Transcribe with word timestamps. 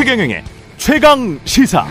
최경영의 0.00 0.42
최강 0.78 1.38
시사. 1.44 1.86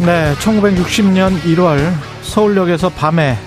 네, 0.00 0.34
1960년 0.34 1.40
1월 1.42 1.78
서울역에서 2.22 2.88
밤에 2.88 3.38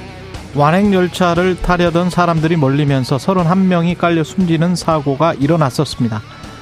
완행 0.55 0.93
열차를 0.93 1.61
타려던 1.61 2.09
사람들이 2.09 2.55
몰리면서 2.55 3.17
31명이 3.17 3.97
깔려 3.97 4.23
숨지는 4.23 4.77
사고가 4.77 5.33
일어났었습니다. 5.33 6.21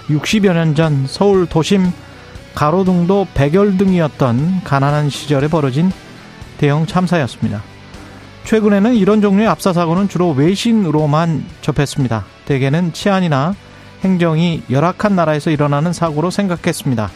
60여 0.10 0.54
년 0.54 0.74
전 0.74 1.06
서울 1.08 1.46
도심 1.46 1.92
가로등도 2.56 3.28
백열등이었던 3.36 4.62
가난한 4.64 5.12
시절에 5.12 5.48
벌어진 5.48 5.92
대형 6.58 6.88
참사였습니다. 6.88 7.62
최근에는 8.48 8.96
이런 8.96 9.20
종류의 9.20 9.46
압사 9.50 9.74
사고는 9.74 10.08
주로 10.08 10.32
외신으로만 10.32 11.44
접했습니다. 11.60 12.24
대개는 12.46 12.94
치안이나 12.94 13.54
행정이 14.06 14.64
열악한 14.70 15.18
나라에서 15.18 15.50
일어나는 15.50 15.92
사고로 15.92 16.32
생각했습니다. 16.32 17.12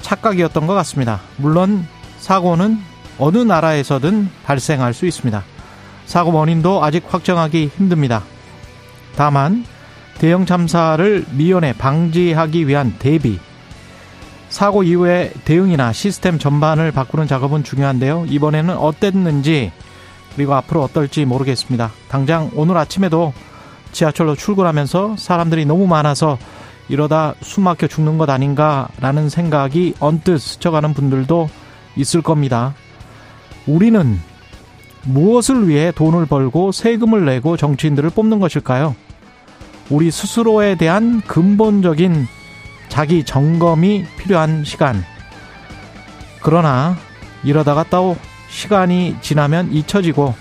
착각이었던 0.00 0.68
것 0.68 0.74
같습니다. 0.74 1.20
물론 1.38 1.84
사고는 2.20 2.78
어느 3.18 3.38
나라에서든 3.38 4.30
발생할 4.44 4.94
수 4.94 5.06
있습니다. 5.06 5.42
사고 6.06 6.32
원인도 6.32 6.84
아직 6.84 7.02
확정하기 7.08 7.72
힘듭니다. 7.76 8.22
다만 9.16 9.64
대형 10.18 10.46
참사를 10.46 11.26
미연에 11.32 11.72
방지하기 11.72 12.68
위한 12.68 12.94
대비, 13.00 13.40
사고 14.50 14.84
이후의 14.84 15.32
대응이나 15.44 15.92
시스템 15.92 16.38
전반을 16.38 16.92
바꾸는 16.92 17.26
작업은 17.26 17.64
중요한데요. 17.64 18.26
이번에는 18.28 18.76
어땠는지 18.76 19.72
그리고 20.38 20.54
앞으로 20.54 20.84
어떨지 20.84 21.24
모르겠습니다. 21.24 21.90
당장 22.06 22.52
오늘 22.54 22.76
아침에도 22.76 23.32
지하철로 23.90 24.36
출근하면서 24.36 25.16
사람들이 25.18 25.66
너무 25.66 25.88
많아서 25.88 26.38
이러다 26.88 27.34
숨 27.40 27.64
막혀 27.64 27.88
죽는 27.88 28.18
것 28.18 28.30
아닌가라는 28.30 29.30
생각이 29.30 29.94
언뜻 29.98 30.38
스쳐가는 30.38 30.94
분들도 30.94 31.50
있을 31.96 32.22
겁니다. 32.22 32.76
우리는 33.66 34.20
무엇을 35.02 35.68
위해 35.68 35.90
돈을 35.90 36.26
벌고 36.26 36.70
세금을 36.70 37.24
내고 37.24 37.56
정치인들을 37.56 38.10
뽑는 38.10 38.38
것일까요? 38.38 38.94
우리 39.90 40.12
스스로에 40.12 40.76
대한 40.76 41.20
근본적인 41.22 42.28
자기 42.88 43.24
점검이 43.24 44.04
필요한 44.18 44.62
시간. 44.62 45.02
그러나 46.40 46.96
이러다가 47.42 47.84
또 47.90 48.16
시간이 48.48 49.16
지나면 49.20 49.72
잊혀지고 49.72 50.34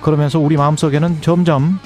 그러면서 0.00 0.38
우리 0.38 0.56
마음속에는 0.56 1.20
점점 1.20 1.78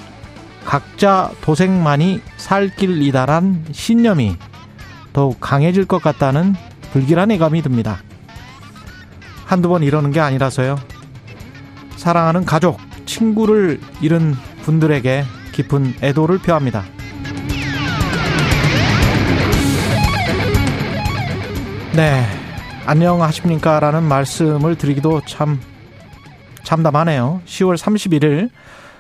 각자 0.65 1.31
도생만이 1.41 2.21
살 2.37 2.75
길이다란 2.75 3.65
신념이 3.73 4.37
더욱 5.13 5.41
강해질 5.41 5.87
것 5.87 6.03
같다는 6.03 6.55
불길한 6.93 7.31
예감이 7.31 7.63
듭니다. 7.63 8.03
한두 9.47 9.69
번 9.69 9.83
이러는 9.83 10.13
게 10.13 10.21
아니라서요. 10.21 10.79
사랑하는 11.97 12.45
가족, 12.45 12.79
친구를 13.07 13.81
잃은 14.01 14.35
분들에게 14.63 15.25
깊은 15.53 15.95
애도를 16.03 16.39
표합니다. 16.39 16.85
네. 21.93 22.40
안녕하십니까? 22.87 23.79
라는 23.81 24.03
말씀을 24.05 24.77
드리기도 24.77 25.21
참 25.27 25.61
참담하네요. 26.63 27.43
10월 27.45 27.77
31일 27.77 28.51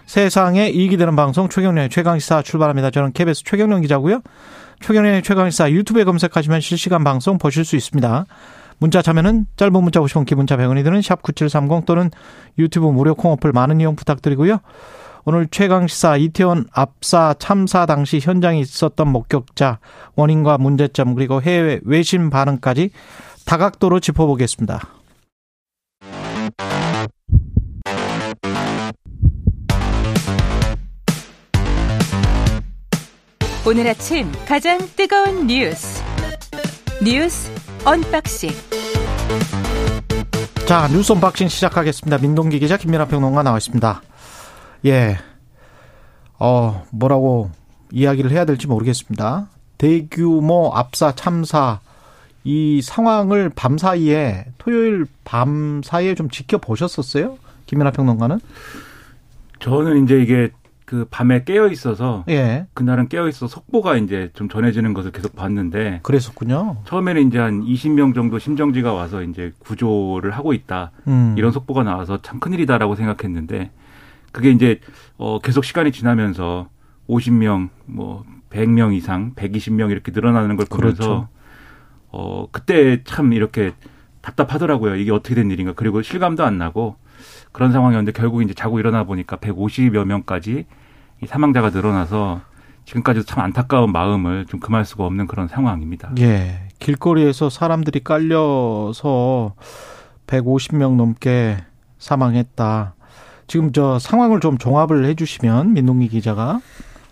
세상에 0.06 0.68
이익이 0.68 0.96
되는 0.96 1.16
방송 1.16 1.48
최경련의 1.48 1.88
최강시사 1.88 2.42
출발합니다. 2.42 2.90
저는 2.90 3.12
KBS 3.12 3.44
최경련 3.44 3.80
기자고요. 3.80 4.20
최경련의 4.80 5.22
최강시사 5.22 5.70
유튜브에 5.70 6.04
검색하시면 6.04 6.60
실시간 6.60 7.04
방송 7.04 7.38
보실 7.38 7.64
수 7.64 7.76
있습니다. 7.76 8.26
문자 8.78 9.02
참여는 9.02 9.46
짧은 9.56 9.72
문자 9.72 10.00
50원 10.00 10.26
기본자 10.26 10.56
100원이 10.56 10.84
드는 10.84 11.02
샵 11.02 11.22
9730 11.22 11.84
또는 11.84 12.10
유튜브 12.58 12.86
무료 12.86 13.14
콩 13.14 13.32
어플 13.32 13.52
많은 13.52 13.80
이용 13.80 13.94
부탁드리고요. 13.96 14.60
오늘 15.24 15.46
최강시사 15.50 16.16
이태원 16.16 16.66
압사 16.72 17.34
참사 17.38 17.86
당시 17.86 18.20
현장에 18.20 18.58
있었던 18.60 19.06
목격자 19.08 19.78
원인과 20.16 20.58
문제점 20.58 21.14
그리고 21.14 21.42
해외 21.42 21.78
외신 21.84 22.30
반응까지 22.30 22.90
다각도로 23.44 24.00
짚어보겠습니다. 24.00 24.80
오늘 33.66 33.86
아침 33.86 34.32
가장 34.48 34.78
뜨거운 34.96 35.46
뉴스 35.46 36.02
뉴스 37.04 37.50
언박싱 37.84 38.50
자 40.66 40.88
뉴스 40.88 41.12
언박싱 41.12 41.48
시작하겠습니다. 41.48 42.18
민동기 42.18 42.58
기자 42.58 42.76
김민아 42.76 43.06
평론가 43.06 43.42
나와 43.42 43.58
있습니다. 43.58 44.02
예, 44.86 45.18
어 46.38 46.86
뭐라고 46.90 47.50
이야기를 47.92 48.30
해야 48.30 48.44
될지 48.44 48.66
모르겠습니다. 48.66 49.48
대규모 49.78 50.72
압사 50.74 51.14
참사 51.14 51.80
이 52.44 52.80
상황을 52.82 53.50
밤 53.54 53.76
사이에 53.78 54.46
토요일 54.58 55.06
밤 55.24 55.82
사이에 55.84 56.14
좀 56.14 56.30
지켜보셨었어요? 56.30 57.38
김민아 57.66 57.90
평론가는? 57.90 58.40
저는 59.58 60.04
이제 60.04 60.20
이게 60.20 60.50
그 60.90 61.06
밤에 61.08 61.44
깨어 61.44 61.68
있어서 61.68 62.24
예. 62.28 62.66
그날은 62.74 63.06
깨어 63.08 63.28
있어 63.28 63.46
속보가 63.46 63.96
이제 63.98 64.30
좀 64.34 64.48
전해지는 64.48 64.92
것을 64.92 65.12
계속 65.12 65.36
봤는데 65.36 66.00
그랬었군요. 66.02 66.78
처음에는 66.84 67.28
이제 67.28 67.38
한 67.38 67.62
20명 67.64 68.12
정도 68.12 68.40
심정지가 68.40 68.92
와서 68.92 69.22
이제 69.22 69.52
구조를 69.60 70.32
하고 70.32 70.52
있다 70.52 70.90
음. 71.06 71.36
이런 71.38 71.52
속보가 71.52 71.84
나와서 71.84 72.20
참 72.22 72.40
큰일이다라고 72.40 72.96
생각했는데 72.96 73.70
그게 74.32 74.50
이제 74.50 74.80
어 75.16 75.38
계속 75.38 75.64
시간이 75.64 75.92
지나면서 75.92 76.68
50명 77.08 77.68
뭐 77.86 78.24
100명 78.50 78.92
이상 78.92 79.34
120명 79.36 79.92
이렇게 79.92 80.10
늘어나는 80.10 80.56
걸 80.56 80.66
보면서 80.66 80.96
그렇죠. 80.96 81.28
어 82.12 82.46
그때 82.50 83.02
참 83.04 83.32
이렇게 83.32 83.72
답답하더라고요. 84.20 84.96
이게 84.96 85.10
어떻게 85.12 85.34
된 85.34 85.50
일인가. 85.50 85.72
그리고 85.74 86.02
실감도 86.02 86.44
안 86.44 86.58
나고 86.58 86.96
그런 87.52 87.72
상황이었는데 87.72 88.12
결국 88.12 88.42
이제 88.42 88.54
자고 88.54 88.78
일어나 88.78 89.04
보니까 89.04 89.36
150여 89.36 90.04
명까지 90.04 90.66
이 91.22 91.26
사망자가 91.26 91.70
늘어나서 91.70 92.40
지금까지도 92.84 93.26
참 93.26 93.40
안타까운 93.40 93.92
마음을 93.92 94.46
좀 94.46 94.58
금할 94.58 94.84
수가 94.84 95.04
없는 95.04 95.26
그런 95.26 95.48
상황입니다. 95.48 96.12
예. 96.18 96.68
길거리에서 96.78 97.50
사람들이 97.50 98.02
깔려서 98.02 99.54
150명 100.26 100.96
넘게 100.96 101.58
사망했다. 101.98 102.94
지금 103.46 103.72
저 103.72 103.98
상황을 103.98 104.40
좀 104.40 104.58
종합을 104.58 105.04
해 105.04 105.14
주시면 105.14 105.74
민동기 105.74 106.08
기자가 106.08 106.60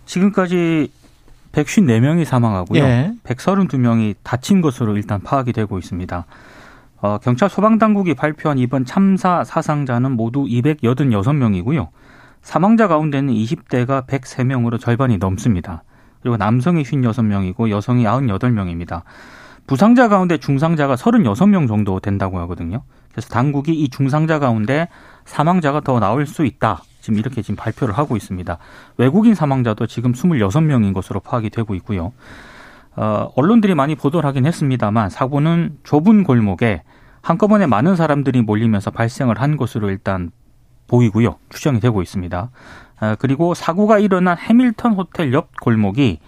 지금까지 0.05 0.91
154명이 1.51 2.25
사망하고요. 2.25 2.83
예. 2.83 3.13
132명이 3.23 4.15
다친 4.23 4.61
것으로 4.61 4.95
일단 4.95 5.21
파악이 5.21 5.53
되고 5.53 5.77
있습니다. 5.77 6.25
어, 7.01 7.17
경찰 7.19 7.49
소방당국이 7.49 8.13
발표한 8.13 8.57
이번 8.57 8.85
참사 8.85 9.43
사상자는 9.43 10.11
모두 10.11 10.43
286명이고요. 10.45 11.87
사망자 12.41 12.87
가운데는 12.87 13.33
20대가 13.33 14.05
103명으로 14.05 14.79
절반이 14.79 15.17
넘습니다. 15.17 15.83
그리고 16.21 16.37
남성이 16.37 16.83
56명이고 16.83 17.69
여성이 17.69 18.03
98명입니다. 18.03 19.03
부상자 19.67 20.07
가운데 20.07 20.37
중상자가 20.37 20.95
36명 20.95 21.67
정도 21.67 21.99
된다고 21.99 22.39
하거든요. 22.39 22.81
그래서 23.11 23.29
당국이 23.29 23.73
이 23.73 23.89
중상자 23.89 24.39
가운데 24.39 24.87
사망자가 25.25 25.81
더 25.81 25.99
나올 25.99 26.25
수 26.25 26.45
있다. 26.45 26.81
지금 27.01 27.19
이렇게 27.19 27.41
지금 27.41 27.55
발표를 27.55 27.97
하고 27.97 28.15
있습니다. 28.15 28.57
외국인 28.97 29.35
사망자도 29.35 29.87
지금 29.87 30.13
26명인 30.13 30.93
것으로 30.93 31.19
파악이 31.19 31.49
되고 31.49 31.75
있고요. 31.75 32.11
어, 32.95 33.31
언론들이 33.35 33.75
많이 33.75 33.95
보도를 33.95 34.27
하긴 34.27 34.45
했습니다만 34.45 35.09
사고는 35.09 35.77
좁은 35.83 36.23
골목에 36.23 36.83
한꺼번에 37.21 37.65
많은 37.65 37.95
사람들이 37.95 38.41
몰리면서 38.41 38.91
발생을 38.91 39.39
한 39.39 39.57
것으로 39.57 39.89
일단 39.89 40.31
보이고요. 40.87 41.37
추정이 41.49 41.79
되고 41.79 42.01
있습니다. 42.01 42.49
아, 42.99 43.15
그리고 43.15 43.53
사고가 43.53 43.99
일어난 43.99 44.37
해밀턴 44.37 44.93
호텔 44.93 45.31
옆 45.33 45.57
골목이 45.61 46.19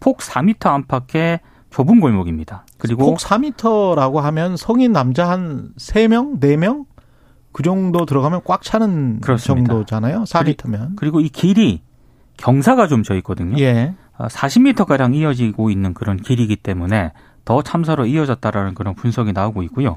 폭 0.00 0.18
4m 0.18 0.66
안팎의 0.66 1.40
좁은 1.70 2.00
골목입니다. 2.00 2.66
그리고 2.78 3.06
폭 3.06 3.18
4m라고 3.18 4.16
하면 4.16 4.56
성인 4.56 4.92
남자 4.92 5.28
한 5.28 5.70
3명, 5.78 6.40
4명 6.40 6.84
그 7.52 7.62
정도 7.62 8.06
들어가면 8.06 8.42
꽉 8.44 8.62
차는 8.62 9.20
그렇습니다. 9.20 9.72
정도잖아요. 9.72 10.22
4m면. 10.24 10.96
그리고 10.96 11.20
이 11.20 11.28
길이 11.28 11.80
경사가 12.36 12.86
좀 12.86 13.02
져 13.02 13.14
있거든요. 13.16 13.58
예. 13.58 13.94
40m 14.18 14.84
가량 14.86 15.14
이어지고 15.14 15.70
있는 15.70 15.94
그런 15.94 16.16
길이기 16.18 16.56
때문에 16.56 17.12
더 17.44 17.62
참사로 17.62 18.06
이어졌다라는 18.06 18.74
그런 18.74 18.94
분석이 18.94 19.32
나오고 19.32 19.62
있고요. 19.64 19.96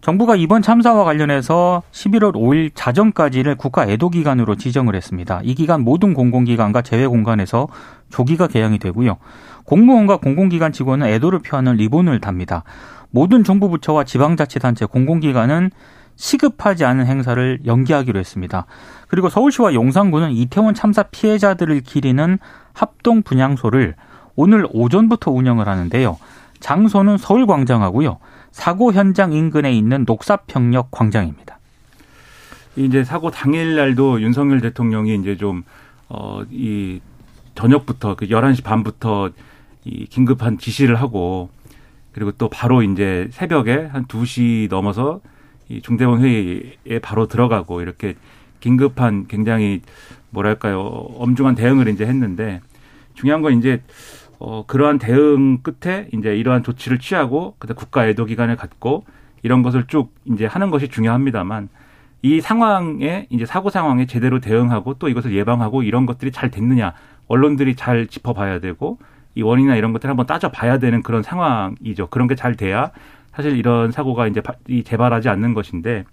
정부가 0.00 0.34
이번 0.34 0.62
참사와 0.62 1.04
관련해서 1.04 1.82
11월 1.92 2.32
5일 2.32 2.70
자정까지를 2.74 3.56
국가 3.56 3.86
애도 3.86 4.08
기간으로 4.08 4.54
지정을 4.56 4.96
했습니다. 4.96 5.40
이 5.44 5.54
기간 5.54 5.82
모든 5.82 6.14
공공기관과 6.14 6.80
재외 6.80 7.06
공간에서 7.06 7.68
조기가 8.08 8.46
개항이 8.48 8.78
되고요. 8.78 9.18
공무원과 9.64 10.16
공공기관 10.16 10.72
직원은 10.72 11.06
애도를 11.06 11.40
표하는 11.40 11.74
리본을 11.76 12.20
답니다. 12.20 12.64
모든 13.10 13.44
정부 13.44 13.68
부처와 13.68 14.04
지방자치단체 14.04 14.86
공공기관은 14.86 15.70
시급하지 16.20 16.84
않은 16.84 17.06
행사를 17.06 17.60
연기하기로 17.64 18.20
했습니다. 18.20 18.66
그리고 19.08 19.30
서울시와 19.30 19.72
용산구는 19.72 20.32
이태원 20.32 20.74
참사 20.74 21.02
피해자들을 21.04 21.80
기리는 21.80 22.38
합동 22.74 23.22
분향소를 23.22 23.94
오늘 24.36 24.66
오전부터 24.70 25.30
운영을 25.30 25.66
하는데요. 25.66 26.18
장소는 26.60 27.16
서울광장하고요. 27.16 28.18
사고 28.52 28.92
현장 28.92 29.32
인근에 29.32 29.72
있는 29.72 30.04
녹사평역 30.06 30.90
광장입니다. 30.90 31.58
이제 32.76 33.02
사고 33.02 33.30
당일 33.30 33.76
날도 33.76 34.20
윤석열 34.20 34.60
대통령이 34.60 35.16
이제 35.16 35.38
좀, 35.38 35.64
어, 36.10 36.42
이 36.50 37.00
저녁부터 37.54 38.16
그 38.16 38.26
11시 38.26 38.62
반부터 38.62 39.30
이 39.84 40.04
긴급한 40.04 40.58
지시를 40.58 40.96
하고 40.96 41.48
그리고 42.12 42.30
또 42.32 42.50
바로 42.50 42.82
이제 42.82 43.28
새벽에 43.32 43.86
한 43.86 44.04
2시 44.04 44.68
넘어서 44.68 45.20
이 45.70 45.80
중대본 45.80 46.20
회의에 46.20 46.98
바로 47.00 47.26
들어가고 47.26 47.80
이렇게 47.80 48.14
긴급한 48.58 49.26
굉장히 49.28 49.82
뭐랄까요 50.30 50.80
엄중한 50.80 51.54
대응을 51.54 51.88
이제 51.88 52.04
했는데 52.04 52.60
중요한 53.14 53.40
건 53.40 53.56
이제 53.56 53.82
어 54.40 54.64
그러한 54.66 54.98
대응 54.98 55.58
끝에 55.62 56.08
이제 56.12 56.36
이러한 56.36 56.64
조치를 56.64 56.98
취하고 56.98 57.54
그다음 57.58 57.76
국가 57.76 58.06
애도 58.08 58.24
기간을 58.24 58.56
갖고 58.56 59.04
이런 59.42 59.62
것을 59.62 59.86
쭉 59.86 60.12
이제 60.24 60.44
하는 60.44 60.70
것이 60.70 60.88
중요합니다만 60.88 61.68
이 62.22 62.40
상황에 62.40 63.26
이제 63.30 63.46
사고 63.46 63.70
상황에 63.70 64.06
제대로 64.06 64.40
대응하고 64.40 64.94
또 64.94 65.08
이것을 65.08 65.32
예방하고 65.34 65.82
이런 65.84 66.04
것들이 66.04 66.32
잘 66.32 66.50
됐느냐 66.50 66.94
언론들이 67.28 67.76
잘 67.76 68.08
짚어봐야 68.08 68.58
되고 68.58 68.98
이 69.36 69.42
원인이나 69.42 69.76
이런 69.76 69.92
것들을 69.92 70.10
한번 70.10 70.26
따져봐야 70.26 70.78
되는 70.78 71.02
그런 71.02 71.22
상황이죠. 71.22 72.08
그런 72.08 72.26
게 72.26 72.34
잘 72.34 72.56
돼야 72.56 72.90
사실 73.34 73.56
이런 73.56 73.92
사고가 73.92 74.26
이제 74.26 74.42
재발하지 74.84 75.28
않는 75.28 75.54
것인데 75.54 76.04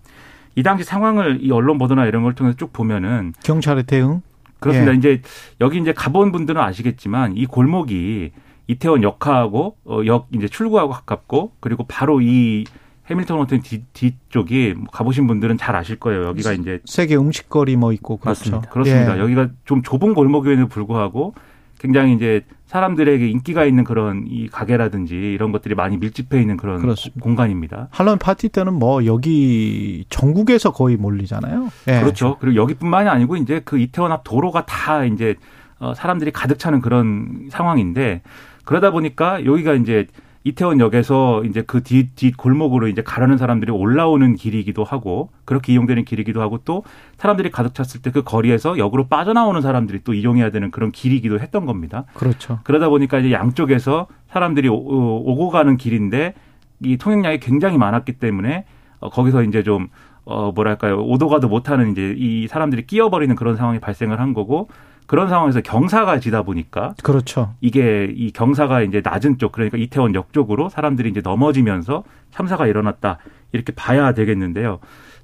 이 0.56 0.64
당시 0.64 0.84
상황을 0.84 1.40
이 1.42 1.52
언론 1.52 1.78
보도나 1.78 2.06
이런 2.06 2.24
걸 2.24 2.34
통해서 2.34 2.58
쭉 2.58 2.74
보면은 2.74 3.34
경찰의 3.44 3.84
대응 3.84 4.22
그렇습니다. 4.60 4.94
예. 4.94 4.98
이제 4.98 5.22
여기 5.62 5.80
이제 5.80 5.94
가본 5.94 6.32
분들은 6.32 6.60
아시겠지만 6.62 7.38
이 7.38 7.46
골목이 7.46 8.32
이태원 8.68 9.04
역하고 9.04 9.78
어, 9.86 10.02
역 10.06 10.28
이제 10.34 10.48
출구하고 10.48 10.92
가깝고 10.92 11.54
그리고 11.60 11.86
바로 11.88 12.22
이 12.22 12.66
해밀턴 13.10 13.40
호텔 13.40 13.62
뒤, 13.62 13.84
뒤쪽이 13.94 14.74
뭐 14.76 14.86
가보신 14.92 15.28
분들은 15.28 15.58
잘 15.58 15.76
아실 15.76 15.98
거예요. 15.98 16.26
여기가 16.26 16.54
이제 16.54 16.82
세계 16.86 17.16
음식거리 17.16 17.76
뭐 17.78 17.94
있고 17.94 18.18
그렇죠. 18.18 18.40
맞습니다. 18.40 18.70
그렇습니다. 18.70 19.18
예. 19.18 19.22
여기가 19.22 19.50
좀 19.66 19.82
좁은 19.82 20.14
골목임에도 20.14 20.68
불구하고 20.68 21.34
굉장히 21.80 22.14
이제 22.14 22.42
사람들에게 22.66 23.28
인기가 23.28 23.66
있는 23.66 23.84
그런 23.84 24.26
이 24.28 24.48
가게라든지 24.50 25.16
이런 25.16 25.52
것들이 25.52 25.74
많이 25.74 25.98
밀집해 25.98 26.42
있는 26.42 26.58
그런 26.58 26.82
그렇습니다. 26.82 27.22
공간입니다. 27.22 27.88
할로윈 27.92 28.20
파티 28.20 28.50
때는 28.50 28.74
뭐 28.74 29.06
여기 29.06 30.06
전국에서 30.10 30.72
거의 30.72 30.98
몰리잖아요. 30.98 31.70
네. 31.86 32.02
그렇죠. 32.02 32.38
그리고 32.40 32.56
여기뿐만이 32.58 33.08
아니고 33.10 33.38
이제 33.38 33.62
그 33.64 33.80
이태원 33.80 34.12
앞 34.12 34.24
도로가 34.24 34.66
다 34.66 35.06
이제 35.06 35.36
어 35.80 35.94
사람들이 35.94 36.32
가득 36.32 36.60
차는 36.60 36.82
그런 36.82 37.48
상황인데 37.52 38.22
그러다 38.66 38.92
보니까 38.92 39.46
여기가 39.46 39.74
이제 39.76 40.08
이태원역에서 40.48 41.44
이제 41.46 41.62
그 41.66 41.84
뒤, 41.84 42.10
뒤 42.16 42.32
골목으로 42.32 42.88
이제 42.88 43.02
가려는 43.02 43.38
사람들이 43.38 43.72
올라오는 43.72 44.36
길이기도 44.36 44.84
하고 44.84 45.30
그렇게 45.46 45.74
이용되는 45.74 46.06
길이기도 46.06 46.42
하고 46.42 46.60
또 46.64 46.84
사람들이 47.18 47.52
가득 47.52 47.74
찼을 47.74 48.02
때 48.02 48.08
그 48.12 48.24
거리에서 48.24 48.78
역으로 48.78 49.08
빠져나오는 49.08 49.62
사람들이 49.62 50.00
또 50.06 50.14
이용해야 50.14 50.50
되는 50.50 50.72
그런 50.72 50.92
길이기도 50.92 51.40
했던 51.40 51.66
겁니다. 51.66 52.06
그렇죠. 52.14 52.60
그러다 52.64 52.88
보니까 52.90 53.20
이제 53.20 53.32
양쪽에서 53.32 54.08
사람들이 54.30 54.70
오 54.70 55.36
고 55.38 55.50
가는 55.50 55.76
길인데 55.78 56.34
이 56.82 56.98
통행량이 56.98 57.40
굉장히 57.40 57.78
많았기 57.78 58.14
때문에 58.14 58.66
어, 59.00 59.10
거기서 59.10 59.44
이제 59.44 59.62
좀 59.64 59.90
어, 60.24 60.52
뭐랄까요. 60.54 61.02
오도가도 61.04 61.48
못하는 61.48 61.92
이제 61.92 62.16
이 62.18 62.48
사람들이 62.48 62.88
끼어버리는 62.88 63.36
그런 63.36 63.56
상황이 63.56 63.80
발생을 63.80 64.20
한 64.20 64.34
거고 64.34 64.70
그런 65.08 65.30
상황에서 65.30 65.62
경사가 65.62 66.20
지다 66.20 66.44
보니까 66.44 66.94
그렇죠. 67.02 67.54
이게 67.62 68.14
이 68.16 68.32
경사가 68.32 68.82
이제 68.82 69.02
낮은 69.04 69.38
쪽 69.38 69.54
그러니까 69.54 69.78
이태원 69.78 70.14
역 70.16 70.34
쪽으로 70.34 70.70
사람들이 70.70 71.10
이제 71.10 71.22
넘어지면서 71.24 72.04
참사가 72.30 72.68
일어났다 72.68 73.18
이렇게 73.54 73.74
봐야 73.74 74.14
되겠는데요. 74.14 74.80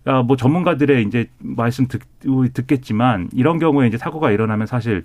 아, 0.06 0.22
뭐 0.24 0.36
전문가들의 0.38 1.04
이제 1.04 1.30
말씀 1.38 1.88
듣, 1.88 2.02
듣겠지만 2.54 3.30
이런 3.34 3.60
경우에 3.60 3.88
이제 3.88 3.98
사고가 3.98 4.32
일어나면 4.32 4.68
사실 4.68 5.04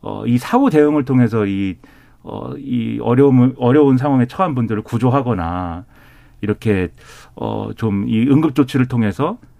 어, 0.00 0.24
이 0.26 0.38
사후 0.38 0.70
대응을 0.70 1.04
통해서 1.04 1.46
이 1.46 1.76
어, 2.22 2.52
이 2.58 2.98
어려움, 3.02 3.54
어려운 3.58 3.96
상황에 3.96 4.26
처한 4.26 4.54
분들을 4.54 4.82
구조하거나 4.82 5.84
이렇게 6.42 6.88
어, 7.34 7.70
좀 7.76 8.04
이 8.08 8.26
응급조치를 8.28 8.86
통해서 8.86 9.38
예, 9.38 9.56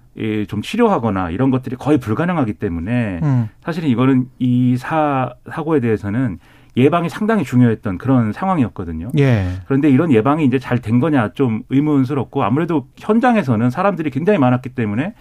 좀 0.48 0.62
치료하거나 0.62 1.30
이런 1.30 1.50
것들이 1.50 1.76
거의 1.76 1.98
불가능하기 1.98 2.54
때문에 2.54 3.20
음. 3.22 3.48
사실은 3.62 3.88
이거는 3.88 4.26
이 4.38 4.76
사, 4.76 5.30
사고에 5.50 5.80
대해서는 5.80 6.38
예방이 6.76 7.08
상당히 7.08 7.44
중요했던 7.44 7.98
그런 7.98 8.32
상황이었거든요. 8.32 9.10
예. 9.18 9.48
그런데 9.66 9.88
이런 9.90 10.12
예방이 10.12 10.44
이제 10.44 10.58
잘 10.58 10.78
된 10.80 11.00
거냐 11.00 11.32
좀 11.34 11.62
의문스럽고 11.70 12.42
아무래도 12.44 12.86
현장에서는 12.96 13.70
사람들이 13.70 14.10
굉장히 14.10 14.38
많았기 14.38 14.70
때문에 14.70 15.14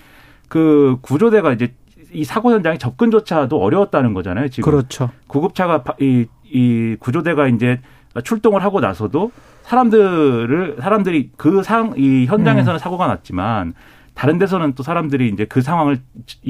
그 0.49 0.97
구조대가 1.01 1.51
이제 1.53 1.73
이 2.11 2.23
사고 2.23 2.51
현장에 2.51 2.77
접근조차도 2.77 3.59
어려웠다는 3.61 4.13
거잖아요. 4.13 4.49
지금 4.49 4.71
그렇죠. 4.71 5.09
구급차가 5.27 5.83
이, 5.99 6.25
이 6.45 6.95
구조대가 6.99 7.47
이제 7.47 7.81
출동을 8.23 8.63
하고 8.63 8.79
나서도 8.79 9.31
사람들을 9.63 10.77
사람들이 10.79 11.31
그 11.37 11.61
상 11.63 11.93
이 11.97 12.25
현장에서는 12.27 12.75
음. 12.75 12.79
사고가 12.79 13.07
났지만 13.07 13.73
다른 14.17 14.39
데서는 14.39 14.73
또 14.73 14.81
사람들이 14.81 15.29
이제 15.29 15.45
그 15.45 15.61
상황을 15.61 15.99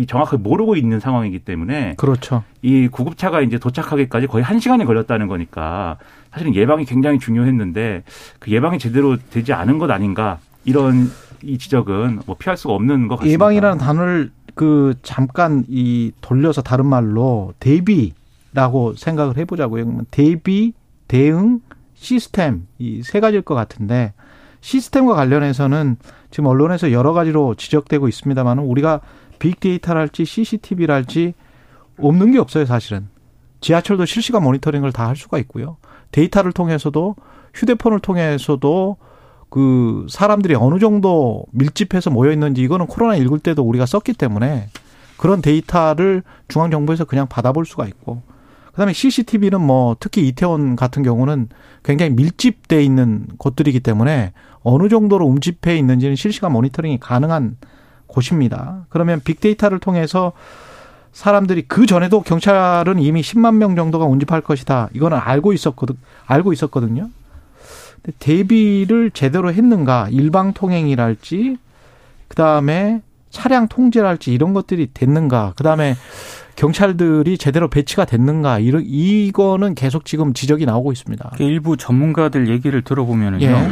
정확하게 0.07 0.41
모르고 0.41 0.77
있는 0.77 1.01
상황이기 1.01 1.39
때문에 1.39 1.95
그렇죠. 1.97 2.43
이 2.61 2.87
구급차가 2.87 3.41
이제 3.41 3.59
도착하기까지 3.59 4.27
거의 4.27 4.41
한 4.43 4.59
시간이 4.59 4.85
걸렸다는 4.85 5.27
거니까 5.27 5.97
사실은 6.31 6.55
예방이 6.55 6.85
굉장히 6.85 7.19
중요했는데 7.19 8.03
그 8.39 8.51
예방이 8.51 8.79
제대로 8.79 9.17
되지 9.17 9.51
않은 9.51 9.79
것 9.79 9.91
아닌가 9.91 10.39
이런 10.63 11.11
이 11.43 11.57
지적은 11.57 12.21
뭐 12.25 12.37
피할 12.39 12.55
수가 12.55 12.73
없는 12.73 13.09
것 13.09 13.17
같습니다. 13.17 13.33
예방이라는 13.33 13.77
단어를 13.77 14.31
그 14.55 14.93
잠깐 15.03 15.65
이 15.67 16.13
돌려서 16.21 16.61
다른 16.61 16.85
말로 16.85 17.53
대비라고 17.59 18.93
생각을 18.95 19.35
해보자고요. 19.37 20.03
대비, 20.09 20.71
대응, 21.09 21.59
시스템 21.95 22.65
이 22.79 23.01
세 23.03 23.19
가지일 23.19 23.41
것 23.41 23.55
같은데 23.55 24.13
시스템과 24.61 25.15
관련해서는 25.15 25.97
지금 26.31 26.47
언론에서 26.47 26.91
여러 26.91 27.13
가지로 27.13 27.55
지적되고 27.55 28.07
있습니다만 28.07 28.59
우리가 28.59 29.01
빅데이터랄지 29.39 30.25
CCTV랄지 30.25 31.33
없는 31.99 32.31
게 32.31 32.39
없어요, 32.39 32.65
사실은. 32.65 33.07
지하철도 33.61 34.05
실시간 34.05 34.43
모니터링을 34.43 34.91
다 34.91 35.07
할 35.07 35.15
수가 35.15 35.37
있고요. 35.39 35.77
데이터를 36.11 36.51
통해서도 36.51 37.15
휴대폰을 37.53 37.99
통해서도 37.99 38.97
그 39.49 40.05
사람들이 40.09 40.55
어느 40.55 40.79
정도 40.79 41.45
밀집해서 41.51 42.09
모여 42.09 42.31
있는지 42.31 42.61
이거는 42.61 42.85
코로나 42.87 43.15
19 43.17 43.39
때도 43.39 43.63
우리가 43.63 43.85
썼기 43.85 44.13
때문에 44.13 44.67
그런 45.17 45.41
데이터를 45.41 46.23
중앙 46.47 46.69
정부에서 46.69 47.05
그냥 47.05 47.27
받아볼 47.27 47.65
수가 47.65 47.87
있고 47.87 48.21
그다음에 48.77 48.93
CCTV는 48.93 49.59
뭐 49.59 49.97
특히 49.99 50.27
이태원 50.27 50.75
같은 50.75 51.01
경우는 51.01 51.49
굉장히 51.83 52.11
밀집돼 52.11 52.83
있는 52.83 53.25
곳들이기 53.39 53.79
때문에 53.79 54.33
어느 54.61 54.87
정도로 54.87 55.25
움집해 55.25 55.75
있는지는 55.77 56.15
실시간 56.15 56.51
모니터링이 56.51 56.99
가능한 56.99 57.57
곳입니다. 58.05 58.85
그러면 58.89 59.19
빅데이터를 59.23 59.79
통해서 59.79 60.31
사람들이 61.11 61.63
그 61.67 61.87
전에도 61.87 62.21
경찰은 62.21 62.99
이미 62.99 63.21
10만 63.21 63.55
명 63.55 63.75
정도가 63.75 64.05
운집할 64.05 64.41
것이다. 64.41 64.89
이거는 64.93 65.17
알고 65.17 65.53
있었거든, 65.53 65.97
알고 66.27 66.53
있었거든요. 66.53 67.09
근데 68.03 68.15
대비를 68.19 69.09
제대로 69.09 69.51
했는가? 69.51 70.09
일방 70.11 70.53
통행이랄지, 70.53 71.57
그 72.27 72.35
다음에 72.35 73.01
차량 73.31 73.67
통제랄지 73.67 74.31
이런 74.31 74.53
것들이 74.53 74.91
됐는가? 74.93 75.53
그 75.55 75.63
다음에 75.63 75.95
경찰들이 76.57 77.37
제대로 77.37 77.69
배치가 77.69 78.03
됐는가 78.03 78.57
이런 78.59 78.83
이거는 78.83 79.75
계속 79.75 80.05
지금 80.05 80.33
지적이 80.33 80.65
나오고 80.65 80.91
있습니다. 80.91 81.33
그 81.37 81.43
일부 81.43 81.77
전문가들 81.77 82.49
얘기를 82.49 82.81
들어보면은요. 82.81 83.45
예. 83.45 83.69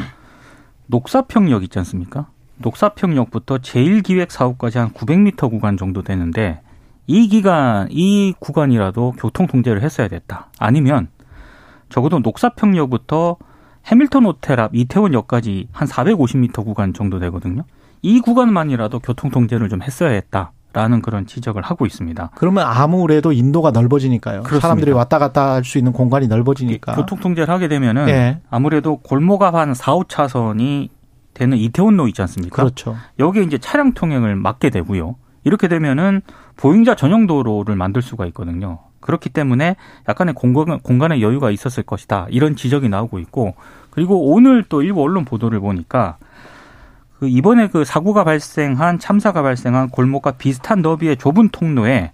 녹사평역 0.86 1.63
있지 1.63 1.80
않습니까? 1.80 2.27
녹사평역부터 2.60 3.58
제1기획 3.58 4.30
사업까지 4.30 4.77
한 4.77 4.94
900m 4.94 5.50
구간 5.50 5.77
정도 5.77 6.04
되는데 6.04 6.62
이 7.08 7.27
기간 7.27 7.88
이 7.89 8.36
구간이라도 8.39 9.15
교통 9.18 9.48
통제를 9.48 9.82
했어야 9.82 10.08
됐다. 10.08 10.51
아니면 10.60 11.08
적어도 11.89 12.20
녹사평역부터 12.20 13.38
해밀턴 13.88 14.25
호텔 14.25 14.60
앞 14.60 14.75
이태원역까지 14.75 15.70
한 15.72 15.88
450m 15.88 16.63
구간 16.63 16.94
정도 16.94 17.18
되거든요. 17.20 17.63
이 18.04 18.22
구간만이라도 18.22 19.00
교통 19.00 19.32
통제를 19.32 19.70
좀 19.70 19.82
했어야 19.82 20.12
했다. 20.12 20.51
라는 20.75 21.01
그런 21.01 21.25
지적을 21.25 21.62
하고 21.62 21.86
있습니다. 21.86 22.32
그러면 22.36 22.65
아무래도 22.67 23.32
인도가 23.32 23.72
넓어지니까요. 23.72 24.41
그렇습니다. 24.44 24.60
사람들이 24.67 24.91
왔다 24.91 25.20
갔다 25.20 25.53
할 25.53 25.63
수 25.63 25.77
있는 25.77 25.94
공간이 25.94 26.27
넓어지니까. 26.27 26.96
교통 26.96 27.17
통제를 27.20 27.51
하게 27.53 27.70
되면은 27.70 28.10
예. 28.10 28.41
아무래도 28.50 28.98
골목 28.98 29.41
앞 29.41 29.55
한 29.55 29.74
4, 29.74 29.94
5차선이 29.94 30.89
되는 31.34 31.58
이태원로 31.58 32.10
있지 32.10 32.22
않습니까? 32.22 32.55
그렇죠. 32.58 32.98
여기에 33.20 33.44
이제 33.44 33.58
차량 33.58 33.94
통행을 33.94 34.36
막게 34.36 34.70
되고요. 34.70 35.15
이렇게 35.46 35.70
되면은 35.70 36.22
보행자 36.58 36.96
전용 36.96 37.25
도로를 37.25 37.77
만들 37.77 38.01
수가 38.01 38.25
있거든요. 38.27 38.79
그렇기 39.00 39.29
때문에 39.29 39.77
약간의 40.10 40.34
공간, 40.34 40.79
공간의 40.79 41.22
여유가 41.22 41.51
있었을 41.51 41.84
것이다. 41.84 42.27
이런 42.32 42.58
지적이 42.58 42.89
나오고 42.89 43.20
있고 43.20 43.55
그리고 43.91 44.34
오늘 44.34 44.63
또 44.67 44.82
일부 44.82 45.01
언론 45.03 45.24
보도를 45.24 45.62
보니까 45.62 46.17
그 47.19 47.27
이번에 47.27 47.67
그 47.69 47.86
사고가 47.86 48.24
발생한 48.24 49.00
참사가 49.00 49.41
발생한 49.41 49.89
골목과 49.89 50.31
비슷한 50.31 50.81
너비의 50.81 51.17
좁은 51.17 51.50
통로에 51.50 52.12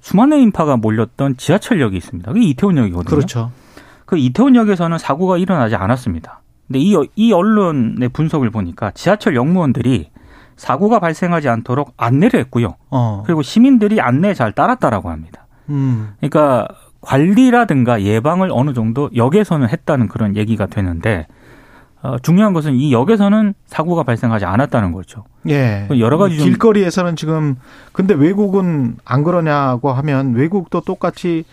수많은 0.00 0.38
인파가 0.38 0.76
몰렸던 0.76 1.36
지하철역이 1.36 1.96
있습니다. 1.96 2.32
그게 2.32 2.46
이태원역이거든요. 2.46 3.04
그렇죠. 3.04 3.50
그 4.04 4.16
이태원역에서는 4.16 4.98
사고가 4.98 5.38
일어나지 5.38 5.76
않았습니다. 5.76 6.40
근데 6.66 6.80
이, 6.80 6.94
이 7.16 7.32
언론의 7.32 8.08
분석을 8.10 8.50
보니까 8.50 8.90
지하철 8.92 9.36
역무원들이 9.36 10.10
사고가 10.56 10.98
발생하지 10.98 11.48
않도록 11.48 11.94
안내를 11.96 12.40
했고요. 12.40 12.74
어. 12.90 13.22
그리고 13.24 13.42
시민들이 13.42 14.00
안내에 14.00 14.34
잘 14.34 14.52
따랐다라고 14.52 15.10
합니다. 15.10 15.46
음. 15.68 16.14
그러니까 16.18 16.66
관리라든가 17.00 18.02
예방을 18.02 18.50
어느 18.52 18.74
정도 18.74 19.08
역에서는 19.14 19.68
했다는 19.68 20.08
그런 20.08 20.36
얘기가 20.36 20.66
되는데 20.66 21.26
어, 21.28 21.37
중요한 22.22 22.52
것은 22.52 22.74
이 22.74 22.92
역에서는 22.92 23.54
사고가 23.66 24.02
발생하지 24.02 24.44
않았다는 24.44 24.92
거죠. 24.92 25.24
예. 25.48 25.86
여러 25.98 26.18
가지 26.18 26.36
길거리에서는 26.36 27.16
지금 27.16 27.56
근데 27.92 28.14
외국은 28.14 28.96
안 29.04 29.24
그러냐고 29.24 29.92
하면 29.92 30.34
외국도 30.34 30.80
똑같이 30.82 31.44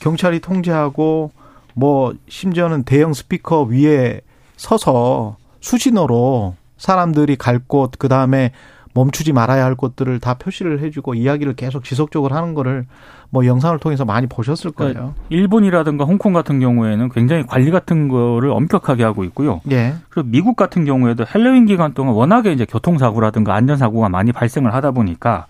경찰이 0.00 0.40
통제하고 0.40 1.32
뭐 1.74 2.14
심지어는 2.28 2.84
대형 2.84 3.12
스피커 3.12 3.62
위에 3.62 4.20
서서 4.56 5.36
수신호로 5.60 6.54
사람들이 6.76 7.36
갈 7.36 7.58
곳, 7.58 7.92
그 7.98 8.08
다음에 8.08 8.52
멈추지 8.94 9.32
말아야 9.32 9.64
할 9.64 9.74
곳들을 9.74 10.20
다 10.20 10.34
표시를 10.34 10.80
해주고 10.80 11.14
이야기를 11.14 11.54
계속 11.54 11.84
지속적으로 11.84 12.34
하는 12.34 12.54
거를 12.54 12.86
뭐 13.28 13.44
영상을 13.44 13.76
통해서 13.80 14.04
많이 14.04 14.28
보셨을 14.28 14.70
그러니까 14.70 15.00
거예요. 15.00 15.14
일본이라든가 15.28 16.04
홍콩 16.04 16.32
같은 16.32 16.60
경우에는 16.60 17.08
굉장히 17.08 17.44
관리 17.44 17.72
같은 17.72 18.08
거를 18.08 18.50
엄격하게 18.50 19.02
하고 19.02 19.24
있고요. 19.24 19.60
예. 19.72 19.94
그리고 20.08 20.28
미국 20.30 20.56
같은 20.56 20.84
경우에도 20.84 21.24
헬로윈 21.32 21.66
기간 21.66 21.92
동안 21.92 22.14
워낙에 22.14 22.52
이제 22.52 22.64
교통사고라든가 22.64 23.54
안전사고가 23.54 24.08
많이 24.08 24.32
발생을 24.32 24.72
하다 24.72 24.92
보니까 24.92 25.46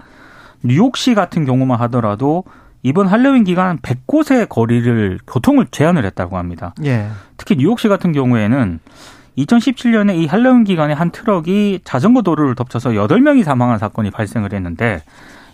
뉴욕시 0.63 1.15
같은 1.15 1.45
경우만 1.45 1.79
하더라도 1.83 2.45
이번 2.83 3.07
할로윈 3.07 3.45
기간 3.45 3.79
100곳의 3.79 4.49
거리를 4.49 5.19
교통을 5.27 5.67
제한을 5.71 6.07
했다고 6.07 6.39
합니다. 6.39 6.75
예. 6.85 7.09
특히 7.37 7.57
뉴욕시 7.57 7.89
같은 7.89 8.13
경우에는 8.13 8.79
2017년에 9.39 10.17
이 10.17 10.27
할로윈 10.27 10.65
기간에 10.65 10.95
한 10.95 11.11
트럭이 11.11 11.81
자전거 11.85 12.23
도로를 12.23 12.55
덮쳐서 12.55 12.91
8명이 12.91 13.43
사망한 13.43 13.79
사건이 13.79 14.11
발생을 14.11 14.53
했는데 14.53 15.03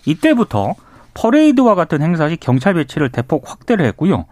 이때부터 0.07 0.75
퍼레이드와 1.15 1.75
같은 1.75 2.03
행사 2.03 2.29
시 2.29 2.37
경찰 2.37 2.75
배치를 2.75 3.11
대폭 3.11 3.51
확대를 3.51 3.85
했고요. 3.87 4.27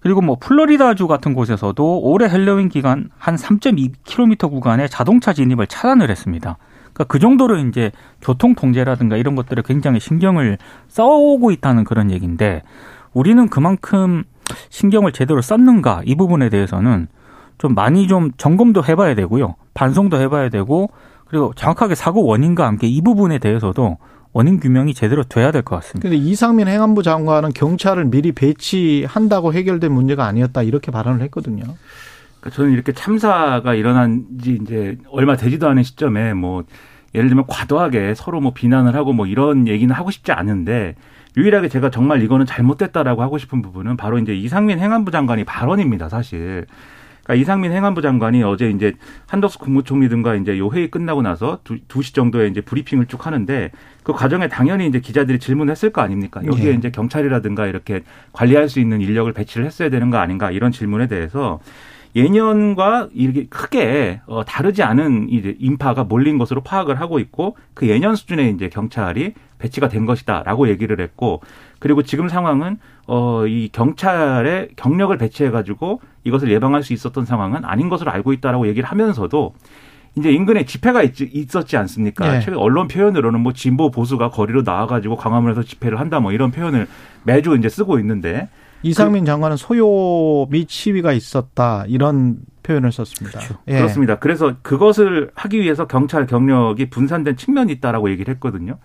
그리고 0.00 0.20
뭐 0.20 0.36
플로리다주 0.38 1.08
같은 1.08 1.34
곳에서도 1.34 2.00
올해 2.00 2.28
헬로윈 2.28 2.68
기간 2.68 3.10
한 3.18 3.36
3.2km 3.36 4.50
구간에 4.50 4.88
자동차 4.88 5.32
진입을 5.32 5.66
차단을 5.66 6.10
했습니다. 6.10 6.58
그러니까 6.92 7.04
그 7.04 7.18
정도로 7.18 7.58
이제 7.58 7.92
교통 8.22 8.54
통제라든가 8.54 9.16
이런 9.16 9.34
것들을 9.34 9.62
굉장히 9.64 10.00
신경을 10.00 10.58
써오고 10.88 11.50
있다는 11.50 11.84
그런 11.84 12.10
얘기인데 12.10 12.62
우리는 13.12 13.48
그만큼 13.48 14.24
신경을 14.70 15.12
제대로 15.12 15.42
썼는가 15.42 16.02
이 16.04 16.14
부분에 16.14 16.48
대해서는 16.48 17.08
좀 17.58 17.74
많이 17.74 18.06
좀 18.08 18.30
점검도 18.36 18.84
해봐야 18.84 19.14
되고요. 19.14 19.54
반성도 19.74 20.18
해봐야 20.20 20.48
되고 20.48 20.90
그리고 21.26 21.52
정확하게 21.56 21.94
사고 21.94 22.24
원인과 22.24 22.66
함께 22.66 22.86
이 22.86 23.00
부분에 23.02 23.38
대해서도 23.38 23.98
원인 24.32 24.60
규명이 24.60 24.92
제대로 24.94 25.22
돼야 25.24 25.50
될 25.50 25.62
것 25.62 25.76
같습니다. 25.76 26.08
그런데 26.08 26.22
이상민 26.24 26.68
행안부 26.68 27.02
장관은 27.02 27.52
경찰을 27.54 28.04
미리 28.06 28.32
배치한다고 28.32 29.54
해결된 29.54 29.90
문제가 29.90 30.26
아니었다 30.26 30.62
이렇게 30.62 30.90
발언을 30.90 31.22
했거든요. 31.22 31.64
그러니까 32.40 32.50
저는 32.54 32.72
이렇게 32.72 32.92
참사가 32.92 33.74
일어난 33.74 34.26
지 34.40 34.58
이제 34.62 34.98
얼마 35.10 35.36
되지도 35.36 35.68
않은 35.68 35.82
시점에 35.82 36.34
뭐 36.34 36.64
예를 37.14 37.28
들면 37.28 37.46
과도하게 37.48 38.14
서로 38.14 38.40
뭐 38.40 38.52
비난을 38.52 38.94
하고 38.94 39.14
뭐 39.14 39.26
이런 39.26 39.66
얘기는 39.68 39.92
하고 39.94 40.10
싶지 40.10 40.32
않은데 40.32 40.96
유일하게 41.38 41.68
제가 41.68 41.90
정말 41.90 42.22
이거는 42.22 42.44
잘못됐다라고 42.46 43.22
하고 43.22 43.38
싶은 43.38 43.62
부분은 43.62 43.96
바로 43.96 44.18
이제 44.18 44.34
이상민 44.34 44.78
행안부 44.78 45.10
장관이 45.10 45.44
발언입니다, 45.44 46.08
사실. 46.08 46.66
그러니까 47.26 47.34
이상민 47.34 47.72
행안부 47.72 48.02
장관이 48.02 48.44
어제 48.44 48.70
이제 48.70 48.94
한덕수 49.26 49.58
국무총리 49.58 50.08
등과 50.08 50.36
이제 50.36 50.58
요 50.58 50.70
회의 50.70 50.90
끝나고 50.90 51.22
나서 51.22 51.58
두, 51.64 51.76
2시 51.88 52.14
정도에 52.14 52.46
이제 52.46 52.60
브리핑을 52.60 53.06
쭉 53.06 53.26
하는데 53.26 53.72
그 54.04 54.12
과정에 54.12 54.46
당연히 54.48 54.86
이제 54.86 55.00
기자들이 55.00 55.40
질문했을 55.40 55.90
거 55.90 56.00
아닙니까? 56.00 56.40
여기에 56.46 56.70
예. 56.70 56.74
이제 56.74 56.90
경찰이라든가 56.90 57.66
이렇게 57.66 58.02
관리할 58.32 58.68
수 58.68 58.78
있는 58.78 59.00
인력을 59.00 59.30
배치를 59.32 59.66
했어야 59.66 59.90
되는 59.90 60.10
거 60.10 60.18
아닌가 60.18 60.52
이런 60.52 60.70
질문에 60.70 61.08
대해서 61.08 61.58
예년과 62.14 63.08
이렇게 63.12 63.46
크게 63.46 64.20
어 64.26 64.44
다르지 64.44 64.82
않은 64.82 65.28
이제 65.28 65.54
인파가 65.58 66.04
몰린 66.04 66.38
것으로 66.38 66.62
파악을 66.62 66.98
하고 67.00 67.18
있고 67.18 67.56
그 67.74 67.88
예년 67.88 68.14
수준의 68.14 68.52
이제 68.52 68.68
경찰이 68.68 69.34
배치가 69.58 69.88
된 69.88 70.06
것이다라고 70.06 70.68
얘기를 70.68 71.00
했고 71.00 71.42
그리고 71.78 72.02
지금 72.02 72.28
상황은 72.28 72.78
어 73.06 73.36
이 73.46 73.68
경찰의 73.72 74.70
경력을 74.76 75.16
배치해 75.16 75.50
가지고 75.50 76.00
이것을 76.24 76.50
예방할 76.50 76.82
수 76.82 76.92
있었던 76.92 77.24
상황은 77.24 77.64
아닌 77.64 77.88
것으로 77.88 78.10
알고 78.10 78.32
있다라고 78.32 78.66
얘기를 78.68 78.88
하면서도 78.88 79.54
이제 80.16 80.32
인근에 80.32 80.64
집회가 80.64 81.02
있, 81.02 81.56
었지 81.56 81.76
않습니까? 81.76 82.32
네. 82.32 82.40
최근 82.40 82.58
언론 82.58 82.88
표현으로는 82.88 83.40
뭐 83.40 83.52
진보 83.52 83.90
보수가 83.90 84.30
거리로 84.30 84.62
나와가지고 84.62 85.16
광화문에서 85.16 85.62
집회를 85.62 86.00
한다 86.00 86.20
뭐 86.20 86.32
이런 86.32 86.50
표현을 86.50 86.86
매주 87.24 87.54
이제 87.56 87.68
쓰고 87.68 87.98
있는데 87.98 88.48
이상민 88.82 89.24
그, 89.24 89.26
장관은 89.26 89.56
소요 89.56 90.46
및 90.50 90.68
시위가 90.68 91.12
있었다 91.12 91.84
이런 91.86 92.38
표현을 92.62 92.92
썼습니다. 92.92 93.38
그렇죠. 93.38 93.58
예. 93.68 93.76
그렇습니다. 93.76 94.18
그래서 94.18 94.54
그것을 94.62 95.30
하기 95.34 95.60
위해서 95.60 95.86
경찰 95.86 96.26
경력이 96.26 96.90
분산된 96.90 97.36
측면이 97.36 97.72
있다라고 97.74 98.10
얘기를 98.10 98.34
했거든요. 98.34 98.78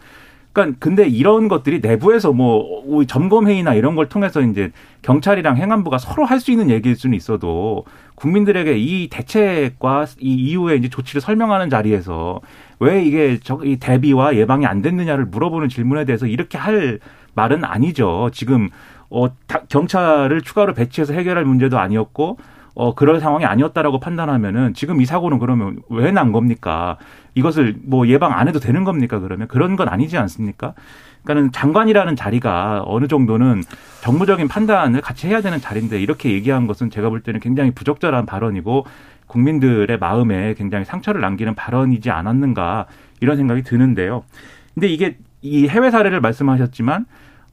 그러니까 0.53 0.77
근데 0.79 1.07
이런 1.07 1.47
것들이 1.47 1.79
내부에서 1.81 2.33
뭐 2.33 3.05
점검 3.05 3.47
회의나 3.47 3.73
이런 3.73 3.95
걸 3.95 4.09
통해서 4.09 4.41
이제 4.41 4.71
경찰이랑 5.01 5.57
행안부가 5.57 5.97
서로 5.97 6.25
할 6.25 6.41
수 6.41 6.51
있는 6.51 6.69
얘기일 6.69 6.95
수는 6.95 7.15
있어도 7.15 7.85
국민들에게 8.15 8.77
이 8.77 9.09
대책과 9.09 10.07
이 10.19 10.33
이후에 10.33 10.75
이제 10.75 10.89
조치를 10.89 11.21
설명하는 11.21 11.69
자리에서 11.69 12.41
왜 12.79 13.03
이게 13.05 13.39
저이 13.39 13.77
대비와 13.77 14.35
예방이 14.35 14.65
안 14.65 14.81
됐느냐를 14.81 15.25
물어보는 15.25 15.69
질문에 15.69 16.05
대해서 16.05 16.25
이렇게 16.25 16.57
할 16.57 16.99
말은 17.35 17.63
아니죠. 17.63 18.29
지금 18.33 18.69
어 19.09 19.27
경찰을 19.69 20.41
추가로 20.41 20.73
배치해서 20.73 21.13
해결할 21.13 21.45
문제도 21.45 21.77
아니었고 21.77 22.37
어, 22.73 22.95
그럴 22.95 23.19
상황이 23.19 23.45
아니었다라고 23.45 23.99
판단하면은 23.99 24.73
지금 24.73 25.01
이 25.01 25.05
사고는 25.05 25.39
그러면 25.39 25.77
왜 25.89 26.11
난 26.11 26.31
겁니까? 26.31 26.97
이것을 27.35 27.75
뭐 27.83 28.07
예방 28.07 28.33
안 28.33 28.47
해도 28.47 28.59
되는 28.59 28.83
겁니까? 28.83 29.19
그러면 29.19 29.47
그런 29.47 29.75
건 29.75 29.87
아니지 29.87 30.17
않습니까? 30.17 30.73
그러니까는 31.23 31.51
장관이라는 31.51 32.15
자리가 32.15 32.83
어느 32.85 33.07
정도는 33.07 33.63
정무적인 34.01 34.47
판단을 34.47 35.01
같이 35.01 35.27
해야 35.27 35.41
되는 35.41 35.59
자리인데 35.59 36.01
이렇게 36.01 36.31
얘기한 36.31 36.67
것은 36.67 36.89
제가 36.89 37.09
볼 37.09 37.21
때는 37.21 37.39
굉장히 37.39 37.71
부적절한 37.71 38.25
발언이고 38.25 38.85
국민들의 39.27 39.97
마음에 39.99 40.53
굉장히 40.55 40.83
상처를 40.83 41.21
남기는 41.21 41.55
발언이지 41.55 42.09
않았는가 42.09 42.87
이런 43.21 43.37
생각이 43.37 43.61
드는데요. 43.63 44.23
근데 44.73 44.87
이게 44.87 45.17
이 45.41 45.67
해외 45.67 45.91
사례를 45.91 46.19
말씀하셨지만 46.21 47.05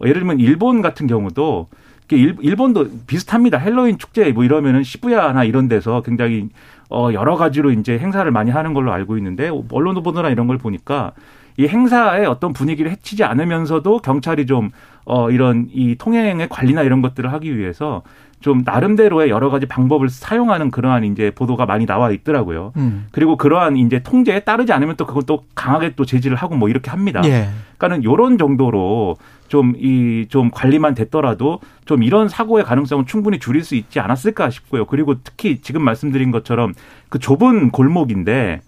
예를 0.03 0.15
들면 0.15 0.41
일본 0.41 0.83
같은 0.83 1.07
경우도 1.07 1.69
일본도 2.17 2.89
비슷합니다. 3.07 3.59
헬로윈 3.59 3.99
축제 3.99 4.31
뭐 4.33 4.45
이러면은 4.45 4.83
시부야나 4.83 5.45
이런 5.45 5.69
데서 5.69 6.03
굉장히 6.03 6.49
어 6.91 7.11
여러 7.13 7.37
가지로 7.37 7.71
이제 7.71 7.99
행사를 7.99 8.31
많이 8.31 8.51
하는 8.51 8.73
걸로 8.73 8.93
알고 8.93 9.19
있는데 9.19 9.51
언론도 9.71 10.03
보느라 10.03 10.31
이런 10.31 10.47
걸 10.47 10.59
보니까 10.59 11.13
이 11.59 11.67
행사의 11.67 12.27
어떤 12.27 12.53
분위기를 12.53 12.91
해치지 12.91 13.25
않으면서도 13.25 13.99
경찰이 13.99 14.47
좀 14.47 14.71
어 15.11 15.31
이런 15.31 15.69
이 15.73 15.97
통행의 15.97 16.51
관리나 16.51 16.83
이런 16.83 17.01
것들을 17.01 17.33
하기 17.33 17.57
위해서 17.57 18.03
좀 18.41 18.63
나름대로의 18.65 19.31
여러 19.31 19.51
가지 19.51 19.67
방법을 19.67 20.09
사용하는 20.09 20.71
그러한 20.71 21.05
이제 21.05 21.31
보도가 21.35 21.67
많이 21.67 21.87
나와 21.87 22.11
있더라고요. 22.13 22.73
음. 22.77 23.07
그리고 23.11 23.37
그러한 23.37 23.77
이제 23.77 24.01
통제에 24.01 24.41
따르지 24.41 24.73
않으면 24.73 24.97
또 24.97 25.07
그건 25.07 25.25
또 25.27 25.45
강하게 25.55 25.95
또 25.97 26.05
제지를 26.05 26.37
하고 26.37 26.55
뭐 26.55 26.69
이렇게 26.69 26.91
합니다. 26.91 27.21
예. 27.25 27.49
그러니까는 27.79 28.05
요런 28.05 28.39
정도로 28.39 29.17
좀 29.49 29.75
이좀 29.77 30.51
관리만 30.51 30.95
됐더라도 30.95 31.61
좀 31.85 32.03
이런 32.03 32.29
사고의 32.29 32.65
가능성은 32.65 33.07
충분히 33.07 33.39
줄일 33.39 33.65
수 33.65 33.75
있지 33.75 33.99
않았을까 33.99 34.51
싶고요. 34.51 34.85
그리고 34.85 35.17
특히 35.25 35.61
지금 35.61 35.83
말씀드린 35.83 36.31
것처럼 36.31 36.75
그 37.09 37.19
좁은 37.19 37.71
골목인데 37.71 38.61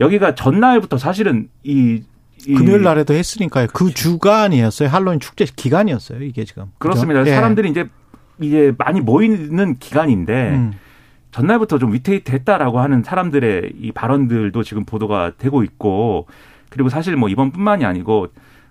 여기가 0.00 0.34
전날부터 0.34 0.98
사실은 0.98 1.48
이, 1.62 2.02
이 2.46 2.54
금요일 2.54 2.82
날에도 2.82 3.14
했으니까요. 3.14 3.68
그 3.68 3.72
그렇죠. 3.72 3.94
주간이었어요. 3.94 4.88
할로윈 4.88 5.20
축제 5.20 5.44
기간이었어요. 5.44 6.22
이게 6.22 6.44
지금. 6.44 6.64
그렇습니다. 6.78 7.20
그렇죠? 7.20 7.34
사람들이 7.34 7.70
이제 7.70 7.88
이제 8.40 8.72
많이 8.78 9.00
모이는 9.00 9.76
기간인데 9.78 10.50
음. 10.50 10.72
전날부터 11.30 11.78
좀 11.78 11.92
위태위태했다라고 11.92 12.80
하는 12.80 13.02
사람들의 13.02 13.72
이 13.80 13.92
발언들도 13.92 14.62
지금 14.62 14.84
보도가 14.84 15.32
되고 15.38 15.62
있고 15.62 16.26
그리고 16.70 16.88
사실 16.88 17.16
뭐 17.16 17.28
이번뿐만이 17.28 17.84
아니고 17.84 18.28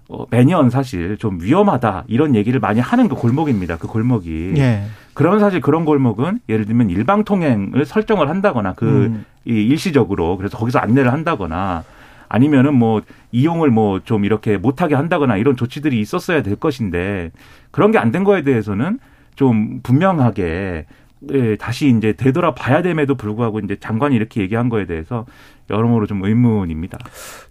어, 0.10 0.26
매년 0.32 0.70
사실 0.70 1.18
좀 1.18 1.40
위험하다 1.42 2.06
이런 2.08 2.34
얘기를 2.36 2.60
많이 2.60 2.80
하는 2.80 3.10
그 3.10 3.16
골목입니다. 3.16 3.78
그 3.78 3.88
골목이. 3.88 4.54
예. 4.58 4.84
그러면 5.14 5.40
사실 5.40 5.60
그런 5.62 5.84
골목은 5.86 6.40
예를 6.48 6.66
들면 6.66 6.90
일방 6.90 7.24
통행을 7.24 7.86
설정을 7.86 8.30
한다거나 8.30 8.74
그 8.74 8.86
음. 9.08 9.26
이 9.46 9.52
일시적으로 9.52 10.38
그래서 10.38 10.58
거기서 10.58 10.80
안내를 10.80 11.12
한다거나 11.12 11.84
아니면은 12.30 12.74
뭐 12.74 13.02
이용을 13.32 13.70
뭐 13.70 14.00
좀 14.04 14.26
이렇게 14.26 14.58
못하게 14.58 14.96
한다거나 14.96 15.38
이런 15.38 15.56
조치들이 15.56 16.00
있었어야 16.00 16.42
될 16.44 16.56
것인데 16.56 17.32
그런 17.72 17.92
게 17.92 17.98
안 17.98 18.12
된 18.12 18.24
거에 18.24 18.42
대해서는 18.44 19.00
좀 19.38 19.80
분명하게 19.84 20.86
예, 21.34 21.56
다시 21.56 21.90
이제 21.90 22.14
되돌아 22.14 22.54
봐야 22.54 22.82
됨에도 22.82 23.16
불구하고 23.16 23.60
이제 23.60 23.78
장관이 23.80 24.16
이렇게 24.16 24.42
얘기한 24.42 24.70
거에 24.70 24.86
대해서 24.86 25.26
여러모로 25.70 26.06
좀 26.06 26.24
의문입니다. 26.24 26.98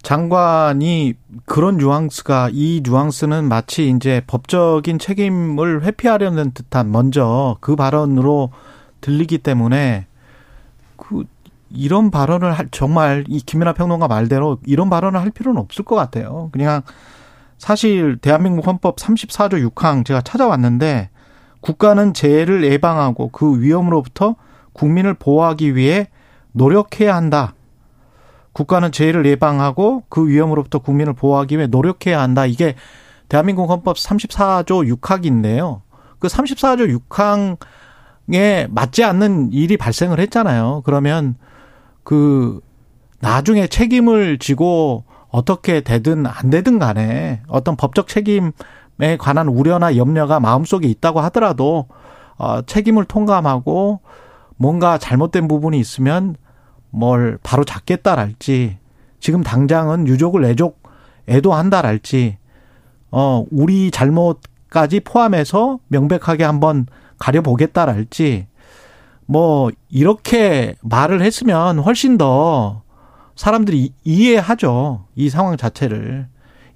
장관이 0.03 1.15
그런 1.45 1.77
뉘앙스가 1.77 2.49
이 2.53 2.81
뉘앙스는 2.83 3.45
마치 3.45 3.89
이제 3.89 4.21
법적인 4.27 4.99
책임을 4.99 5.83
회피하려는 5.83 6.51
듯한 6.51 6.91
먼저 6.91 7.57
그 7.59 7.75
발언으로 7.75 8.51
들리기 9.01 9.39
때문에 9.39 10.07
그 10.95 11.25
이런 11.69 12.09
발언을 12.11 12.53
할 12.53 12.69
정말 12.71 13.25
이 13.27 13.39
김연아 13.39 13.73
평론가 13.73 14.07
말대로 14.07 14.59
이런 14.65 14.89
발언을 14.89 15.19
할 15.19 15.31
필요는 15.31 15.59
없을 15.59 15.83
것 15.83 15.95
같아요. 15.95 16.49
그냥 16.51 16.81
사실 17.57 18.17
대한민국 18.17 18.65
헌법 18.65 18.95
34조 18.97 19.73
6항 19.73 20.05
제가 20.05 20.21
찾아왔는데 20.21 21.09
국가는 21.67 22.13
재해를 22.13 22.63
예방하고 22.63 23.27
그 23.27 23.59
위험으로부터 23.59 24.37
국민을 24.71 25.15
보호하기 25.15 25.75
위해 25.75 26.07
노력해야 26.53 27.13
한다. 27.13 27.55
국가는 28.53 28.89
재해를 28.89 29.25
예방하고 29.25 30.03
그 30.07 30.29
위험으로부터 30.29 30.79
국민을 30.79 31.11
보호하기 31.11 31.57
위해 31.57 31.67
노력해야 31.67 32.21
한다. 32.21 32.45
이게 32.45 32.75
대한민국 33.27 33.69
헌법 33.69 33.97
34조 33.97 34.95
6항인데요. 34.95 35.81
그 36.19 36.29
34조 36.29 37.01
6항에 37.09 38.71
맞지 38.71 39.03
않는 39.03 39.51
일이 39.51 39.75
발생을 39.75 40.21
했잖아요. 40.21 40.83
그러면 40.85 41.35
그 42.05 42.61
나중에 43.19 43.67
책임을 43.67 44.37
지고 44.39 45.03
어떻게 45.27 45.81
되든 45.81 46.27
안 46.27 46.49
되든 46.49 46.79
간에 46.79 47.41
어떤 47.49 47.75
법적 47.75 48.07
책임 48.07 48.47
에 48.47 48.51
관한 49.17 49.47
우려나 49.47 49.95
염려가 49.95 50.39
마음속에 50.39 50.87
있다고 50.87 51.19
하더라도 51.21 51.87
어, 52.37 52.61
책임을 52.61 53.05
통감하고 53.05 53.99
뭔가 54.57 54.97
잘못된 54.97 55.47
부분이 55.47 55.79
있으면 55.79 56.35
뭘 56.89 57.37
바로 57.43 57.63
잡겠다랄지 57.63 58.77
지금 59.19 59.43
당장은 59.43 60.07
유족을 60.07 60.45
애족 60.45 60.81
애도한다랄지 61.29 62.37
어 63.11 63.45
우리 63.51 63.91
잘못까지 63.91 65.01
포함해서 65.01 65.79
명백하게 65.87 66.43
한번 66.43 66.87
가려보겠다랄지 67.19 68.47
뭐 69.25 69.69
이렇게 69.89 70.75
말을 70.81 71.21
했으면 71.21 71.79
훨씬 71.79 72.17
더 72.17 72.83
사람들이 73.35 73.93
이해하죠. 74.03 75.05
이 75.15 75.29
상황 75.29 75.57
자체를 75.57 76.27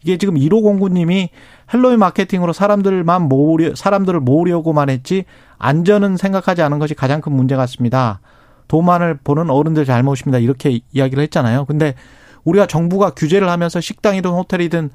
이게 0.04 0.18
지금 0.18 0.36
1509님이 0.36 1.30
헬로윈 1.74 2.00
마케팅으로 2.00 2.54
사람들만 2.54 3.24
모으려 3.24 3.76
사람들을 3.76 4.20
모으려고만 4.20 4.90
했지 4.90 5.26
안전은 5.58 6.18
생각하지 6.18 6.62
않은 6.62 6.80
것이 6.80 6.94
가장 6.94 7.22
큰 7.22 7.34
문제 7.34 7.56
같습니다. 7.56 8.20
도만을 8.68 9.20
보는 9.24 9.50
어른들 9.50 9.86
잘못입니다. 9.86 10.40
이렇게 10.40 10.80
이야기를 10.92 11.22
했잖아요. 11.24 11.66
근데 11.66 11.96
우리가 12.44 12.66
정부가 12.66 13.12
규제를 13.12 13.50
하면서 13.50 13.80
식당이든 13.80 14.32
호텔이든 14.32 14.90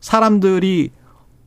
사람들이 0.00 0.90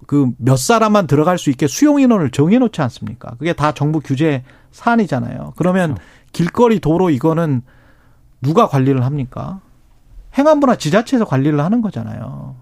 그 0.07 0.31
몇 0.37 0.57
사람만 0.57 1.07
들어갈 1.07 1.37
수 1.37 1.49
있게 1.49 1.67
수용 1.67 1.99
인원을 1.99 2.31
정해 2.31 2.59
놓지 2.59 2.81
않습니까? 2.81 3.31
그게 3.37 3.53
다 3.53 3.71
정부 3.71 3.99
규제 3.99 4.43
사안이잖아요. 4.71 5.53
그러면 5.55 5.95
그렇죠. 5.95 6.09
길거리 6.31 6.79
도로 6.79 7.09
이거는 7.09 7.61
누가 8.41 8.67
관리를 8.67 9.03
합니까? 9.03 9.61
행안부나 10.37 10.75
지자체에서 10.75 11.25
관리를 11.25 11.59
하는 11.59 11.81
거잖아요. 11.81 12.55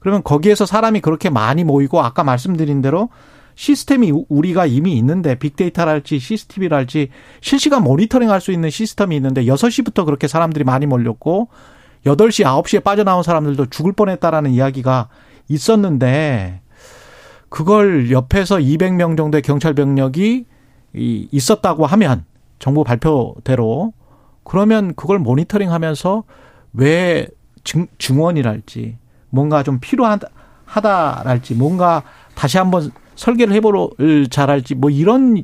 그러면 0.00 0.22
거기에서 0.22 0.66
사람이 0.66 1.00
그렇게 1.00 1.30
많이 1.30 1.62
모이고 1.62 2.00
아까 2.02 2.24
말씀드린 2.24 2.82
대로 2.82 3.10
시스템이 3.54 4.12
우리가 4.28 4.66
이미 4.66 4.96
있는데 4.96 5.34
빅데이터랄지 5.34 6.18
CCTV랄지 6.18 7.10
실시간 7.42 7.82
모니터링 7.84 8.30
할 8.30 8.40
수 8.40 8.52
있는 8.52 8.70
시스템이 8.70 9.14
있는데 9.16 9.44
6시부터 9.44 10.06
그렇게 10.06 10.26
사람들이 10.28 10.64
많이 10.64 10.86
몰렸고 10.86 11.48
8시, 12.06 12.44
9시에 12.44 12.82
빠져나온 12.82 13.22
사람들도 13.22 13.66
죽을 13.66 13.92
뻔했다라는 13.92 14.52
이야기가 14.52 15.08
있었는데 15.48 16.62
그걸 17.50 18.10
옆에서 18.10 18.56
200명 18.56 19.18
정도의 19.18 19.42
경찰 19.42 19.74
병력이 19.74 20.46
있었다고 20.94 21.84
하면 21.84 22.24
정부 22.58 22.84
발표대로 22.84 23.92
그러면 24.44 24.94
그걸 24.94 25.18
모니터링 25.18 25.70
하면서 25.70 26.24
왜 26.72 27.28
증, 27.64 27.86
증원이랄지 27.98 28.96
뭔가 29.30 29.62
좀 29.62 29.78
필요하다랄지 29.80 31.54
뭔가 31.54 32.02
다시 32.34 32.58
한번 32.58 32.90
설계를 33.16 33.52
해보러 33.54 33.90
잘할지 34.30 34.74
뭐 34.74 34.88
이런 34.90 35.42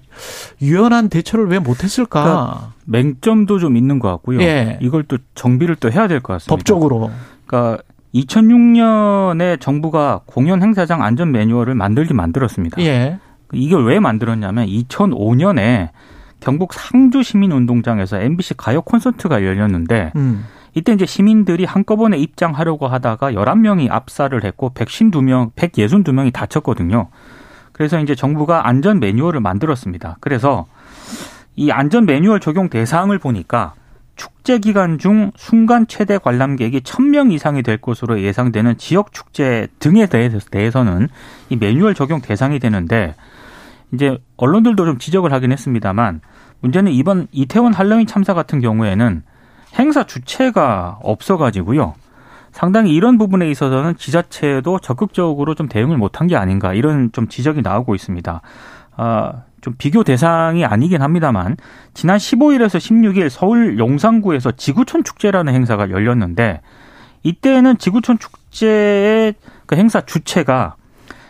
유연한 0.63 1.09
대처를 1.09 1.49
왜 1.49 1.59
못했을까? 1.59 2.23
그러니까 2.23 2.73
맹점도 2.87 3.59
좀 3.59 3.77
있는 3.77 3.99
것 3.99 4.09
같고요. 4.11 4.41
예. 4.41 4.79
이걸 4.81 5.03
또 5.05 5.19
정비를 5.35 5.77
또 5.77 5.91
해야 5.91 6.09
될 6.09 6.21
것 6.21 6.33
같습니다. 6.35 6.55
법적으로. 6.57 7.11
그러니까 7.47 7.83
2006년에 8.15 9.61
정부가 9.61 10.21
공연 10.27 10.63
행사장 10.63 11.03
안전 11.03 11.33
매뉴얼을 11.33 11.75
만들기 11.75 12.15
만들었습니다. 12.15 12.81
예. 12.83 13.19
이걸 13.53 13.85
왜 13.87 14.01
만들었냐면 14.01 14.67
2005년에 14.67 15.91
경북 16.41 16.73
상주 16.75 17.23
시민운동장에서 17.23 18.21
MBC 18.21 18.55
가요 18.57 18.81
콘서트가 18.83 19.45
열렸는데 19.45 20.13
음. 20.17 20.45
이때 20.77 20.93
이제 20.93 21.07
시민들이 21.07 21.65
한꺼번에 21.65 22.19
입장하려고 22.19 22.87
하다가 22.87 23.33
11명이 23.33 23.91
압사를 23.91 24.45
했고 24.45 24.73
152명, 24.75 25.53
162명이 25.55 26.35
다쳤거든요. 26.35 27.09
그래서 27.73 27.99
이제 27.99 28.15
정부가 28.15 28.69
안전 28.69 29.01
매뉴얼을 29.01 29.41
만들었습니다. 29.41 30.19
그래서 30.21 30.67
이 31.57 31.71
안전 31.71 32.05
매뉴얼 32.05 32.41
적용 32.41 32.69
대상을 32.69 33.19
보니까 33.19 33.73
축제 34.17 34.59
기간 34.59 34.99
중 34.99 35.31
순간 35.35 35.87
최대 35.87 36.19
관람객이 36.19 36.81
1000명 36.81 37.33
이상이 37.33 37.63
될 37.63 37.79
것으로 37.79 38.21
예상되는 38.21 38.77
지역 38.77 39.15
축제 39.15 39.69
등에 39.79 40.07
대해서는 40.07 41.09
이 41.49 41.57
매뉴얼 41.57 41.95
적용 41.95 42.21
대상이 42.21 42.59
되는데 42.59 43.15
이제 43.93 44.19
언론들도 44.37 44.85
좀 44.85 44.99
지적을 44.99 45.33
하긴 45.33 45.53
했습니다만 45.53 46.21
문제는 46.61 46.93
이번 46.93 47.29
이태원 47.33 47.73
할로윈 47.73 48.07
참사 48.07 48.35
같은 48.35 48.61
경우에는 48.61 49.23
행사 49.79 50.05
주체가 50.05 50.99
없어가지고요. 51.03 51.95
상당히 52.53 52.95
이런 52.95 53.19
부분에 53.19 53.51
있어서는 53.51 53.97
지자체도 53.97 54.79
적극적으로 54.79 55.55
좀 55.55 55.69
대응을 55.69 55.99
못한 55.99 56.27
게 56.27 56.37
아닌가 56.37 56.73
이런 56.73 57.13
좀 57.13 57.29
지적이 57.29 57.61
나오고 57.61 57.95
있습니다. 57.95 58.41
아, 58.97 59.33
좀 59.61 59.75
비교 59.77 60.05
대상이 60.05 60.65
아니긴 60.65 61.03
합니다만 61.03 61.57
지난 61.93 62.17
15일에서 62.17 62.79
16일 62.79 63.29
서울 63.29 63.79
용산구에서 63.79 64.53
지구촌 64.53 65.05
축제라는 65.05 65.53
행사가 65.53 65.91
열렸는데 65.91 66.63
이때는 67.25 67.77
지구촌 67.77 68.19
축제의 68.19 69.35
그 69.67 69.77
행사 69.77 70.01
주체가 70.01 70.77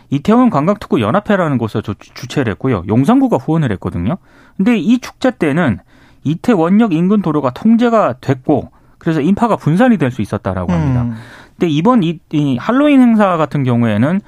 이태원 0.09 0.49
관광특구 0.49 1.01
연합회라는 1.01 1.57
곳에서 1.57 1.93
주최를 2.13 2.51
했고요. 2.53 2.83
용산구가 2.87 3.37
후원을 3.37 3.71
했거든요. 3.73 4.17
근데 4.55 4.77
이 4.77 4.99
축제 4.99 5.31
때는 5.31 5.79
이태원역 6.31 6.93
인근 6.93 7.21
도로가 7.21 7.51
통제가 7.51 8.15
됐고 8.21 8.71
그래서 8.97 9.21
인파가 9.21 9.55
분산이 9.55 9.97
될 9.97 10.11
수 10.11 10.21
있었다라고 10.21 10.71
합니다. 10.71 11.03
음. 11.03 11.15
근데 11.51 11.69
이번 11.71 12.03
이, 12.03 12.19
이 12.31 12.57
할로윈 12.57 13.01
행사 13.01 13.37
같은 13.37 13.63
경우에는 13.63 14.21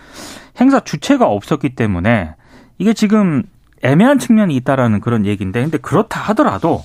행사 0.59 0.79
주체가 0.79 1.25
없었기 1.27 1.75
때문에 1.75 2.33
이게 2.77 2.93
지금 2.93 3.43
애매한 3.83 4.19
측면이 4.19 4.55
있다라는 4.57 4.99
그런 4.99 5.25
얘기인데 5.25 5.61
근데 5.61 5.77
그렇다 5.77 6.19
하더라도 6.29 6.83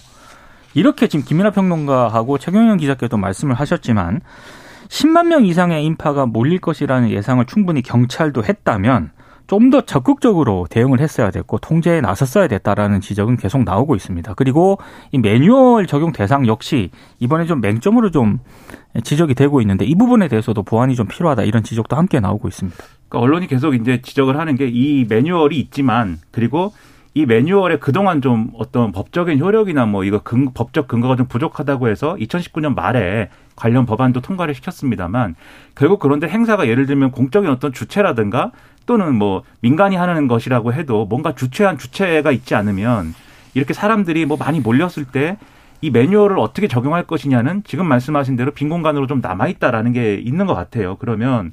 이렇게 0.74 1.06
지금 1.06 1.24
김민하 1.24 1.50
평론가하고 1.50 2.38
최경영 2.38 2.78
기자께도 2.78 3.16
말씀을 3.16 3.54
하셨지만 3.54 4.20
10만 4.88 5.26
명 5.28 5.44
이상의 5.46 5.84
인파가 5.84 6.26
몰릴 6.26 6.60
것이라는 6.60 7.10
예상을 7.10 7.44
충분히 7.46 7.82
경찰도 7.82 8.44
했다면 8.44 9.10
좀 9.46 9.70
더 9.70 9.80
적극적으로 9.82 10.66
대응을 10.70 11.00
했어야 11.00 11.30
됐고 11.30 11.58
통제에 11.58 12.00
나섰어야 12.00 12.48
됐다라는 12.48 13.00
지적은 13.00 13.36
계속 13.36 13.64
나오고 13.64 13.94
있습니다. 13.96 14.34
그리고 14.34 14.78
이 15.12 15.18
매뉴얼 15.18 15.86
적용 15.86 16.12
대상 16.12 16.46
역시 16.46 16.90
이번에 17.18 17.46
좀 17.46 17.60
맹점으로 17.60 18.10
좀 18.10 18.38
지적이 19.02 19.34
되고 19.34 19.60
있는데 19.60 19.84
이 19.84 19.94
부분에 19.94 20.28
대해서도 20.28 20.62
보완이 20.62 20.94
좀 20.94 21.06
필요하다 21.08 21.42
이런 21.44 21.62
지적도 21.62 21.96
함께 21.96 22.20
나오고 22.20 22.48
있습니다. 22.48 22.78
그러니까 23.08 23.18
언론이 23.20 23.46
계속 23.48 23.74
이제 23.74 24.00
지적을 24.02 24.38
하는 24.38 24.56
게 24.56 24.64
이 24.68 25.06
매뉴얼이 25.08 25.58
있지만 25.60 26.18
그리고 26.30 26.72
이 27.14 27.26
매뉴얼에 27.26 27.78
그동안 27.78 28.20
좀 28.20 28.50
어떤 28.54 28.90
법적인 28.90 29.38
효력이나 29.38 29.86
뭐 29.86 30.02
이거 30.04 30.18
근, 30.18 30.52
법적 30.52 30.88
근거가 30.88 31.14
좀 31.16 31.26
부족하다고 31.26 31.88
해서 31.88 32.16
2019년 32.16 32.74
말에 32.74 33.30
관련 33.54 33.86
법안도 33.86 34.20
통과를 34.20 34.54
시켰습니다만 34.54 35.36
결국 35.76 36.00
그런데 36.00 36.26
행사가 36.28 36.66
예를 36.66 36.86
들면 36.86 37.12
공적인 37.12 37.48
어떤 37.50 37.72
주체라든가 37.72 38.50
또는 38.86 39.14
뭐 39.14 39.44
민간이 39.60 39.94
하는 39.94 40.26
것이라고 40.26 40.72
해도 40.72 41.06
뭔가 41.06 41.34
주체한 41.34 41.78
주체가 41.78 42.32
있지 42.32 42.56
않으면 42.56 43.14
이렇게 43.54 43.72
사람들이 43.74 44.26
뭐 44.26 44.36
많이 44.36 44.60
몰렸을 44.60 45.04
때 45.12 45.36
이 45.84 45.90
매뉴얼을 45.90 46.38
어떻게 46.38 46.66
적용할 46.66 47.06
것이냐는 47.06 47.62
지금 47.64 47.86
말씀하신 47.86 48.36
대로 48.36 48.52
빈 48.52 48.70
공간으로 48.70 49.06
좀 49.06 49.20
남아 49.20 49.48
있다라는 49.48 49.92
게 49.92 50.14
있는 50.14 50.46
것 50.46 50.54
같아요. 50.54 50.96
그러면 50.96 51.52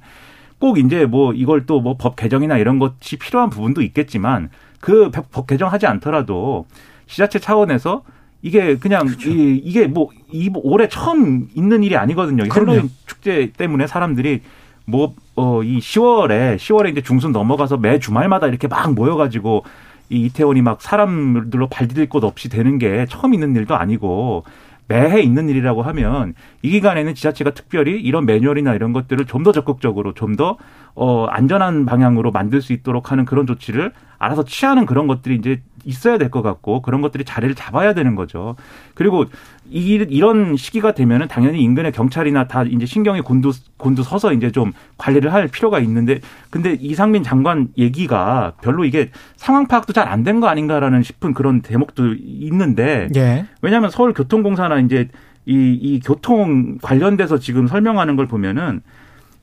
꼭 0.58 0.78
이제 0.78 1.06
뭐 1.06 1.34
이걸 1.34 1.65
또 1.65 1.82
뭐 1.82 1.97
법 1.97 2.15
개정이나 2.15 2.58
이런 2.58 2.80
것이 2.80 3.17
필요한 3.17 3.50
부분도 3.50 3.82
있겠지만 3.82 4.50
그 4.81 5.09
법 5.11 5.47
개정하지 5.47 5.85
않더라도 5.87 6.65
지자체 7.07 7.39
차원에서 7.39 8.03
이게 8.41 8.77
그냥 8.77 9.05
그렇죠. 9.05 9.29
이, 9.29 9.61
이게 9.63 9.87
뭐 9.87 10.09
이 10.33 10.49
올해 10.63 10.87
처음 10.87 11.49
있는 11.55 11.83
일이 11.83 11.95
아니거든요. 11.97 12.43
헬로윈 12.55 12.89
축제 13.05 13.51
때문에 13.57 13.85
사람들이 13.87 14.41
뭐 14.85 15.13
어 15.35 15.63
이 15.63 15.79
10월에 15.79 16.57
10월에 16.57 16.91
이제 16.91 17.01
중순 17.01 17.31
넘어가서 17.31 17.77
매 17.77 17.99
주말마다 17.99 18.47
이렇게 18.47 18.67
막 18.67 18.93
모여가지고 18.93 19.63
이 20.09 20.25
이태원이 20.25 20.61
막 20.61 20.81
사람들로 20.81 21.67
발디딜 21.67 22.09
곳 22.09 22.23
없이 22.23 22.49
되는 22.49 22.77
게 22.77 23.05
처음 23.09 23.33
있는 23.33 23.55
일도 23.55 23.75
아니고 23.75 24.43
매해 24.91 25.21
있는 25.21 25.47
일이라고 25.49 25.82
하면 25.84 26.34
이 26.62 26.69
기간에는 26.71 27.15
지자체가 27.15 27.51
특별히 27.51 27.99
이런 28.01 28.25
매뉴얼이나 28.25 28.73
이런 28.75 28.91
것들을 28.93 29.25
좀 29.25 29.43
더 29.43 29.51
적극적으로 29.51 30.13
좀 30.13 30.36
더 30.36 30.58
어, 30.95 31.25
안전한 31.25 31.86
방향으로 31.86 32.32
만들 32.32 32.62
수 32.62 32.73
있도록 32.73 33.12
하는 33.12 33.23
그런 33.25 33.47
조치를 33.47 33.93
알아서 34.19 34.43
취하는 34.43 34.86
그런 34.86 35.08
것들이 35.08 35.36
이제 35.36 35.62
있어야 35.85 36.17
될 36.17 36.29
것 36.31 36.41
같고 36.41 36.81
그런 36.81 37.01
것들이 37.01 37.25
자리를 37.25 37.53
잡아야 37.55 37.93
되는 37.93 38.15
거죠. 38.15 38.55
그리고 38.93 39.25
이, 39.69 39.93
이런 40.09 40.55
시기가 40.55 40.93
되면은 40.93 41.27
당연히 41.27 41.61
인근의 41.61 41.91
경찰이나 41.91 42.47
다 42.47 42.63
이제 42.63 42.85
신경이 42.85 43.21
곤두 43.21 43.51
곤두 43.77 44.03
서서 44.03 44.33
이제 44.33 44.51
좀 44.51 44.71
관리를 44.97 45.33
할 45.33 45.47
필요가 45.47 45.79
있는데 45.79 46.19
근데 46.49 46.77
이상민 46.79 47.23
장관 47.23 47.67
얘기가 47.77 48.53
별로 48.61 48.85
이게 48.85 49.11
상황 49.35 49.67
파악도 49.67 49.93
잘 49.93 50.07
안 50.07 50.23
된 50.23 50.39
거 50.39 50.47
아닌가라는 50.47 51.03
싶은 51.03 51.33
그런 51.33 51.61
대목도 51.61 52.15
있는데 52.17 53.07
예. 53.15 53.45
왜냐하면 53.61 53.89
서울교통공사나 53.89 54.79
이제 54.79 55.09
이, 55.45 55.77
이 55.81 55.99
교통 55.99 56.77
관련돼서 56.81 57.39
지금 57.39 57.67
설명하는 57.67 58.15
걸 58.15 58.27
보면은 58.27 58.81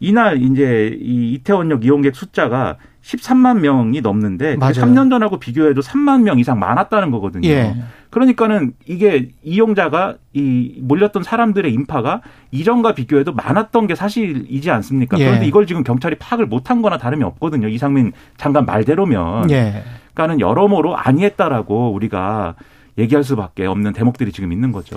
이날 0.01 0.43
이제 0.43 0.97
이 1.01 1.33
이태원역 1.35 1.85
이용객 1.85 2.15
숫자가 2.15 2.77
13만 3.03 3.61
명이 3.61 4.01
넘는데 4.01 4.57
맞아요. 4.57 4.75
3년 4.75 5.11
전하고 5.11 5.39
비교해도 5.39 5.81
3만 5.81 6.23
명 6.23 6.39
이상 6.39 6.59
많았다는 6.59 7.11
거거든요. 7.11 7.49
예. 7.49 7.75
그러니까는 8.11 8.73
이게 8.87 9.31
이용자가 9.43 10.17
이 10.33 10.79
몰렸던 10.83 11.23
사람들의 11.23 11.73
인파가 11.73 12.23
이전과 12.51 12.95
비교해도 12.95 13.33
많았던 13.33 13.87
게 13.87 13.95
사실이지 13.95 14.71
않습니까? 14.71 15.19
예. 15.19 15.25
그런데 15.27 15.47
이걸 15.47 15.67
지금 15.67 15.85
경찰이 15.85 16.17
파악을 16.17 16.47
못한 16.47 16.83
거나 16.83 16.99
다름이 16.99 17.25
없거든요. 17.25 17.69
이상민 17.69 18.13
장관 18.37 18.67
말대로면. 18.67 19.51
예. 19.51 19.85
그러니까는 20.15 20.41
여러모로 20.41 20.97
아니했다라고 20.97 21.93
우리가 21.93 22.57
얘기할 22.99 23.25
수밖에 23.25 23.67
없는 23.67 23.93
대목들이 23.93 24.33
지금 24.33 24.53
있는 24.53 24.73
거죠. 24.73 24.97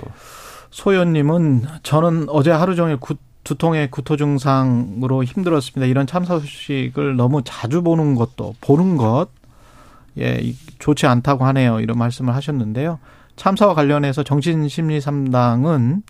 소연님은 0.70 1.62
저는 1.82 2.26
어제 2.28 2.50
하루 2.50 2.74
종일 2.74 2.96
구, 2.96 3.14
두통의 3.44 3.90
구토 3.90 4.16
증상으로 4.16 5.24
힘들었습니다. 5.24 5.86
이런 5.86 6.06
참사 6.06 6.38
소식을 6.38 7.16
너무 7.16 7.42
자주 7.44 7.82
보는 7.82 8.14
것도 8.14 8.54
보는 8.60 8.96
것 8.96 9.28
예, 10.18 10.54
좋지 10.78 11.06
않다고 11.06 11.44
하네요. 11.46 11.80
이런 11.80 11.98
말씀을 11.98 12.34
하셨는데요. 12.34 12.98
참사와 13.36 13.74
관련해서 13.74 14.22
정신심리 14.22 15.00
상담은 15.00 16.02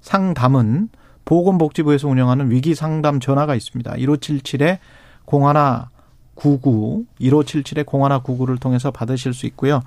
상담은 0.00 0.88
보건복지부에서 1.24 2.08
운영하는 2.08 2.50
위기 2.50 2.74
상담 2.74 3.20
전화가 3.20 3.54
있습니다. 3.54 3.92
1577에 3.92 4.78
0199 5.26 7.04
1577에 7.20 7.84
0199를 7.84 8.58
통해서 8.58 8.90
받으실 8.90 9.34
수 9.34 9.46
있고요. 9.46 9.82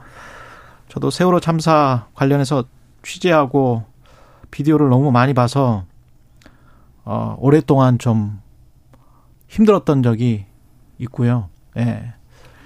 저도 0.87 1.09
세월호 1.09 1.39
참사 1.39 2.05
관련해서 2.13 2.63
취재하고 3.01 3.83
비디오를 4.51 4.89
너무 4.89 5.11
많이 5.11 5.33
봐서 5.33 5.85
어, 7.05 7.35
오랫동안 7.39 7.97
좀 7.97 8.39
힘들었던 9.47 10.03
적이 10.03 10.45
있고요. 10.97 11.49
예. 11.77 12.13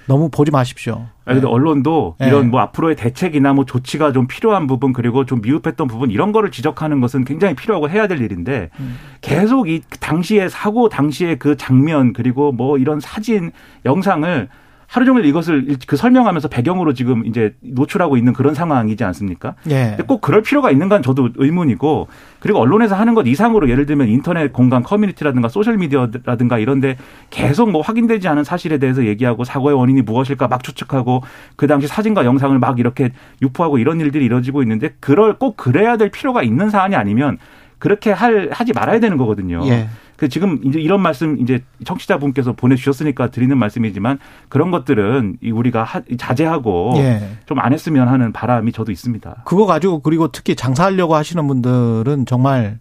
너무 0.08 0.30
보지 0.30 0.52
마십시오. 0.52 1.08
아, 1.26 1.34
근데 1.34 1.42
네. 1.42 1.48
언론도 1.48 2.16
네. 2.20 2.28
이런 2.28 2.50
뭐 2.50 2.62
앞으로의 2.62 2.96
대책이나 2.96 3.54
뭐 3.54 3.66
조치가 3.66 4.14
좀 4.14 4.28
필요한 4.28 4.66
부분 4.66 4.94
그리고 4.94 5.26
좀 5.26 5.42
미흡했던 5.42 5.88
부분 5.88 6.12
이런 6.12 6.32
거를 6.32 6.50
지적하는 6.50 7.02
것은 7.02 7.26
굉장히 7.26 7.56
필요하고 7.56 7.90
해야 7.90 8.08
될 8.08 8.22
일인데 8.22 8.70
음. 8.80 8.98
계속 9.20 9.68
이 9.68 9.82
당시의 10.00 10.50
사고 10.50 10.88
당시의 10.88 11.40
그 11.40 11.58
장면 11.58 12.14
그리고 12.14 12.54
뭐 12.54 12.78
이런 12.78 13.02
사진 13.02 13.52
영상을 13.86 14.48
하루 14.88 15.06
종일 15.06 15.26
이것을 15.26 15.68
그 15.86 15.98
설명하면서 15.98 16.48
배경으로 16.48 16.94
지금 16.94 17.26
이제 17.26 17.54
노출하고 17.62 18.16
있는 18.16 18.32
그런 18.32 18.54
상황이지 18.54 19.04
않습니까? 19.04 19.56
예. 19.70 19.90
근데 19.90 20.04
꼭 20.04 20.22
그럴 20.22 20.42
필요가 20.42 20.72
있는 20.72 20.88
건 20.88 21.02
저도 21.02 21.30
의문이고 21.36 22.08
그리고 22.40 22.60
언론에서 22.60 22.96
하는 22.96 23.14
것 23.14 23.28
이상으로 23.28 23.70
예를 23.70 23.86
들면 23.86 24.08
인터넷 24.08 24.54
공간 24.54 24.84
커뮤니티라든가 24.84 25.50
소셜 25.50 25.78
미디어라든가 25.78 26.58
이런데 26.58 26.96
계속 27.30 27.70
뭐 27.70 27.82
확인되지 27.82 28.30
않은 28.30 28.46
사실에 28.46 28.78
대해서 28.78 29.06
얘기하고 29.06 29.44
사고의 29.44 29.78
원인이 29.78 30.04
무엇일까 30.04 30.48
막 30.48 30.64
추측하고 30.64 31.22
그 31.58 31.68
당시 31.68 31.88
사진과 31.88 32.24
영상을 32.24 32.58
막 32.58 32.80
이렇게 32.80 33.12
유포하고 33.42 33.80
이런 33.80 34.00
일들이 34.00 34.24
이뤄지고 34.26 34.62
있는데 34.62 34.94
그럴 35.02 35.38
꼭 35.38 35.58
그래야 35.58 35.98
될 35.98 36.10
필요가 36.10 36.44
있는 36.44 36.70
사안이 36.70 36.96
아니면 36.96 37.38
그렇게 37.80 38.12
할 38.12 38.50
하지 38.52 38.74
말아야 38.74 39.00
되는 39.00 39.18
거거든요. 39.18 39.62
예. 39.68 39.88
그 40.16 40.30
지금 40.30 40.60
이제 40.64 40.80
이런 40.80 41.02
말씀 41.02 41.40
이제 41.40 41.64
청취자분께서 41.86 42.54
보내주셨으니까 42.54 43.30
드리는 43.30 43.56
말씀이지만 43.56 44.18
그런 44.50 44.72
것들은 44.72 45.38
우리가 45.52 45.84
하, 45.84 46.02
자제하고 46.18 46.94
예. 46.98 47.22
좀안 47.46 47.72
했으면 47.72 48.08
하는 48.08 48.34
바람이 48.34 48.72
저도 48.72 48.92
있습니다. 48.92 49.44
그거 49.46 49.66
가지고 49.66 50.00
그리고 50.00 50.30
특히 50.30 50.56
장사하려고 50.56 51.16
하시는 51.16 51.48
분들은 51.48 52.26
정말 52.26 52.80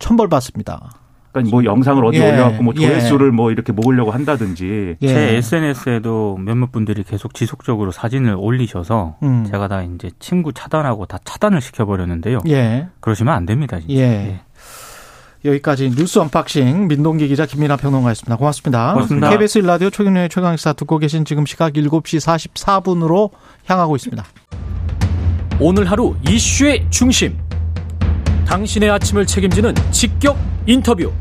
천벌 0.00 0.28
받습니다. 0.28 0.90
그러니까 1.32 1.56
뭐 1.56 1.64
영상을 1.64 2.04
어디 2.04 2.18
예. 2.18 2.30
올려갖고 2.30 2.62
뭐 2.62 2.74
예. 2.76 2.86
조회수를 2.86 3.28
예. 3.28 3.30
뭐 3.30 3.50
이렇게 3.50 3.72
모으려고 3.72 4.10
한다든지. 4.10 4.96
예. 5.00 5.06
제 5.06 5.36
SNS에도 5.36 6.36
몇몇 6.38 6.70
분들이 6.70 7.02
계속 7.02 7.34
지속적으로 7.34 7.90
사진을 7.90 8.36
올리셔서 8.38 9.16
음. 9.22 9.44
제가 9.50 9.68
다 9.68 9.82
이제 9.82 10.10
친구 10.18 10.52
차단하고 10.52 11.06
다 11.06 11.18
차단을 11.24 11.60
시켜버렸는데요. 11.60 12.40
예. 12.48 12.88
그러시면 13.00 13.34
안 13.34 13.46
됩니다. 13.46 13.80
진짜. 13.80 13.94
예. 13.94 14.40
여기까지 15.44 15.90
뉴스 15.90 16.20
언박싱 16.20 16.86
민동기 16.86 17.26
기자 17.26 17.46
김민아 17.46 17.76
평론가였습니다. 17.76 18.36
고맙습니다. 18.36 18.92
고맙습니다. 18.92 19.30
KBS 19.30 19.58
일라디오 19.58 19.90
최경영의 19.90 20.28
최강시사 20.28 20.74
듣고 20.74 20.98
계신 20.98 21.24
지금 21.24 21.46
시각 21.46 21.72
7시 21.72 22.54
44분으로 22.54 23.30
향하고 23.66 23.96
있습니다. 23.96 24.24
오늘 25.58 25.90
하루 25.90 26.14
이슈의 26.28 26.86
중심. 26.90 27.36
당신의 28.46 28.90
아침을 28.90 29.26
책임지는 29.26 29.74
직격 29.90 30.36
인터뷰. 30.66 31.12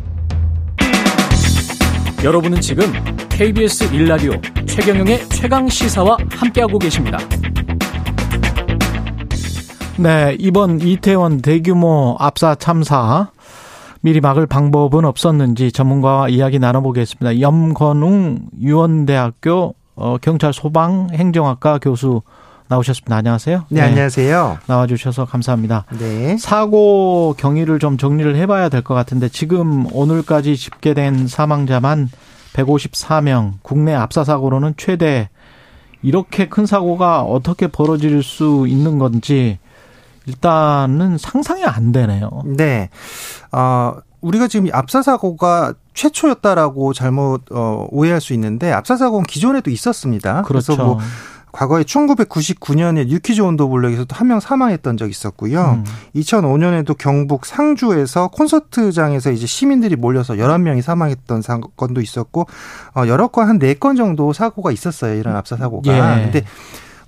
여러분은 2.23 2.61
지금 2.61 2.85
KBS 3.29 3.93
일라디오 3.93 4.33
최경영의 4.67 5.29
최강 5.29 5.67
시사와 5.67 6.17
함께하고 6.29 6.77
계십니다. 6.77 7.17
네, 9.97 10.35
이번 10.39 10.81
이태원 10.81 11.41
대규모 11.41 12.15
압사 12.19 12.55
참사 12.55 13.31
미리 14.01 14.19
막을 14.19 14.47
방법은 14.47 15.05
없었는지 15.05 15.71
전문가와 15.71 16.29
이야기 16.29 16.59
나눠보겠습니다. 16.59 17.39
염건웅 17.39 18.49
유원대학교 18.59 19.75
어, 19.95 20.17
경찰 20.19 20.53
소방 20.53 21.09
행정학과 21.11 21.77
교수 21.77 22.21
나오셨습니다. 22.75 23.17
안녕하세요. 23.17 23.65
네, 23.67 23.81
네, 23.81 23.87
안녕하세요. 23.87 24.59
나와주셔서 24.65 25.25
감사합니다. 25.25 25.83
네. 25.99 26.37
사고 26.37 27.35
경위를 27.37 27.79
좀 27.79 27.97
정리를 27.97 28.33
해봐야 28.37 28.69
될 28.69 28.81
것 28.81 28.93
같은데 28.93 29.27
지금 29.27 29.85
오늘까지 29.93 30.55
집계된 30.55 31.27
사망자만 31.27 32.09
154명, 32.53 33.55
국내 33.61 33.93
압사 33.93 34.23
사고로는 34.23 34.75
최대 34.77 35.29
이렇게 36.01 36.47
큰 36.47 36.65
사고가 36.65 37.21
어떻게 37.23 37.67
벌어질 37.67 38.23
수 38.23 38.65
있는 38.67 38.97
건지 38.97 39.59
일단은 40.25 41.17
상상이 41.17 41.65
안 41.65 41.91
되네요. 41.91 42.29
네. 42.45 42.89
어, 43.51 43.95
우리가 44.21 44.47
지금 44.47 44.69
압사 44.71 45.01
사고가 45.01 45.73
최초였다라고 45.93 46.93
잘못 46.93 47.41
어, 47.51 47.85
오해할 47.89 48.21
수 48.21 48.33
있는데 48.33 48.71
압사 48.71 48.95
사고는 48.95 49.25
기존에도 49.25 49.69
있었습니다. 49.71 50.43
그렇죠. 50.43 50.75
그래서 50.75 50.83
뭐 50.85 50.99
과거에 51.51 51.83
1999년에 51.83 53.07
뉴키즈 53.07 53.41
온도블랙에서도 53.41 54.15
한 54.15 54.27
명 54.27 54.39
사망했던 54.39 54.95
적이 54.97 55.11
있었고요. 55.11 55.83
음. 55.83 55.85
2005년에도 56.15 56.97
경북 56.97 57.45
상주에서 57.45 58.29
콘서트장에서 58.29 59.31
이제 59.31 59.45
시민들이 59.45 59.95
몰려서 59.95 60.35
11명이 60.35 60.81
사망했던 60.81 61.41
사건도 61.41 61.99
있었고 62.01 62.47
어 62.95 63.07
여러 63.07 63.27
건 63.27 63.49
한 63.49 63.59
네 63.59 63.73
건 63.73 63.95
정도 63.95 64.31
사고가 64.33 64.71
있었어요. 64.71 65.15
이런 65.15 65.35
압사 65.35 65.57
사고가. 65.57 65.91
예. 66.19 66.23
근데 66.23 66.43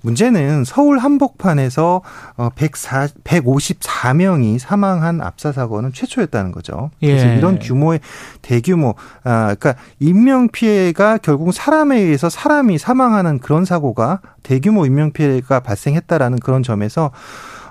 문제는 0.04 0.64
서울 0.64 0.98
한복판에서 0.98 2.02
어 2.36 2.48
104, 2.54 3.08
154명이 3.24 4.58
사망한 4.58 5.22
압사 5.22 5.50
사고는 5.50 5.92
최초였다는 5.92 6.52
거죠. 6.52 6.90
그래서 7.00 7.26
예. 7.26 7.36
이런 7.36 7.58
규모의 7.58 8.00
대규모 8.42 8.94
아 9.24 9.54
그러니까 9.58 9.76
인명 10.00 10.48
피해가 10.48 11.18
결국 11.18 11.52
사람에 11.52 11.98
의해서 11.98 12.28
사람이 12.28 12.76
사망하는 12.76 13.38
그런 13.38 13.64
사고가 13.64 14.20
대규모 14.42 14.84
인명 14.84 15.10
피해가 15.10 15.60
발생했다라는 15.60 16.38
그런 16.40 16.62
점에서 16.62 17.10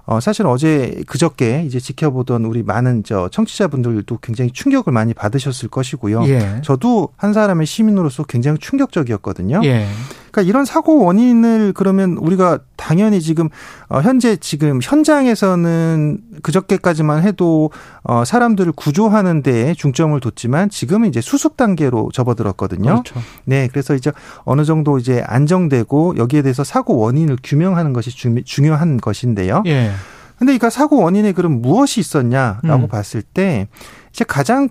어, 0.06 0.19
사실 0.19 0.46
어제 0.48 1.02
그저께 1.08 1.63
이제 1.65 1.80
지켜보던 1.80 2.43
우리 2.46 2.62
많은 2.62 3.04
저 3.06 3.30
청취자분들도 3.30 4.17
굉장히 4.17 4.52
충격을 4.52 4.91
많이 4.91 5.13
받으셨을 5.13 5.69
것이고요. 5.69 6.28
예. 6.28 6.62
저도 6.62 7.10
한 7.15 7.32
사람의 7.32 7.65
시민으로서 7.65 8.24
굉장히 8.24 8.58
충격적이었거든요. 8.58 9.62
예. 9.63 9.88
그러니까 10.34 10.50
이런 10.50 10.65
사고 10.65 11.06
원인을 11.06 11.74
그러면 11.76 12.17
우리가 12.17 12.60
당연히 12.76 13.22
지금 13.22 13.50
어 13.88 14.02
현재 14.02 14.36
지금 14.36 14.80
현장에서는 14.82 16.17
그저께까지만 16.41 17.22
해도 17.22 17.69
어 18.02 18.26
사람들을 18.26 18.72
구조하는 18.72 19.43
데에 19.43 19.76
중점을 19.76 20.19
뒀지만 20.19 20.69
지금은 20.69 21.08
이제 21.08 21.22
수습 21.22 21.56
단계로 21.56 22.10
접어들었거든요. 22.12 23.04
그렇죠. 23.04 23.22
네, 23.46 23.69
그래서 23.72 23.93
이제 23.93 24.12
어느 24.43 24.65
정도 24.65 24.98
이제 24.98 25.24
안정되고 25.26 26.17
여기에 26.17 26.41
대해서 26.41 26.63
사고 26.63 26.98
원인을 26.98 27.38
규명하는 27.43 27.93
것이 27.93 28.10
중, 28.10 28.43
중요한 28.43 28.98
것인데요. 28.98 29.62
예. 29.67 29.91
근데 30.39 30.56
이거 30.56 30.72
사고 30.72 30.98
원인에 30.98 31.32
그럼 31.32 31.62
무엇이 31.62 32.00
있었냐라고 32.00 32.86
음. 32.86 32.88
봤을 32.88 33.22
때 33.22 33.67
이제 34.12 34.26
가장 34.28 34.69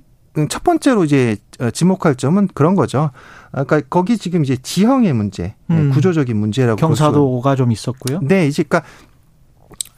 첫 0.48 0.64
번째로 0.64 1.04
이제 1.04 1.36
어, 1.51 1.51
지목할 1.70 2.16
점은 2.16 2.48
그런 2.54 2.74
거죠. 2.74 3.10
아까 3.52 3.80
거기 3.80 4.18
지금 4.18 4.44
이제 4.44 4.56
지형의 4.56 5.12
문제, 5.12 5.54
네, 5.66 5.76
음. 5.76 5.90
구조적인 5.90 6.36
문제라고 6.36 6.76
경사도가 6.76 7.56
좀 7.56 7.70
있었고요. 7.70 8.20
네, 8.22 8.46
이제 8.46 8.62
그러니까 8.62 8.88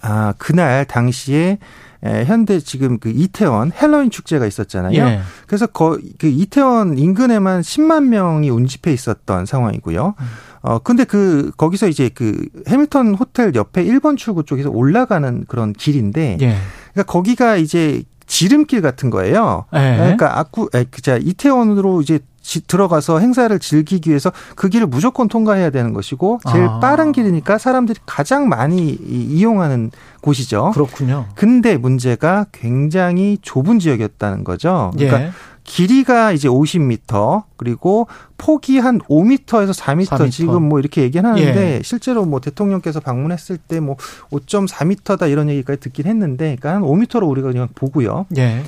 아 0.01 0.35
그날 0.39 0.85
당시에 0.85 1.59
에, 2.05 2.25
현대 2.27 2.61
지금 2.61 2.99
그 2.99 3.09
이태원 3.09 3.73
헬로윈 3.73 4.11
축제가 4.11 4.45
있었잖아요. 4.47 4.95
예. 4.95 5.21
그래서 5.47 5.67
거, 5.67 5.99
그 6.19 6.27
이태원 6.27 6.99
인근에만 6.99 7.63
10만 7.63 8.09
명이 8.09 8.51
운집해 8.51 8.93
있었던 8.93 9.47
상황이고요. 9.47 10.15
음. 10.19 10.25
어 10.63 10.79
근데 10.79 11.05
그 11.05 11.51
거기서 11.57 11.89
이제 11.89 12.11
그 12.11 12.47
해밀턴 12.69 13.15
호텔 13.15 13.55
옆에 13.55 13.85
1번 13.85 14.17
출구 14.19 14.45
쪽에서 14.45 14.71
올라가는 14.71 15.45
그런 15.49 15.73
길인데, 15.73 16.39
예. 16.41 16.57
그러니까 16.93 17.11
거기가 17.11 17.57
이제 17.57 18.03
지름길 18.27 18.81
같은 18.83 19.11
거예요. 19.11 19.65
예. 19.75 19.97
그러니까 19.97 20.39
아쿠, 20.39 20.69
에, 20.75 20.85
그자 20.85 21.17
이태원으로 21.17 22.01
이제 22.03 22.21
지- 22.43 22.67
들어가서 22.67 23.21
행사를 23.21 23.59
즐기기 23.59 24.11
위해서 24.11 24.31
그 24.55 24.69
길을 24.69 24.87
무조건 24.87 25.29
통과해야 25.29 25.71
되는 25.71 25.95
것이고 25.95 26.41
제일 26.53 26.65
아. 26.65 26.79
빠른 26.79 27.13
길이니까 27.13 27.57
사람들이 27.57 27.99
가장 28.05 28.49
많이 28.51 28.91
이- 28.91 28.99
이용하는 29.31 29.91
곳이죠. 30.21 30.73
그렇군요. 30.75 31.27
근데 31.35 31.77
문제가 31.79 32.45
굉장히 32.53 33.39
좁은 33.41 33.79
지역이었다는 33.79 34.45
거죠. 34.45 34.91
그러니까 34.95 35.23
예. 35.23 35.31
길이가 35.65 36.31
이제 36.33 36.47
50m 36.49 37.43
그리고 37.57 38.07
폭이 38.39 38.79
한 38.79 38.99
5m에서 39.01 39.73
4m, 39.73 40.07
4m. 40.07 40.31
지금 40.31 40.69
뭐 40.69 40.79
이렇게 40.79 41.03
얘기는 41.03 41.29
하는데 41.29 41.77
예. 41.79 41.81
실제로 41.83 42.25
뭐 42.27 42.41
대통령께서 42.41 43.01
방문했을 43.01 43.57
때 43.57 43.81
뭐 43.81 43.97
5.4m다 44.31 45.31
이런 45.31 45.49
얘기까지 45.49 45.81
듣긴 45.81 46.07
했는데 46.07 46.57
그러니까 46.61 46.75
한 46.75 46.83
5m로 46.83 47.29
우리가 47.29 47.51
그냥 47.51 47.69
보고요. 47.75 48.27
예. 48.37 48.63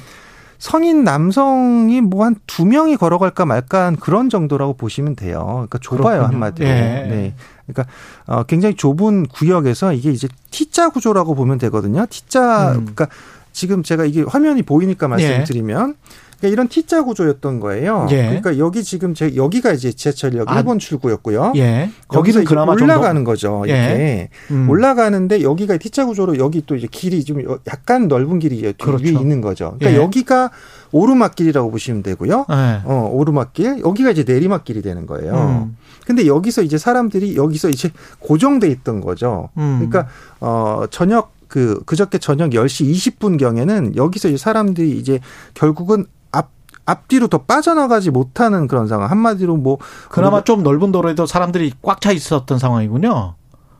성인 0.58 1.04
남성이 1.04 2.00
뭐 2.00 2.24
한 2.24 2.36
두 2.46 2.64
명이 2.64 2.96
걸어갈까 2.96 3.44
말까 3.44 3.84
한 3.84 3.96
그런 3.96 4.30
정도라고 4.30 4.72
보시면 4.72 5.14
돼요. 5.16 5.44
그러니까 5.68 5.78
좁아요 5.78 6.02
그렇군요. 6.02 6.24
한마디로. 6.32 6.66
예. 6.68 6.72
네. 6.72 7.34
그러니까 7.66 7.92
어 8.26 8.42
굉장히 8.44 8.74
좁은 8.74 9.26
구역에서 9.26 9.92
이게 9.92 10.10
이제 10.10 10.28
T자 10.50 10.88
구조라고 10.88 11.34
보면 11.34 11.58
되거든요. 11.58 12.06
T자 12.08 12.70
음. 12.72 12.74
그러니까 12.94 13.08
지금 13.52 13.82
제가 13.82 14.06
이게 14.06 14.22
화면이 14.22 14.62
보이니까 14.62 15.08
말씀드리면 15.08 15.94
그러니까 16.38 16.52
이런 16.52 16.68
T자 16.68 17.02
구조였던 17.02 17.60
거예요. 17.60 18.06
예. 18.10 18.26
그러니까 18.26 18.58
여기 18.58 18.84
지금 18.84 19.14
제 19.14 19.34
여기가 19.36 19.72
이제 19.72 19.92
지하철역 19.92 20.50
아. 20.50 20.62
1번 20.62 20.78
출구였고요. 20.78 21.54
예. 21.56 21.90
거기서 22.08 22.44
그나마 22.44 22.72
올라가는 22.72 23.24
거죠. 23.24 23.62
이렇게 23.66 23.80
예. 23.80 24.28
음. 24.50 24.68
올라가는데 24.68 25.42
여기가 25.42 25.78
T자 25.78 26.06
구조로 26.06 26.38
여기 26.38 26.62
또 26.66 26.76
이제 26.76 26.86
길이 26.90 27.24
좀 27.24 27.42
약간 27.66 28.08
넓은 28.08 28.38
길이 28.38 28.60
뒤 28.60 28.72
그렇죠. 28.72 29.04
있는 29.04 29.40
거죠. 29.40 29.76
그러니까 29.78 29.92
예. 29.98 30.02
여기가 30.02 30.50
오르막길이라고 30.92 31.70
보시면 31.70 32.02
되고요. 32.02 32.46
예. 32.50 32.80
어, 32.84 33.10
오르막길. 33.12 33.80
여기가 33.84 34.10
이제 34.10 34.24
내리막길이 34.26 34.82
되는 34.82 35.06
거예요. 35.06 35.34
음. 35.34 35.76
근데 36.06 36.26
여기서 36.26 36.62
이제 36.62 36.78
사람들이 36.78 37.36
여기서 37.36 37.68
이제 37.68 37.90
고정돼 38.20 38.68
있던 38.68 39.00
거죠. 39.00 39.48
음. 39.56 39.76
그러니까 39.78 40.08
어 40.40 40.84
저녁 40.90 41.32
그 41.48 41.82
그저께 41.84 42.18
저녁 42.18 42.50
10시 42.50 42.92
20분 42.92 43.38
경에는 43.38 43.96
여기서 43.96 44.28
이제 44.28 44.36
사람들이 44.36 44.98
이제 44.98 45.20
결국은 45.54 46.06
앞 46.86 47.06
앞뒤로 47.06 47.28
더 47.28 47.38
빠져나가지 47.38 48.10
못하는 48.10 48.66
그런 48.66 48.88
상황. 48.88 49.10
한마디로 49.10 49.56
뭐 49.56 49.78
그나마 50.08 50.42
좀 50.44 50.62
넓은 50.62 50.92
도로에도 50.92 51.26
사람들이 51.26 51.72
꽉 51.82 52.00
차 52.00 52.12
있었던 52.12 52.58
상황이군요. 52.58 53.34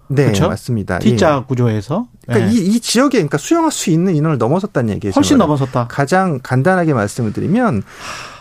네, 0.09 0.25
그렇죠? 0.25 0.49
맞습니다. 0.49 0.99
T자 1.01 1.39
예. 1.43 1.45
구조에서. 1.47 2.07
그러니까 2.27 2.49
예. 2.49 2.53
이, 2.53 2.59
이 2.59 2.81
지역에 2.81 3.19
그러니까 3.19 3.39
수용할 3.39 3.73
수 3.73 3.91
있는 3.91 4.15
인원을 4.15 4.39
넘어섰다는 4.39 4.95
얘기예요. 4.95 5.13
훨씬. 5.15 5.39
넘어섰다. 5.39 5.89
가장 5.89 6.39
간단하게 6.43 6.95
말씀을 6.95 7.33
드리면 7.33 7.83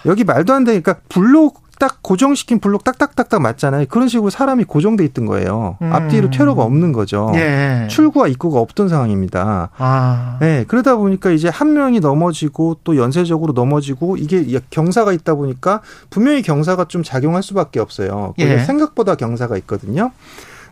여기 0.06 0.23
말도 0.23 0.54
안 0.54 0.63
되니까 0.63 0.97
블록 1.10 1.64
딱 1.80 2.02
고정시킨 2.02 2.60
블록 2.60 2.84
딱딱딱딱 2.84 3.42
맞잖아요. 3.42 3.86
그런 3.90 4.08
식으로 4.08 4.30
사람이 4.30 4.64
고정돼 4.66 5.04
있던 5.06 5.26
거예요. 5.26 5.78
음. 5.82 5.92
앞뒤로 5.94 6.30
퇴로가 6.30 6.64
없는 6.64 6.92
거죠. 6.92 7.32
예. 7.36 7.88
출구와 7.90 8.28
입구가 8.28 8.60
없던 8.60 8.90
상황입니다. 8.90 9.70
아. 9.78 10.38
네, 10.40 10.66
그러다 10.68 10.96
보니까 10.96 11.32
이제 11.32 11.50
한 11.50 11.74
명이 11.74 12.00
넘어지고 12.00 12.78
또 12.84 12.98
연쇄적으로 12.98 13.54
넘어지고 13.54 14.18
이게 14.18 14.60
경사가 14.70 15.14
있다 15.14 15.36
보니까 15.36 15.82
분명히 16.10 16.42
경사가 16.42 16.86
좀 16.86 17.04
작용할 17.04 17.44
수밖에 17.44 17.80
없어요. 17.80 18.34
예. 18.40 18.60
생각보다 18.60 19.16
경사가 19.16 19.58
있거든요. 19.58 20.12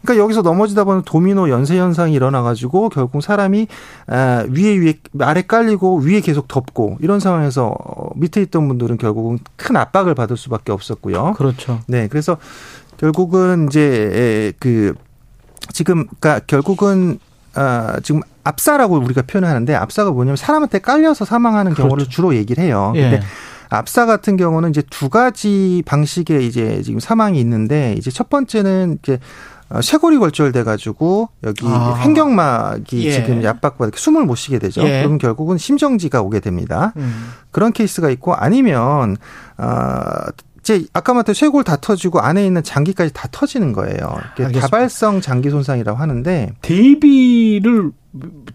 그러니까 0.03 0.23
여기서 0.23 0.41
넘어지다 0.41 0.83
보면 0.83 1.03
도미노 1.03 1.49
연쇄 1.49 1.77
현상이 1.77 2.13
일어나가지고 2.13 2.89
결국 2.89 3.23
사람이 3.23 3.67
아, 4.07 4.45
위에 4.49 4.77
위에 4.77 4.93
아래 5.19 5.41
깔리고 5.41 5.99
위에 5.99 6.19
계속 6.19 6.47
덮고 6.47 6.97
이런 7.01 7.19
상황에서 7.19 7.67
어, 7.67 8.09
밑에 8.15 8.41
있던 8.41 8.67
분들은 8.67 8.97
결국은 8.97 9.39
큰 9.55 9.77
압박을 9.77 10.13
받을 10.13 10.35
수밖에 10.35 10.71
없었고요. 10.71 11.33
그렇죠. 11.37 11.79
네, 11.87 12.07
그래서 12.09 12.37
결국은 12.97 13.67
이제 13.67 13.81
에, 13.81 14.53
그 14.59 14.93
지금 15.71 16.05
그러니까 16.19 16.45
결국은 16.45 17.19
아 17.55 17.99
지금 18.03 18.21
압사라고 18.43 18.97
우리가 18.97 19.21
표현하는데 19.21 19.73
압사가 19.73 20.11
뭐냐면 20.11 20.35
사람한테 20.35 20.79
깔려서 20.79 21.23
사망하는 21.23 21.73
경우를 21.73 22.03
그렇죠. 22.03 22.09
주로 22.09 22.35
얘기를 22.35 22.63
해요. 22.63 22.91
예. 22.95 23.01
근데 23.01 23.21
압사 23.69 24.05
같은 24.05 24.37
경우는 24.37 24.69
이제 24.69 24.83
두 24.89 25.09
가지 25.09 25.81
방식의 25.85 26.45
이제 26.45 26.81
지금 26.83 26.99
사망이 26.99 27.39
있는데 27.39 27.95
이제 27.97 28.11
첫 28.11 28.29
번째는 28.29 28.99
이제 29.01 29.13
어, 29.13 29.19
쇄골이 29.81 30.17
골절돼 30.17 30.63
가지고 30.63 31.29
여기 31.43 31.65
아. 31.67 31.99
횡격막이 32.03 33.05
예. 33.05 33.11
지금 33.11 33.45
압박받아 33.45 33.91
숨을 33.95 34.25
못 34.25 34.35
쉬게 34.35 34.59
되죠. 34.59 34.83
예. 34.83 34.99
그러면 34.99 35.17
결국은 35.17 35.57
심정지가 35.57 36.21
오게 36.21 36.39
됩니다. 36.39 36.93
음. 36.97 37.31
그런 37.51 37.71
케이스가 37.71 38.09
있고 38.11 38.33
아니면 38.33 39.17
어 39.57 40.25
이제 40.63 40.85
아까 40.93 41.13
말했던 41.13 41.35
쇄골 41.35 41.65
다 41.65 41.75
터지고 41.75 42.21
안에 42.21 42.45
있는 42.45 42.63
장기까지 42.63 43.11
다 43.13 43.27
터지는 43.29 43.73
거예요. 43.73 44.17
이게. 44.39 44.61
다발성 44.61 45.19
장기 45.19 45.49
손상이라고 45.49 45.99
하는데 45.99 46.53
대비를 46.61 47.91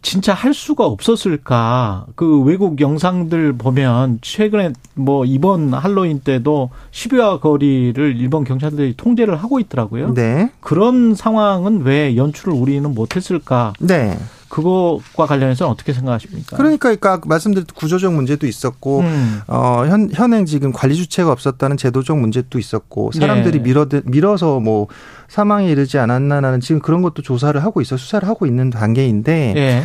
진짜 0.01 0.33
할 0.33 0.55
수가 0.55 0.87
없었을까? 0.87 2.07
그 2.15 2.41
외국 2.43 2.81
영상들 2.81 3.55
보면 3.55 4.21
최근에 4.23 4.73
뭐 4.95 5.27
이번 5.27 5.75
할로윈 5.75 6.21
때도 6.21 6.71
시비와 6.93 7.41
거리를 7.41 8.17
일본 8.17 8.45
경찰들이 8.45 8.95
통제를 8.97 9.37
하고 9.37 9.61
있더라고요. 9.61 10.15
네. 10.15 10.51
그런 10.61 11.15
상황은 11.15 11.83
왜 11.83 12.17
연출을 12.17 12.55
우리는 12.55 12.95
못했을까? 12.95 13.75
네. 13.81 14.17
그것과 14.49 15.27
관련해서는 15.27 15.71
어떻게 15.71 15.93
생각하십니까? 15.93 16.57
그러니까 16.57 16.91
아까 16.91 17.21
말씀드린 17.25 17.67
구조적 17.75 18.13
문제도 18.13 18.47
있었고 18.47 19.01
음. 19.01 19.41
어, 19.47 19.85
현, 19.87 20.09
현행 20.13 20.47
지금 20.47 20.73
관리 20.73 20.95
주체가 20.95 21.31
없었다는 21.31 21.77
제도적 21.77 22.19
문제도 22.19 22.59
있었고 22.59 23.13
사람들이 23.13 23.59
예. 23.59 23.63
밀어 23.63 23.87
밀어서 24.05 24.61
뭐 24.61 24.89
사망에 25.29 25.69
이르지 25.71 25.99
않았나라는 25.99 26.61
지금 26.61 26.81
그런 26.81 27.03
것도 27.03 27.23
조사를 27.23 27.63
하고 27.63 27.81
있어 27.81 27.97
수사를 27.97 28.27
하고 28.29 28.47
있는 28.47 28.71
단계인데 28.71 29.55
예. 29.57 29.85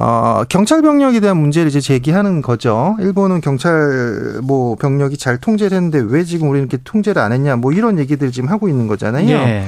어, 0.00 0.44
경찰 0.48 0.80
병력에 0.80 1.20
대한 1.20 1.36
문제를 1.36 1.68
이제 1.68 1.80
제기하는 1.80 2.40
거죠. 2.40 2.96
일본은 3.00 3.40
경찰 3.40 4.40
뭐 4.44 4.76
병력이 4.76 5.18
잘 5.18 5.38
통제를 5.38 5.76
했는데 5.76 5.98
왜 5.98 6.24
지금 6.24 6.48
우리는 6.48 6.68
이렇게 6.68 6.82
통제를 6.82 7.20
안 7.20 7.32
했냐 7.32 7.56
뭐 7.56 7.72
이런 7.72 7.98
얘기들 7.98 8.30
지금 8.30 8.48
하고 8.48 8.68
있는 8.68 8.86
거잖아요. 8.86 9.28
예. 9.28 9.66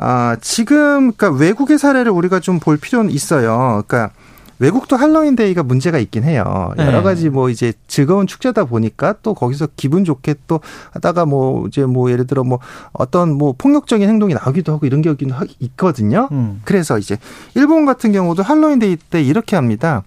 아, 0.00 0.36
지금 0.40 1.12
그러니까 1.12 1.30
외국의 1.30 1.78
사례를 1.78 2.12
우리가 2.12 2.40
좀 2.40 2.58
볼 2.58 2.76
필요는 2.76 3.10
있어요. 3.10 3.82
그러니까 3.86 4.10
외국도 4.58 4.96
할로윈 4.96 5.36
데이가 5.36 5.62
문제가 5.62 5.98
있긴 5.98 6.24
해요. 6.24 6.72
네. 6.76 6.84
여러 6.84 7.02
가지 7.02 7.30
뭐 7.30 7.48
이제 7.48 7.72
즐거운 7.86 8.26
축제다 8.26 8.64
보니까 8.64 9.14
또 9.22 9.34
거기서 9.34 9.68
기분 9.76 10.04
좋게 10.04 10.34
또 10.48 10.60
하다가 10.92 11.26
뭐 11.26 11.66
이제 11.68 11.86
뭐 11.86 12.10
예를 12.10 12.26
들어 12.26 12.42
뭐 12.42 12.58
어떤 12.92 13.32
뭐 13.32 13.54
폭력적인 13.56 14.08
행동이 14.08 14.34
나오기도 14.34 14.72
하고 14.72 14.86
이런 14.86 15.00
게 15.02 15.14
있거든요. 15.60 16.28
음. 16.32 16.60
그래서 16.64 16.98
이제 16.98 17.16
일본 17.54 17.86
같은 17.86 18.10
경우도 18.10 18.42
할로윈 18.42 18.80
데이 18.80 18.96
때 18.96 19.22
이렇게 19.22 19.54
합니다. 19.54 20.02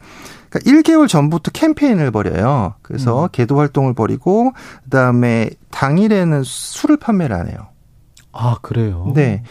그러니까 0.49 0.69
1개월 0.69 1.07
전부터 1.07 1.51
캠페인을 1.51 2.11
벌여요. 2.11 2.73
그래서 2.81 3.23
음. 3.23 3.29
계도 3.31 3.57
활동을 3.57 3.93
벌이고 3.93 4.51
그다음에 4.83 5.49
당일에는 5.71 6.43
술을 6.43 6.97
판매를 6.97 7.33
안 7.35 7.47
해요. 7.47 7.67
아, 8.33 8.57
그래요. 8.61 9.11
네. 9.15 9.43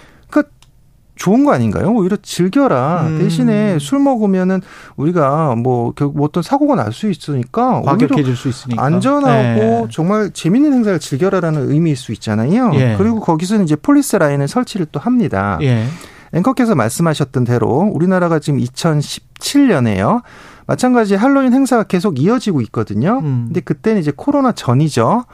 좋은 1.20 1.44
거 1.44 1.52
아닌가요? 1.52 1.92
오히려 1.92 2.16
즐겨라. 2.22 3.02
음. 3.06 3.18
대신에 3.18 3.78
술 3.78 3.98
먹으면은 3.98 4.62
우리가 4.96 5.54
뭐 5.54 5.92
결국 5.94 6.16
뭐 6.16 6.26
어떤 6.26 6.42
사고가 6.42 6.76
날 6.76 6.92
수 6.92 7.10
있으니까 7.10 7.82
과격해질 7.82 8.34
수 8.34 8.48
있으니까. 8.48 8.82
안전하고 8.82 9.28
네. 9.60 9.86
정말 9.90 10.30
재밌는 10.30 10.72
행사를 10.72 10.98
즐겨라라는 10.98 11.70
의미일 11.70 11.96
수 11.96 12.12
있잖아요. 12.12 12.70
예. 12.74 12.94
그리고 12.96 13.20
거기서는 13.20 13.64
이제 13.64 13.76
폴리스 13.76 14.16
라인을 14.16 14.48
설치를 14.48 14.86
또 14.90 14.98
합니다. 14.98 15.58
예. 15.60 15.84
앵커께서 16.32 16.74
말씀하셨던 16.74 17.44
대로 17.44 17.90
우리나라가 17.92 18.38
지금 18.38 18.58
2017년에요. 18.60 20.22
마찬가지 20.66 21.14
할로윈 21.16 21.52
행사가 21.52 21.82
계속 21.84 22.18
이어지고 22.18 22.60
있거든요. 22.62 23.18
음. 23.22 23.44
근데 23.48 23.60
그때는 23.60 24.00
이제 24.00 24.12
코로나 24.14 24.52
전이죠. 24.52 25.24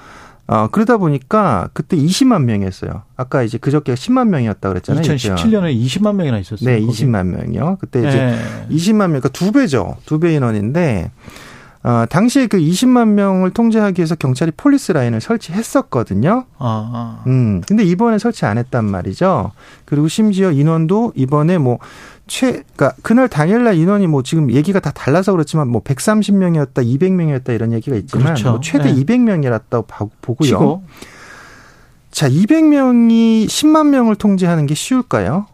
어, 0.49 0.69
그러다 0.71 0.97
보니까 0.99 1.69
그때 1.73 1.97
20만 1.97 2.43
명이었어요. 2.45 3.03
아까 3.17 3.43
이제 3.43 3.59
그저께 3.59 3.95
10만 3.95 4.29
명이었다 4.29 4.69
그랬잖아요. 4.69 5.03
2017년에 5.03 5.75
20만 5.85 6.15
명이나 6.15 6.39
있었어요. 6.39 6.71
네, 6.71 6.81
거기. 6.81 6.93
20만 7.05 7.27
명이요. 7.27 7.79
그때 7.81 8.07
이제 8.09 8.19
예. 8.19 8.75
20만 8.75 8.97
명, 8.99 9.21
그러니까 9.21 9.29
두 9.31 9.51
배죠. 9.51 9.97
두 10.07 10.21
배 10.21 10.35
인원인데, 10.35 11.11
어, 11.83 12.05
당시에 12.09 12.47
그 12.47 12.59
20만 12.59 13.09
명을 13.09 13.51
통제하기 13.51 13.99
위해서 14.01 14.15
경찰이 14.15 14.53
폴리스 14.57 14.93
라인을 14.93 15.21
설치했었거든요. 15.21 16.45
아, 16.59 16.91
아. 16.95 17.23
음, 17.27 17.61
근데 17.67 17.83
이번에 17.85 18.19
설치 18.19 18.45
안 18.45 18.59
했단 18.59 18.85
말이죠. 18.85 19.53
그리고 19.85 20.07
심지어 20.09 20.51
인원도 20.53 21.13
이번에 21.17 21.59
뭐, 21.59 21.79
최, 22.27 22.53
그니까 22.53 22.93
그날 23.03 23.29
당일날 23.29 23.77
인원이 23.77 24.07
뭐 24.09 24.23
지금 24.23 24.51
얘기가 24.51 24.81
다 24.81 24.91
달라서 24.91 25.33
그렇지만 25.33 25.69
뭐 25.69 25.83
130명이었다, 25.83 26.75
200명이었다 26.75 27.55
이런 27.55 27.73
얘기가 27.73 27.97
있지만 27.97 28.25
그렇죠. 28.25 28.51
뭐 28.51 28.61
최대 28.61 28.93
네. 28.93 29.05
200명이었다고 29.05 30.11
보고요. 30.21 30.49
치고 30.49 30.83
자, 32.11 32.29
200명이 32.29 33.47
10만 33.47 33.89
명을 33.89 34.17
통제하는 34.17 34.67
게 34.67 34.75
쉬울까요? 34.75 35.47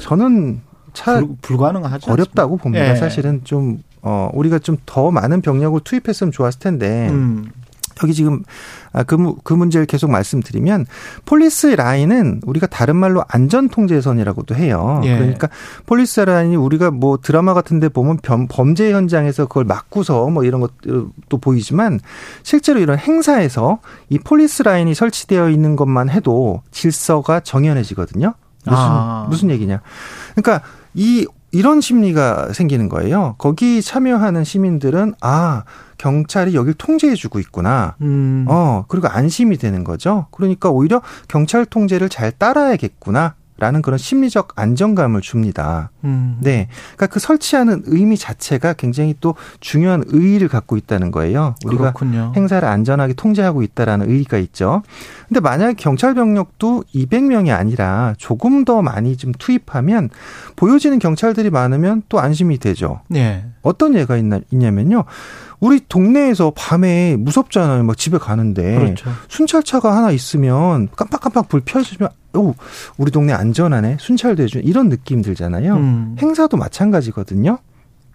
저는 0.00 0.60
차, 0.94 1.18
불, 1.20 1.36
불가능하죠. 1.42 2.10
어렵다고 2.10 2.56
봅니다. 2.56 2.92
예. 2.92 2.96
사실은 2.96 3.40
좀 3.44 3.82
어, 4.00 4.30
우리가 4.32 4.58
좀 4.60 4.76
더 4.86 5.10
많은 5.10 5.40
병력을 5.42 5.80
투입했으면 5.80 6.30
좋았을 6.30 6.60
텐데 6.60 7.08
음. 7.10 7.50
여기 8.02 8.14
지금 8.14 8.42
아, 8.92 9.02
그, 9.02 9.14
무- 9.14 9.36
그 9.44 9.52
문제를 9.54 9.86
계속 9.86 10.10
말씀드리면 10.10 10.86
폴리스 11.24 11.68
라인은 11.68 12.40
우리가 12.44 12.66
다른 12.66 12.96
말로 12.96 13.24
안전 13.28 13.68
통제선이라고도 13.68 14.54
해요. 14.54 15.00
예. 15.04 15.16
그러니까 15.16 15.48
폴리스 15.86 16.20
라인이 16.20 16.56
우리가 16.56 16.90
뭐 16.90 17.18
드라마 17.20 17.54
같은데 17.54 17.88
보면 17.88 18.18
범, 18.22 18.46
범죄 18.48 18.92
현장에서 18.92 19.46
그걸 19.46 19.64
막고서 19.64 20.28
뭐 20.30 20.44
이런 20.44 20.60
것도 20.60 21.38
보이지만 21.40 22.00
실제로 22.42 22.80
이런 22.80 22.98
행사에서 22.98 23.78
이 24.08 24.18
폴리스 24.18 24.62
라인이 24.62 24.94
설치되어 24.94 25.50
있는 25.50 25.76
것만 25.76 26.10
해도 26.10 26.62
질서가 26.70 27.40
정연해지거든요. 27.40 28.34
무슨 28.66 28.78
아. 28.78 29.26
무슨 29.28 29.50
얘기냐? 29.50 29.80
그러니까 30.34 30.66
이 30.94 31.26
이런 31.52 31.80
심리가 31.80 32.52
생기는 32.52 32.88
거예요. 32.88 33.36
거기 33.38 33.80
참여하는 33.82 34.42
시민들은 34.42 35.14
아 35.20 35.62
경찰이 35.98 36.54
여길 36.54 36.74
통제해주고 36.74 37.38
있구나. 37.40 37.96
음. 38.02 38.44
어 38.48 38.84
그리고 38.88 39.08
안심이 39.08 39.56
되는 39.56 39.84
거죠. 39.84 40.26
그러니까 40.30 40.70
오히려 40.70 41.02
경찰 41.28 41.64
통제를 41.66 42.08
잘 42.08 42.32
따라야겠구나. 42.32 43.34
라는 43.56 43.82
그런 43.82 43.98
심리적 43.98 44.54
안정감을 44.56 45.20
줍니다. 45.20 45.90
음. 46.02 46.38
네. 46.40 46.68
그러니까 46.96 47.06
그 47.06 47.20
설치하는 47.20 47.84
의미 47.86 48.18
자체가 48.18 48.72
굉장히 48.72 49.14
또 49.20 49.36
중요한 49.60 50.02
의의를 50.08 50.48
갖고 50.48 50.76
있다는 50.76 51.12
거예요. 51.12 51.54
우리가 51.64 51.92
그렇군요. 51.92 52.32
행사를 52.34 52.66
안전하게 52.66 53.12
통제하고 53.14 53.62
있다라는 53.62 54.10
의의가 54.10 54.38
있죠. 54.38 54.82
근데 55.28 55.38
만약 55.38 55.74
경찰 55.76 56.14
병력도 56.14 56.82
200명이 56.92 57.56
아니라 57.56 58.14
조금 58.18 58.64
더 58.64 58.82
많이 58.82 59.16
좀 59.16 59.30
투입하면 59.38 60.10
보여지는 60.56 60.98
경찰들이 60.98 61.50
많으면 61.50 62.02
또 62.08 62.18
안심이 62.18 62.58
되죠. 62.58 63.02
예. 63.14 63.44
어떤 63.62 63.94
예가 63.94 64.16
있나, 64.16 64.40
있냐면요. 64.50 65.04
우리 65.60 65.80
동네에서 65.88 66.52
밤에 66.56 67.16
무섭잖아요. 67.16 67.84
막 67.84 67.96
집에 67.96 68.18
가는데. 68.18 68.78
그렇죠. 68.78 69.10
순찰차가 69.28 69.96
하나 69.96 70.10
있으면 70.10 70.88
깜빡깜빡 70.96 71.48
불 71.48 71.62
켜주면, 71.64 72.10
오, 72.34 72.54
우리 72.96 73.10
동네 73.10 73.32
안전하네. 73.32 73.98
순찰도 74.00 74.42
해주는 74.42 74.66
이런 74.66 74.88
느낌 74.88 75.22
들잖아요. 75.22 75.74
음. 75.76 76.16
행사도 76.18 76.56
마찬가지거든요. 76.56 77.58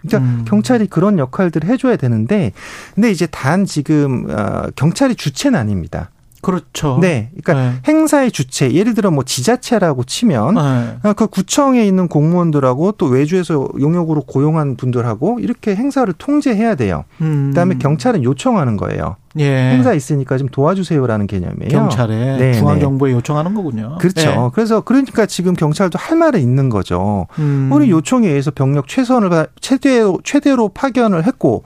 그러니까 0.01 0.31
음. 0.31 0.45
경찰이 0.45 0.87
그런 0.87 1.19
역할들을 1.19 1.69
해줘야 1.69 1.95
되는데, 1.95 2.53
근데 2.95 3.11
이제 3.11 3.25
단 3.25 3.65
지금 3.65 4.27
어, 4.29 4.67
경찰이 4.75 5.15
주체는 5.15 5.57
아닙니다. 5.59 6.09
그렇죠. 6.41 6.97
네, 7.01 7.31
그러니까 7.43 7.53
네. 7.71 7.77
행사의 7.87 8.31
주체, 8.31 8.71
예를 8.73 8.93
들어 8.93 9.11
뭐 9.11 9.23
지자체라고 9.23 10.03
치면 10.05 10.53
네. 10.55 10.97
아, 11.03 11.13
그 11.13 11.27
구청에 11.27 11.85
있는 11.85 12.07
공무원들하고 12.07 12.93
또 12.93 13.07
외주에서 13.07 13.67
용역으로 13.79 14.21
고용한 14.21 14.75
분들하고 14.77 15.39
이렇게 15.41 15.75
행사를 15.75 16.11
통제해야 16.13 16.75
돼요. 16.75 17.03
음. 17.21 17.47
그다음에 17.49 17.75
경찰은 17.77 18.23
요청하는 18.23 18.77
거예요. 18.77 19.17
예. 19.37 19.71
행사 19.71 19.93
있으니까 19.93 20.37
좀 20.37 20.47
도와주세요라는 20.49 21.27
개념이에요. 21.27 21.69
경찰에 21.69 22.37
네, 22.37 22.53
중앙정부에 22.53 23.11
요청하는 23.11 23.53
거군요. 23.53 23.97
그렇죠. 23.99 24.29
예. 24.29 24.35
그래서 24.53 24.81
그러니까 24.81 25.25
지금 25.27 25.53
경찰도 25.53 25.99
할 25.99 26.17
말은 26.17 26.39
있는 26.39 26.69
거죠. 26.69 27.27
음. 27.37 27.69
우리 27.71 27.91
요청에 27.91 28.27
의해서 28.27 28.49
병력 28.51 28.87
최선을 28.87 29.29
다- 29.29 29.45
최대로 29.61 30.19
최대로 30.23 30.69
파견을 30.69 31.25
했고 31.27 31.63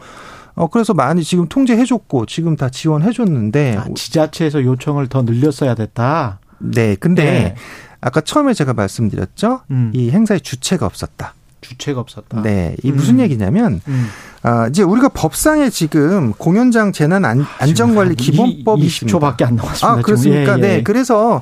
어 0.56 0.68
그래서 0.68 0.94
많이 0.94 1.24
지금 1.24 1.48
통제해줬고 1.48 2.26
지금 2.28 2.56
다 2.56 2.70
지원해줬는데 2.70 3.78
아, 3.78 3.86
지자체에서 3.96 4.64
요청을 4.64 5.08
더 5.08 5.24
늘렸어야 5.24 5.76
됐다. 5.76 6.40
네 6.60 6.96
근데 6.96 7.24
네. 7.24 7.56
아까 8.02 8.22
처음에 8.22 8.54
제가 8.54 8.74
말씀드렸죠 8.74 9.62
음. 9.72 9.92
이 9.94 10.12
행사의 10.12 10.42
주체가 10.42 10.86
없었다. 10.86 11.34
주체가 11.62 12.00
없었다. 12.02 12.42
네, 12.42 12.76
이 12.84 12.92
무슨 12.92 13.16
음. 13.16 13.20
얘기냐면 13.22 13.82
음. 13.88 14.08
아 14.44 14.68
이제 14.68 14.84
우리가 14.84 15.10
법상에 15.10 15.70
지금 15.70 16.34
공연장 16.34 16.92
재난 16.92 17.24
안, 17.26 17.46
안전관리 17.60 18.16
기본법이 18.16 18.84
있습니다. 18.84 19.18
20초밖에 19.18 19.44
안 19.44 19.56
남았습니다. 19.56 19.88
아, 19.88 19.92
지금. 19.92 20.02
그렇습니까? 20.04 20.54
예, 20.54 20.58
예. 20.58 20.62
네. 20.62 20.84
그래서 20.84 21.42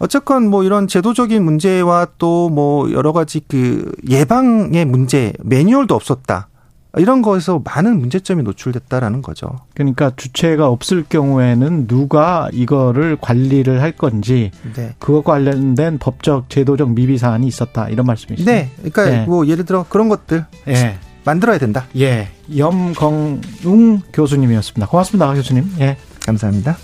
어쨌건 0.00 0.48
뭐 0.48 0.64
이런 0.64 0.88
제도적인 0.88 1.42
문제와 1.44 2.08
또 2.18 2.50
뭐 2.50 2.90
여러 2.92 3.12
가지 3.12 3.40
그 3.46 3.92
예방의 4.08 4.84
문제, 4.84 5.32
매뉴얼도 5.44 5.94
없었다. 5.94 6.48
이런 6.96 7.22
거에서 7.22 7.62
많은 7.64 8.00
문제점이 8.00 8.42
노출됐다라는 8.42 9.22
거죠. 9.22 9.48
그러니까 9.74 10.10
주체가 10.16 10.68
없을 10.68 11.04
경우에는 11.08 11.86
누가 11.86 12.48
이거를 12.52 13.16
관리를 13.20 13.80
할 13.80 13.92
건지 13.92 14.50
네. 14.74 14.94
그것과 14.98 15.32
관련된 15.32 15.98
법적 15.98 16.50
제도적 16.50 16.90
미비 16.90 17.16
사안이 17.18 17.46
있었다 17.46 17.88
이런 17.88 18.06
말씀이시죠? 18.06 18.50
네. 18.50 18.70
그러니까 18.76 19.04
네. 19.04 19.24
뭐 19.26 19.46
예를 19.46 19.64
들어 19.64 19.84
그런 19.88 20.08
것들 20.08 20.44
예. 20.68 20.98
만들어야 21.24 21.58
된다. 21.58 21.86
예. 21.96 22.28
염건웅 22.56 24.02
교수님이었습니다. 24.12 24.86
고맙습니다, 24.88 25.32
교수님. 25.34 25.70
예. 25.80 25.96
감사합니다. 26.24 26.76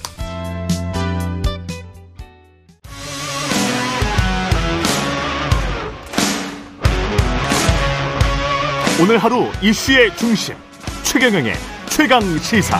오늘 8.98 9.18
하루 9.18 9.42
이슈의 9.62 10.10
중심 10.16 10.54
최경영의 11.04 11.52
최강 11.90 12.22
시사. 12.38 12.78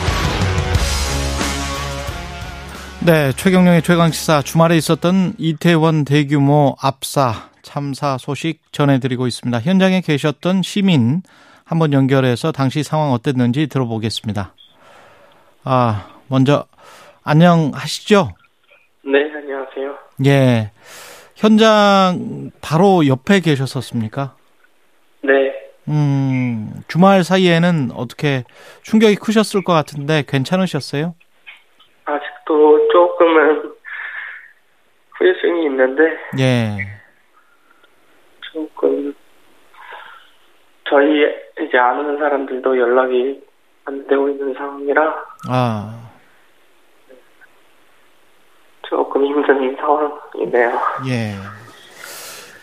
네, 3.05 3.33
최경령의 3.33 3.83
최강 3.83 4.11
시사 4.11 4.41
주말에 4.41 4.79
있었던 4.79 5.35
이태원 5.37 6.07
대규모 6.07 6.75
압사 6.81 7.51
참사 7.61 8.17
소식 8.17 8.61
전해드리고 8.73 9.27
있습니다. 9.27 9.61
현장에 9.61 10.01
계셨던 10.01 10.63
시민 10.63 11.21
한번 11.67 11.93
연결해서 11.93 12.51
당시 12.51 12.83
상황 12.83 13.13
어땠는지 13.13 13.67
들어보겠습니다. 13.67 14.55
아, 15.65 16.09
먼저 16.29 16.65
안녕하시죠? 17.25 18.31
네, 19.05 19.19
안녕하세요. 19.35 19.95
예. 20.25 20.71
현장 21.35 22.51
바로 22.63 23.07
옆에 23.07 23.41
계셨었습니까? 23.41 24.35
네, 25.23 25.66
음, 25.89 26.71
주말 26.89 27.23
사이에는 27.23 27.91
어떻게 27.95 28.45
충격이 28.83 29.17
크셨을 29.17 29.63
것 29.63 29.73
같은데 29.73 30.25
괜찮으셨어요? 30.27 31.15
아직도 32.05 32.89
조금은 32.93 33.73
후유증이 35.19 35.65
있는데 35.67 36.03
예. 36.39 36.77
조금 38.53 39.15
저희 40.89 41.25
이제 41.61 41.79
아는 41.79 42.19
사람들도 42.19 42.79
연락이 42.79 43.43
안 43.85 44.07
되고 44.07 44.29
있는 44.29 44.55
상황이라 44.55 45.25
아, 45.49 46.11
조금 48.83 49.25
힘든 49.25 49.77
상황이네요. 49.77 50.81
예. 51.09 51.66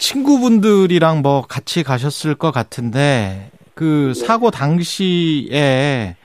친구분들이랑 0.04 1.22
뭐 1.22 1.44
같이 1.48 1.82
가셨을 1.82 2.36
것 2.36 2.52
같은데 2.52 3.52
그 3.74 4.14
사고 4.14 4.52
당시에 4.52 6.18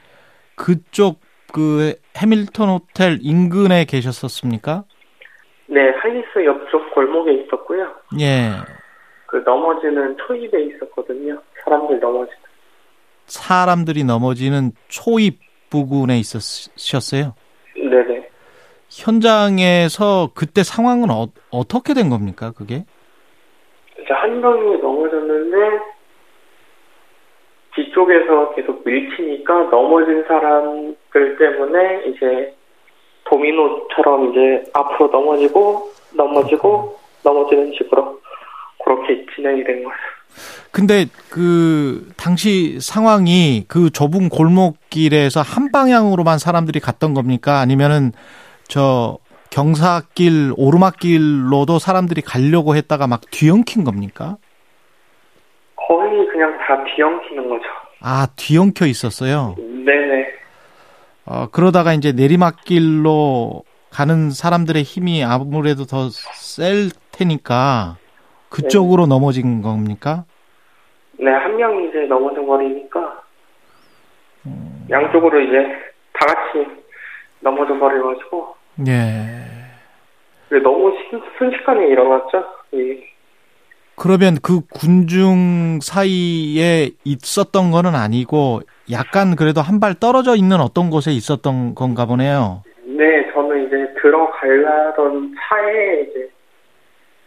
그쪽 0.56 1.20
그 1.52 1.94
해밀턴 2.16 2.70
호텔 2.70 3.18
인근에 3.22 3.84
계셨었습니까? 3.84 4.82
네, 5.68 5.90
할리스 5.90 6.44
옆쪽 6.44 6.92
골목에 6.92 7.34
있었고요. 7.34 7.88
예. 8.20 8.50
그 9.26 9.36
넘어지는 9.46 10.16
초입에 10.26 10.60
있었거든요. 10.64 11.40
사람들 11.64 12.00
넘어지는. 12.00 12.38
사람들이 13.26 14.02
넘어지는 14.02 14.72
초입 14.88 15.38
부근에 15.70 16.18
있으셨어요. 16.18 17.34
네네. 17.76 18.28
현장에서 18.90 20.30
그때 20.34 20.64
상황은 20.64 21.10
어, 21.10 21.28
어떻게 21.50 21.94
된 21.94 22.08
겁니까? 22.08 22.50
그게? 22.50 22.84
이제 24.01 24.14
한 24.14 24.40
명이 24.40 24.78
넘어졌는데 24.78 25.80
뒤쪽에서 27.74 28.55
계속 28.55 28.82
밀치니까 28.84 29.64
넘어진 29.70 30.24
사람들 30.26 31.38
때문에 31.38 32.05
이제 32.07 32.55
도미노처럼 33.24 34.30
이제 34.30 34.64
앞으로 34.72 35.11
넘어지고 35.11 35.92
넘어지고 36.14 36.99
넘어지는 37.22 37.72
식으로 37.72 38.20
그렇게 38.84 39.26
진행이 39.34 39.64
된 39.64 39.84
거죠. 39.84 39.96
근데 40.70 41.07
그 41.30 42.09
당시 42.16 42.78
상황이 42.80 43.64
그 43.68 43.90
좁은 43.90 44.28
골목길에서 44.28 45.40
한 45.40 45.70
방향으로만 45.72 46.38
사람들이 46.38 46.80
갔던 46.80 47.14
겁니까? 47.14 47.61
아니면은 47.61 48.12
저 48.68 49.18
경사길 49.51 50.53
오르막길로도 50.57 51.78
사람들이 51.78 52.20
가려고 52.22 52.76
했다가 52.76 53.07
막 53.07 53.22
뒤엉킨 53.30 53.84
겁니까? 53.84 54.36
거의 55.76 56.26
그냥 56.28 56.57
다 56.59 56.84
뒤엉키는 56.84 57.49
거죠. 57.49 57.64
아, 58.01 58.26
뒤엉켜 58.36 58.86
있었어요. 58.86 59.55
네네. 59.59 60.26
어, 61.24 61.46
그러다가 61.51 61.92
이제 61.94 62.12
내리막길로 62.12 63.64
가는 63.90 64.30
사람들의 64.30 64.82
힘이 64.82 65.24
아무래도 65.24 65.84
더 65.84 66.09
셀 66.11 66.90
테니까 67.12 67.96
그쪽으로 68.51 69.07
넘어진 69.07 69.61
겁니까? 69.62 70.24
네, 71.18 71.30
한 71.30 71.57
명이 71.57 71.88
이제 71.88 72.01
넘어져 72.07 72.44
버리니까 72.44 73.22
양쪽으로 74.90 75.40
이제 75.40 75.57
다 76.12 76.26
같이 76.26 76.66
넘어져 77.40 77.78
버려가지고 77.78 78.55
예. 78.86 80.58
너무 80.62 80.92
신- 81.10 81.20
순식간에 81.38 81.86
일어났죠. 81.88 82.44
이 82.72 83.00
그러면 83.96 84.36
그 84.42 84.60
군중 84.72 85.80
사이에 85.82 86.90
있었던 87.04 87.70
거는 87.72 87.94
아니고 87.96 88.60
약간 88.92 89.34
그래도 89.34 89.60
한 89.60 89.80
발 89.80 89.94
떨어져 89.94 90.36
있는 90.36 90.60
어떤 90.60 90.88
곳에 90.90 91.10
있었던 91.12 91.74
건가 91.74 92.06
보네요. 92.06 92.62
네, 92.86 93.04
저는 93.34 93.66
이제 93.66 93.76
들어가려던 94.00 95.34
차에 95.34 96.02
이제 96.02 96.30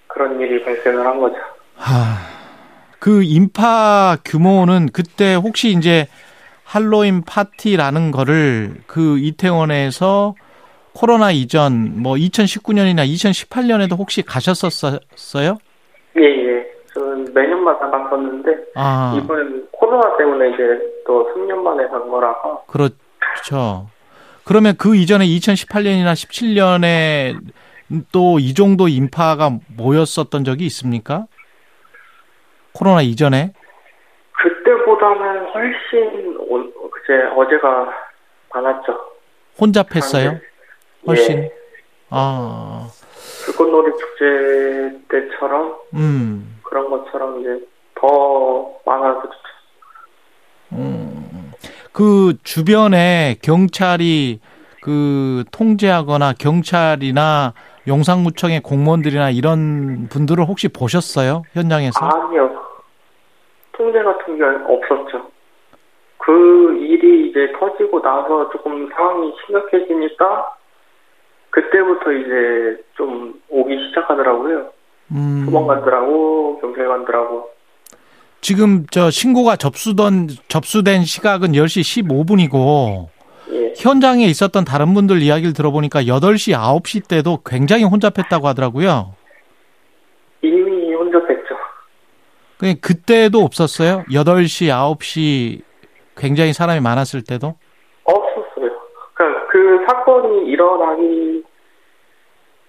그런 0.08 0.40
일이 0.40 0.64
발생을 0.64 1.06
한 1.06 1.20
거죠. 1.20 1.36
하, 1.76 2.18
그 3.00 3.22
인파 3.24 4.18
규모는 4.24 4.88
그때 4.94 5.36
혹시 5.36 5.70
이제 5.72 6.08
할로윈 6.64 7.24
파티라는 7.26 8.12
거를 8.12 8.76
그 8.88 9.18
이태원에서 9.20 10.36
코로나 10.94 11.32
이전 11.32 12.02
뭐 12.02 12.14
2019년이나 12.16 13.06
2018년에도 13.08 13.98
혹시 13.98 14.22
가셨었어요? 14.22 15.58
예, 16.18 16.22
예. 16.24 16.68
저는 16.94 17.34
매년마다 17.34 17.90
갔었는데 17.90 18.52
아, 18.76 19.18
이번엔 19.18 19.68
코로나 19.72 20.18
때문에 20.18 20.50
이제 20.50 20.64
또 21.08 21.30
3년 21.34 21.56
만에 21.58 21.88
간 21.88 22.10
거라서 22.10 22.66
그렇죠. 22.68 23.88
그러면 24.44 24.76
그 24.78 24.96
이전에 24.96 25.26
2018년이나 25.26 26.14
17년에 26.14 27.36
또 28.12 28.38
이 28.40 28.54
정도 28.54 28.88
인파가 28.88 29.52
모였었던 29.78 30.44
적이 30.44 30.66
있습니까? 30.68 31.26
코로나 32.74 33.02
이전에? 33.02 33.52
그때보다는 34.34 35.46
훨씬 35.54 36.38
오- 36.40 36.90
그제 36.90 37.14
어제가 37.36 37.90
많았죠. 38.54 38.98
혼잡했어요? 39.60 40.40
훨씬? 41.08 41.38
예. 41.40 41.52
아, 42.10 42.88
불꽃놀이 43.46 43.92
축제 43.98 45.00
때처럼 45.10 45.76
음. 45.94 46.60
그런 46.64 46.90
것처럼 46.90 47.42
이제 47.42 47.66
더 47.96 48.72
많아졌죠. 48.86 49.32
음, 50.74 51.52
그 51.92 52.38
주변에 52.44 53.36
경찰이 53.42 54.40
그 54.82 55.44
통제하거나 55.52 56.34
경찰이나 56.40 57.54
용산구청의 57.88 58.62
공무원들이나 58.62 59.30
이런 59.32 60.08
분들을 60.10 60.44
혹시 60.46 60.68
보셨어요? 60.68 61.44
현장에서? 61.54 62.00
아니요. 62.06 62.62
통제 63.74 64.02
같은 64.02 64.38
게 64.38 64.44
없었죠. 64.44 65.30
그 66.18 66.78
일이 66.78 67.30
이제 67.30 67.52
터지고 67.60 68.02
나서 68.02 68.50
조금 68.52 68.90
상황이 68.94 69.34
심각해지니까 69.46 70.56
그때부터 71.52 72.12
이제 72.12 72.82
좀 72.96 73.40
오기 73.50 73.88
시작하더라고요. 73.88 74.72
음, 75.12 75.46
소방관들하고 75.46 76.60
경찰관들하고. 76.62 77.50
지금 78.40 78.86
저 78.90 79.12
신고가 79.12 79.56
접수된 79.56 80.30
접수된 80.48 81.04
시각은 81.04 81.52
10시 81.52 82.04
15분이고 82.08 83.10
예. 83.52 83.74
현장에 83.78 84.26
있었던 84.26 84.66
다른 84.66 84.94
분들 84.94 85.22
이야기를 85.22 85.54
들어보니까 85.54 86.04
8시, 86.04 86.54
9시 86.58 87.08
때도 87.08 87.40
굉장히 87.46 87.84
혼잡했다고 87.84 88.48
하더라고요. 88.48 89.14
이미 90.42 90.94
혼잡했죠. 90.94 91.56
그 92.58 92.80
그때도 92.80 93.40
없었어요? 93.40 94.06
8시, 94.10 94.70
9시 94.70 95.62
굉장히 96.16 96.54
사람이 96.54 96.80
많았을 96.80 97.24
때도? 97.24 97.56
그 99.82 99.86
사건이 99.88 100.46
일어나기 100.48 101.44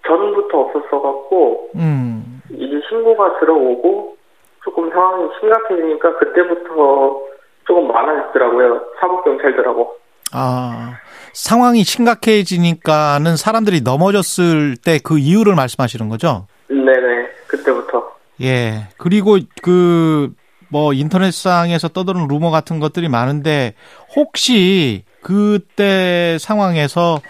전부터 0.06 0.58
없었어갖고 0.58 1.70
음. 1.76 2.40
이제 2.50 2.80
신고가 2.88 3.38
들어오고 3.38 4.16
조금 4.64 4.90
상황이 4.90 5.28
심각해지니까 5.40 6.16
그때부터 6.18 7.20
조금 7.66 7.88
많아졌더라고요. 7.88 8.80
사법경찰들하고. 9.00 9.96
아, 10.34 10.98
상황이 11.34 11.84
심각해지니까는 11.84 13.36
사람들이 13.36 13.82
넘어졌을 13.82 14.76
때 14.76 14.98
그 15.04 15.18
이유를 15.18 15.54
말씀하시는 15.54 16.08
거죠? 16.08 16.46
네네. 16.68 17.28
그때부터. 17.46 18.12
예. 18.40 18.88
그리고 18.96 19.36
그, 19.62 20.32
뭐, 20.72 20.94
인터넷상에서 20.94 21.88
떠도는 21.88 22.28
루머 22.28 22.50
같은 22.50 22.80
것들이 22.80 23.10
많은데, 23.10 23.74
혹시 24.16 25.04
그때 25.20 26.38
상황에서 26.40 27.20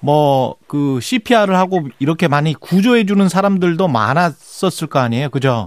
뭐, 0.00 0.56
그 0.66 1.00
CPR을 1.00 1.56
하고 1.56 1.88
이렇게 1.98 2.28
많이 2.28 2.52
구조해 2.52 3.06
주는 3.06 3.30
사람들도 3.30 3.88
많았었을 3.88 4.88
거 4.88 4.98
아니에요? 4.98 5.30
그죠? 5.30 5.64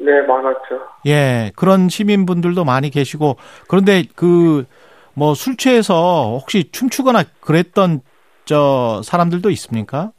네, 0.00 0.22
많았죠. 0.22 0.80
예. 1.06 1.52
그런 1.54 1.90
시민분들도 1.90 2.64
많이 2.64 2.88
계시고, 2.88 3.36
그런데 3.68 4.04
그, 4.16 4.64
뭐, 5.12 5.34
술 5.34 5.58
취해서 5.58 6.38
혹시 6.40 6.70
춤추거나 6.72 7.24
그랬던 7.40 8.00
저 8.46 9.02
사람들도 9.04 9.50
있습니까? 9.50 10.12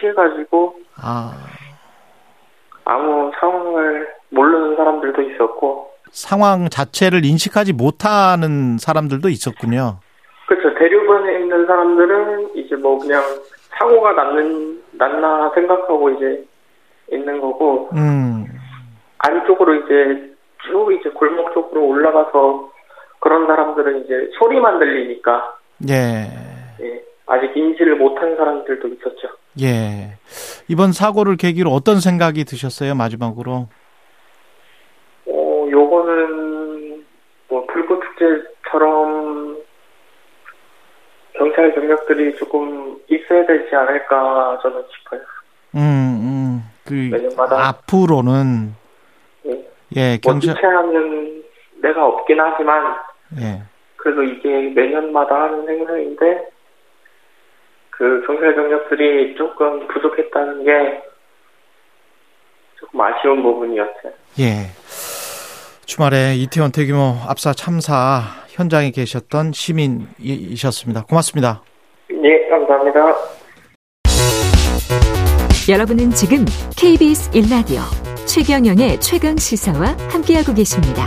취해가지고 0.00 0.74
아, 0.96 1.32
아무 2.84 3.30
상황을 3.40 4.08
모르는 4.34 4.76
사람들도 4.76 5.22
있었고. 5.22 5.90
상황 6.10 6.68
자체를 6.68 7.24
인식하지 7.24 7.72
못하는 7.72 8.78
사람들도 8.78 9.28
있었군요. 9.28 9.98
그렇죠. 10.46 10.74
대류변에 10.78 11.40
있는 11.40 11.66
사람들은 11.66 12.56
이제 12.56 12.76
뭐 12.76 12.98
그냥 12.98 13.22
사고가 13.78 14.12
났는, 14.12 14.82
났나 14.92 15.50
생각하고 15.54 16.10
이제 16.10 16.44
있는 17.10 17.40
거고, 17.40 17.88
음, 17.94 18.46
안쪽으로 19.18 19.74
이제 19.74 20.34
쭉 20.62 20.92
이제 20.92 21.08
골목 21.10 21.52
쪽으로 21.52 21.86
올라가서 21.86 22.70
그런 23.20 23.46
사람들은 23.46 24.04
이제 24.04 24.30
소리만 24.38 24.78
들리니까 24.78 25.56
예. 25.88 26.28
예, 26.80 27.02
아직 27.26 27.56
인지를 27.56 27.96
못한 27.96 28.36
사람들도 28.36 28.88
있었죠. 28.88 29.28
예. 29.62 30.18
이번 30.68 30.92
사고를 30.92 31.36
계기로 31.36 31.70
어떤 31.70 32.00
생각이 32.00 32.44
드셨어요, 32.44 32.94
마지막으로? 32.94 33.68
어, 35.94 36.04
요거는 36.04 37.04
뭐 37.48 37.66
불꽃 37.66 38.02
축제처럼 38.02 39.58
경찰 41.34 41.74
경력들이 41.74 42.36
조금 42.36 42.98
있어야 43.08 43.46
되지 43.46 43.74
않을까 43.74 44.58
저는 44.62 44.82
싶어요. 44.90 45.20
음, 45.74 45.80
음. 45.80 46.62
그. 46.84 47.10
앞으로는 47.38 48.74
예. 49.46 49.70
예, 49.96 50.18
뭐 50.22 50.32
경찰 50.32 50.54
주최하는 50.54 51.44
데가 51.82 52.06
없긴 52.06 52.40
하지만 52.40 52.96
예. 53.40 53.62
그래도 53.96 54.22
이게 54.22 54.70
매년마다 54.70 55.44
하는 55.44 55.68
행사인데 55.68 56.48
그 57.90 58.22
경찰 58.26 58.54
경력들이 58.54 59.34
조금 59.36 59.86
부족했다는 59.88 60.64
게 60.64 61.02
조금 62.76 63.00
아쉬운 63.00 63.42
부분이었어요. 63.42 64.12
예. 64.40 65.03
주말에 65.86 66.36
이태원 66.36 66.72
대규모 66.72 67.16
압사 67.26 67.52
참사 67.52 68.22
현장에 68.48 68.90
계셨던 68.90 69.52
시민이셨습니다. 69.52 71.04
고맙습니다. 71.04 71.62
예, 72.10 72.48
감사합니다. 72.48 73.14
여러분은 75.68 76.10
지금 76.10 76.44
KBS 76.76 77.30
1라디오 77.30 77.80
최경영의 78.26 79.00
최강 79.00 79.36
시사와 79.36 79.96
함께하고 80.10 80.54
계십니다. 80.54 81.04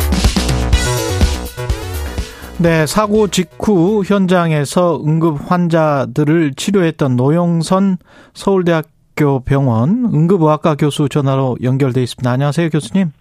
네, 2.59 2.87
사고 2.87 3.27
직후 3.27 4.03
현장에서 4.03 4.99
응급 5.05 5.51
환자들을 5.51 6.55
치료했던 6.55 7.15
노영선 7.15 7.97
서울대학교 8.33 9.41
병원 9.41 10.05
응급의학과 10.11 10.73
교수 10.73 11.07
전화로 11.07 11.57
연결돼 11.61 12.01
있습니다. 12.01 12.31
안녕하세요, 12.31 12.69
교수님. 12.69 13.11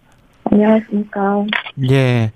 안녕하십니까. 0.51 1.44
예. 1.90 2.32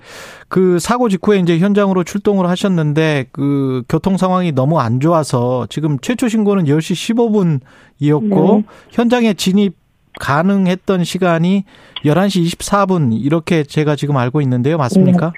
그 0.49 0.79
사고 0.79 1.09
직후에 1.09 1.39
이제 1.39 1.59
현장으로 1.59 2.05
출동을 2.05 2.49
하셨는데 2.49 3.27
그 3.33 3.83
교통 3.89 4.17
상황이 4.17 4.53
너무 4.53 4.81
안 4.81 5.01
좋아서 5.01 5.67
지금 5.69 5.99
최초 6.01 6.29
신고는 6.29 6.65
10시 6.65 7.61
15분이었고 8.01 8.57
네. 8.57 8.65
현장에 8.91 9.35
진입 9.35 9.77
가능했던 10.19 11.05
시간이 11.05 11.65
11시 12.05 12.59
24분 12.59 13.11
이렇게 13.13 13.63
제가 13.63 13.95
지금 13.97 14.17
알고 14.17 14.41
있는데요. 14.41 14.77
맞습니까? 14.77 15.33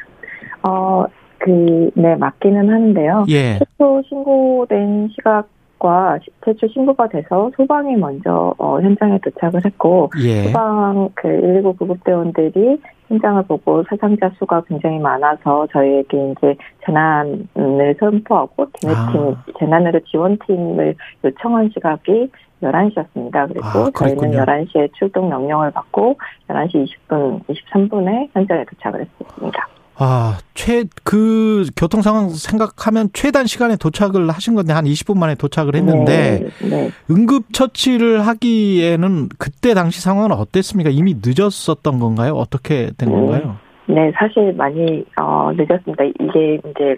어, 0.62 1.04
그, 1.38 1.90
네, 1.94 2.14
맞기는 2.16 2.68
하는데요. 2.68 3.26
예. 3.28 3.58
최초 3.58 4.02
신고된 4.08 5.10
시각 5.14 5.48
과 5.82 6.16
시- 6.22 6.30
최초 6.44 6.68
신고가 6.68 7.08
돼서 7.08 7.50
소방이 7.56 7.96
먼저 7.96 8.54
어, 8.56 8.80
현장에 8.80 9.18
도착을 9.18 9.64
했고, 9.64 10.10
예. 10.22 10.44
소방 10.44 11.08
그 11.14 11.26
119 11.28 11.74
구급대원들이 11.76 12.80
현장을 13.08 13.42
보고 13.48 13.82
사상자 13.90 14.30
수가 14.38 14.62
굉장히 14.68 15.00
많아서 15.00 15.66
저희에게 15.72 16.30
이제 16.38 16.54
재난을 16.86 17.96
선포하고 17.98 18.66
기내팀, 18.74 19.34
아. 19.34 19.44
재난으로 19.58 19.98
지원팀을 20.04 20.94
요청한 21.24 21.68
시각이 21.74 22.30
11시였습니다. 22.62 23.48
그리고 23.48 23.66
아, 23.66 23.72
저희는 23.72 23.92
그랬군요. 24.30 24.38
11시에 24.44 24.92
출동 24.94 25.28
명령을 25.30 25.72
받고 25.72 26.16
11시 26.48 26.86
20분, 27.08 27.42
23분에 27.46 28.28
현장에 28.32 28.64
도착을 28.66 29.00
했습니다. 29.00 29.66
아, 29.98 30.38
최, 30.54 30.84
그, 31.04 31.66
교통 31.76 32.00
상황 32.02 32.30
생각하면 32.30 33.10
최단 33.12 33.46
시간에 33.46 33.76
도착을 33.76 34.28
하신 34.30 34.54
건데 34.54 34.72
한 34.72 34.84
20분 34.84 35.18
만에 35.18 35.34
도착을 35.34 35.74
했는데 35.74 36.50
네, 36.60 36.68
네. 36.68 36.90
응급 37.10 37.52
처치를 37.52 38.26
하기에는 38.26 39.28
그때 39.38 39.74
당시 39.74 40.00
상황은 40.00 40.32
어땠습니까? 40.32 40.90
이미 40.90 41.16
늦었었던 41.22 41.98
건가요? 41.98 42.32
어떻게 42.32 42.90
된 42.96 43.10
음. 43.10 43.26
건가요? 43.26 43.56
네, 43.86 44.10
사실 44.16 44.52
많이 44.54 45.04
어, 45.20 45.52
늦었습니다. 45.52 46.04
이게 46.04 46.54
이제 46.54 46.96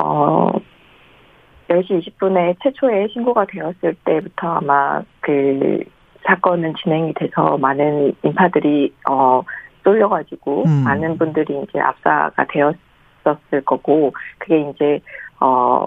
어 0.00 0.50
10시 1.68 2.18
20분에 2.18 2.56
최초에 2.62 3.08
신고가 3.12 3.46
되었을 3.46 3.94
때부터 4.04 4.48
아마 4.48 5.02
그 5.20 5.80
사건은 6.26 6.74
진행이 6.82 7.14
돼서 7.14 7.58
많은 7.58 8.14
인파들이 8.22 8.92
어 9.08 9.42
쏠려가지고 9.84 10.64
음. 10.64 10.84
많은 10.84 11.18
분들이 11.18 11.62
이제 11.68 11.78
압사가 11.80 12.46
되었었을 12.48 13.62
거고 13.64 14.12
그게 14.38 14.70
이제 14.70 15.00
어 15.40 15.86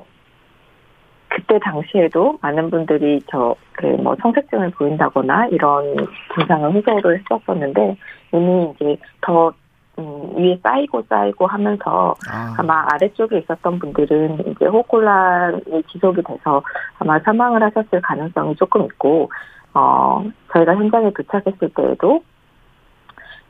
그때 1.30 1.60
당시에도 1.60 2.38
많은 2.42 2.70
분들이 2.70 3.22
저 3.30 3.56
그 3.78 3.86
뭐 4.02 4.16
성색증을 4.22 4.72
보인다거나 4.72 5.48
이런 5.48 5.96
증상을 6.36 6.74
호소를 6.74 7.20
했었었는데 7.20 7.96
이미 8.34 8.74
이제 8.76 8.98
더 9.22 9.54
음, 10.00 10.32
위에 10.36 10.60
쌓이고 10.64 11.04
쌓이고 11.10 11.46
하면서 11.48 12.16
아, 12.30 12.56
아마 12.58 12.86
아래쪽에 12.92 13.40
있었던 13.40 13.80
분들은 13.80 14.48
이제 14.48 14.66
호흡곤란이 14.66 15.84
지속이 15.92 16.22
돼서 16.24 16.62
아마 17.00 17.20
사망을 17.20 17.62
하셨을 17.64 18.02
가능성이 18.02 18.56
조금 18.56 18.86
있고 18.86 19.30
어 19.74 20.24
저희가 20.54 20.76
현장에 20.76 21.12
도착했을 21.12 21.70
때에도 21.76 22.24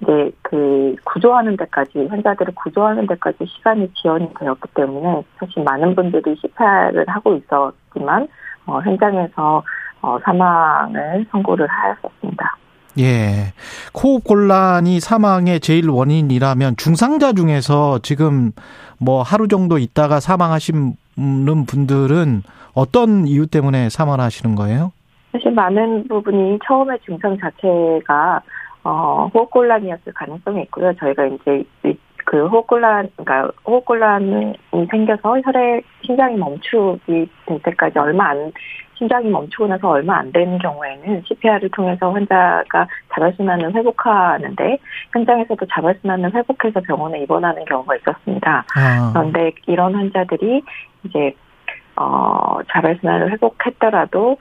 이제 0.02 0.32
그 0.44 0.96
구조하는 1.04 1.58
데까지 1.58 2.08
환자들을 2.08 2.54
구조하는 2.56 3.08
데까지 3.08 3.38
시간이 3.46 3.92
지연이 3.96 4.28
되었기 4.40 4.68
때문에 4.76 5.24
사실 5.40 5.64
많은 5.64 5.96
분들이 5.96 6.36
CPR을 6.36 7.06
하고 7.08 7.36
있었지만 7.36 8.28
어, 8.66 8.80
현장에서 8.82 9.64
어, 10.02 10.18
사망을 10.24 11.26
선고를 11.32 11.68
하였었습니다. 11.68 12.58
예. 13.00 13.54
호흡 13.94 14.24
곤란이 14.24 15.00
사망의 15.00 15.60
제일 15.60 15.90
원인이라면 15.90 16.78
중상자 16.78 17.34
중에서 17.34 18.00
지금 18.00 18.52
뭐 19.00 19.22
하루 19.22 19.48
정도 19.48 19.78
있다가 19.78 20.20
사망하시는 20.20 20.94
분들은 21.68 22.44
어떤 22.74 23.28
이유 23.28 23.48
때문에 23.48 23.90
사망을 23.90 24.20
하시는 24.20 24.56
거예요? 24.56 24.92
사실 25.32 25.52
많은 25.52 26.08
부분이 26.08 26.60
처음에 26.66 26.98
증상 27.06 27.38
자체가 27.38 28.42
어, 28.88 29.30
호흡곤란이었을 29.34 30.14
가능성이 30.14 30.62
있고요. 30.64 30.94
저희가 30.94 31.26
이제 31.26 31.66
이- 31.84 31.98
그 32.26 32.48
호흡곤란, 32.48 33.10
그러니까 33.18 33.52
호흡곤란이 33.66 34.54
생겨서 34.90 35.42
혈액, 35.42 35.84
심장이 36.06 36.38
멈추기 36.38 37.30
될 37.46 37.60
때까지 37.64 38.00
얼마 38.00 38.30
안, 38.30 38.52
심장이 38.98 39.30
멈추고 39.30 39.68
나서 39.68 39.90
얼마 39.90 40.18
안 40.20 40.32
되는 40.32 40.58
경우에는 40.58 41.24
CPR을 41.28 41.70
통해서 41.70 42.12
환자가 42.12 42.88
자발순환을 43.14 43.74
회복하는데 43.76 44.78
현장에서도 45.14 45.66
자발순환을 45.66 46.34
회복해서 46.34 46.80
병원에 46.82 47.20
입원하는 47.22 47.64
경우가 47.66 47.96
있었습니다. 47.98 48.66
아, 48.76 49.12
그런데 49.14 49.52
이런 49.68 49.96
환자들이 49.96 50.62
이제 51.04 51.34
어 51.98 52.58
자발순환을 52.72 53.32
회복했더라도 53.32 54.38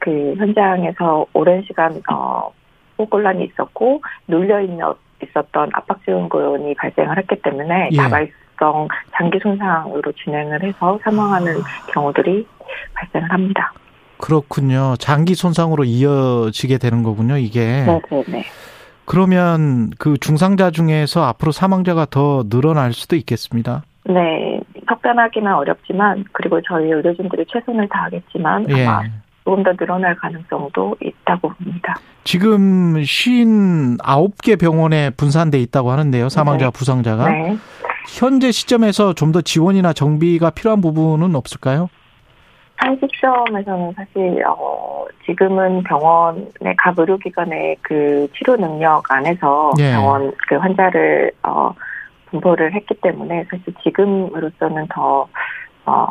그 0.00 0.34
현장에서 0.38 1.26
오랜 1.32 1.62
시간 1.62 2.00
어 2.10 2.50
호흡곤란이 2.98 3.44
있었고 3.44 4.02
눌려 4.26 4.60
있는 4.60 4.84
있었던 5.22 5.70
압박지원고연이 5.72 6.74
발생을 6.74 7.18
했기 7.18 7.36
때문에 7.42 7.90
예. 7.92 7.96
다발성 7.96 8.88
장기 9.12 9.38
손상으로 9.40 10.12
진행을 10.12 10.62
해서 10.62 10.98
사망하는 11.02 11.54
경우들이 11.92 12.46
발생을 12.94 13.32
합니다. 13.32 13.72
그렇군요. 14.18 14.94
장기 14.98 15.34
손상으로 15.34 15.84
이어지게 15.84 16.78
되는 16.78 17.02
거군요, 17.02 17.36
이게. 17.36 17.84
네, 17.84 18.00
네, 18.10 18.24
네. 18.28 18.44
그러면 19.04 19.90
그 19.98 20.18
중상자 20.18 20.70
중에서 20.70 21.24
앞으로 21.24 21.50
사망자가 21.50 22.06
더 22.10 22.42
늘어날 22.48 22.92
수도 22.92 23.16
있겠습니다. 23.16 23.82
네, 24.04 24.60
석변하기는 24.88 25.52
어렵지만 25.52 26.24
그리고 26.32 26.60
저희 26.62 26.90
의료진들이 26.90 27.46
최선을 27.48 27.88
다하겠지만 27.88 28.66
예. 28.70 28.86
아마 28.86 29.04
조금 29.48 29.62
더 29.62 29.72
늘어날 29.72 30.14
가능성도 30.14 30.96
있다고 31.00 31.48
봅니다. 31.48 31.94
지금 32.24 32.96
59개 32.96 34.60
병원에 34.60 35.08
분산돼 35.08 35.58
있다고 35.60 35.90
하는데요. 35.90 36.28
사망자, 36.28 36.66
네. 36.66 36.70
부상자가. 36.70 37.30
네. 37.30 37.56
현재 38.08 38.52
시점에서 38.52 39.14
좀 39.14 39.32
더 39.32 39.40
지원이나 39.40 39.94
정비가 39.94 40.50
필요한 40.50 40.82
부분은 40.82 41.34
없을까요? 41.34 41.88
한 42.76 42.98
시점에서는 43.00 43.92
사실 43.96 44.42
어 44.46 45.06
지금은 45.24 45.82
병원의 45.84 46.74
각 46.76 46.98
의료기관의 46.98 47.76
그 47.82 48.28
치료 48.36 48.56
능력 48.56 49.02
안에서 49.10 49.72
예. 49.78 49.92
병원 49.92 50.32
그 50.46 50.56
환자를 50.56 51.32
어 51.42 51.72
분포를 52.26 52.74
했기 52.74 52.94
때문에 53.00 53.46
사실 53.50 53.74
지금으로서는 53.82 54.86
더 54.88 55.26
어 55.86 56.06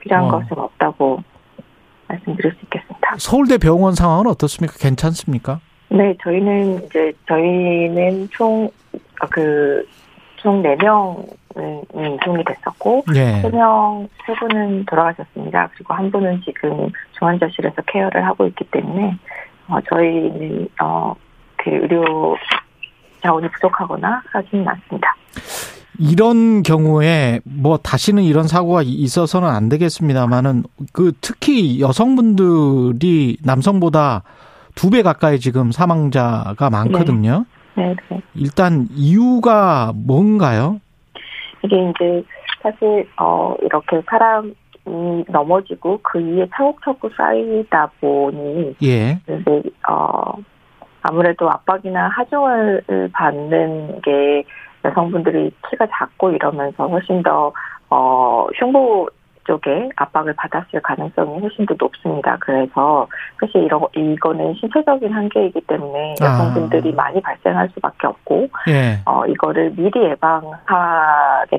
필요한 0.00 0.26
어. 0.26 0.30
것은 0.32 0.58
없다고 0.58 1.22
말씀드릴 2.08 2.52
수 2.52 2.58
있겠습니다. 2.64 3.16
서울대 3.18 3.58
병원 3.58 3.94
상황은 3.94 4.26
어떻습니까? 4.26 4.76
괜찮습니까? 4.78 5.60
네, 5.88 6.14
저희는 6.22 6.84
이제 6.84 7.12
저희는 7.28 8.28
총 8.30 8.68
그총 9.30 10.62
4명은 10.62 12.20
이송이 12.22 12.44
됐었고 12.44 13.04
예. 13.14 13.42
3명, 13.42 14.08
3분은 14.26 14.86
돌아가셨습니다. 14.88 15.70
그리고 15.74 15.94
한 15.94 16.10
분은 16.10 16.42
지금 16.44 16.90
중환자실에서 17.18 17.82
케어를 17.86 18.26
하고 18.26 18.46
있기 18.46 18.64
때문에 18.64 19.16
어, 19.68 19.80
저희는 19.88 20.68
어, 20.82 21.14
그 21.56 21.70
의료 21.70 22.36
자원이 23.22 23.48
부족하거나 23.48 24.22
하지는 24.26 24.68
않습니다. 24.68 25.16
이런 25.98 26.62
경우에 26.62 27.40
뭐 27.44 27.76
다시는 27.76 28.22
이런 28.22 28.48
사고가 28.48 28.82
있어서는 28.84 29.48
안 29.48 29.68
되겠습니다만은 29.68 30.64
그 30.92 31.12
특히 31.20 31.80
여성분들이 31.80 33.38
남성보다 33.44 34.22
두 34.74 34.90
배 34.90 35.02
가까이 35.02 35.38
지금 35.38 35.70
사망자가 35.70 36.68
많거든요. 36.70 37.46
네, 37.76 37.94
네. 38.10 38.20
일단 38.34 38.86
이유가 38.90 39.92
뭔가요? 39.94 40.80
이게 41.62 41.76
이제 41.90 42.24
사실 42.62 43.08
어 43.16 43.54
이렇게 43.62 44.02
사람이 44.08 44.52
넘어지고 45.28 46.00
그 46.02 46.18
위에 46.18 46.46
차곡차곡 46.54 47.12
쌓이다 47.16 47.90
보니 48.00 48.74
예. 48.82 49.20
이제 49.28 49.62
어 49.88 50.32
아무래도 51.02 51.48
압박이나 51.50 52.08
하중을 52.08 53.10
받는 53.12 54.00
게 54.02 54.44
여성분들이 54.84 55.50
키가 55.70 55.86
작고 55.90 56.30
이러면서 56.30 56.86
훨씬 56.86 57.22
더 57.22 57.52
어 57.94 58.48
흉부 58.54 59.08
쪽에 59.46 59.90
압박을 59.96 60.32
받았을 60.36 60.80
가능성이 60.80 61.38
훨씬 61.40 61.66
더 61.66 61.74
높습니다. 61.78 62.38
그래서 62.40 63.06
사실 63.38 63.62
이런 63.64 63.82
이거는 63.94 64.54
신체적인 64.54 65.12
한계이기 65.12 65.60
때문에 65.66 66.14
아. 66.22 66.24
여성분들이 66.24 66.92
많이 66.94 67.20
발생할 67.20 67.68
수밖에 67.74 68.06
없고 68.06 68.48
예. 68.68 69.00
어 69.04 69.26
이거를 69.26 69.70
미리 69.76 69.92
예방하겠다는 70.02 71.58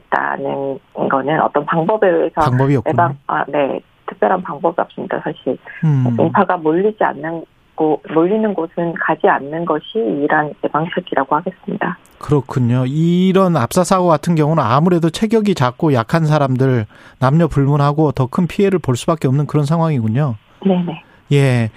거는 1.10 1.40
어떤 1.42 1.64
방법에 1.66 2.10
의해서 2.10 2.42
방법이 2.42 2.76
없군요. 2.78 2.92
예방 2.92 3.16
아네 3.28 3.80
특별한 4.08 4.42
방법이 4.42 4.82
없습니다. 4.82 5.20
사실 5.24 5.56
음. 5.84 6.18
인파가 6.20 6.58
몰리지 6.58 7.04
않는 7.04 7.46
곳 7.76 8.02
몰리는 8.14 8.54
곳은 8.54 8.94
가지 8.94 9.28
않는 9.28 9.66
것이 9.66 9.98
유일한 9.98 10.54
예방책이라고 10.64 11.36
하겠습니다. 11.36 11.98
그렇군요. 12.20 12.86
이런 12.88 13.56
압사 13.58 13.84
사고 13.84 14.08
같은 14.08 14.36
경우는 14.36 14.64
아무래도 14.64 15.10
체격이 15.10 15.54
작고 15.56 15.94
약한 15.94 16.26
사람들 16.26 16.86
남녀 17.20 17.48
불문하고 17.48 18.12
더 18.14 18.28
큰 18.28 18.48
피해를 18.48 18.80
볼 18.80 18.96
수밖에 18.96 19.28
없는 19.28 19.46
그런 19.48 19.66
상황이군요. 19.66 20.36
네네. 20.66 21.04
예. 21.34 21.70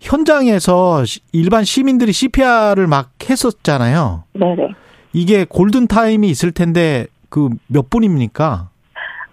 현장에서 0.00 1.04
시- 1.04 1.20
일반 1.32 1.64
시민들이 1.64 2.12
CPR을 2.12 2.86
막 2.86 3.10
했었잖아요. 3.28 4.24
네네. 4.34 4.68
이게 5.12 5.44
골든 5.48 5.86
타임이 5.88 6.28
있을 6.28 6.52
텐데 6.52 7.06
그 7.28 7.48
몇 7.68 7.90
분입니까? 7.90 8.68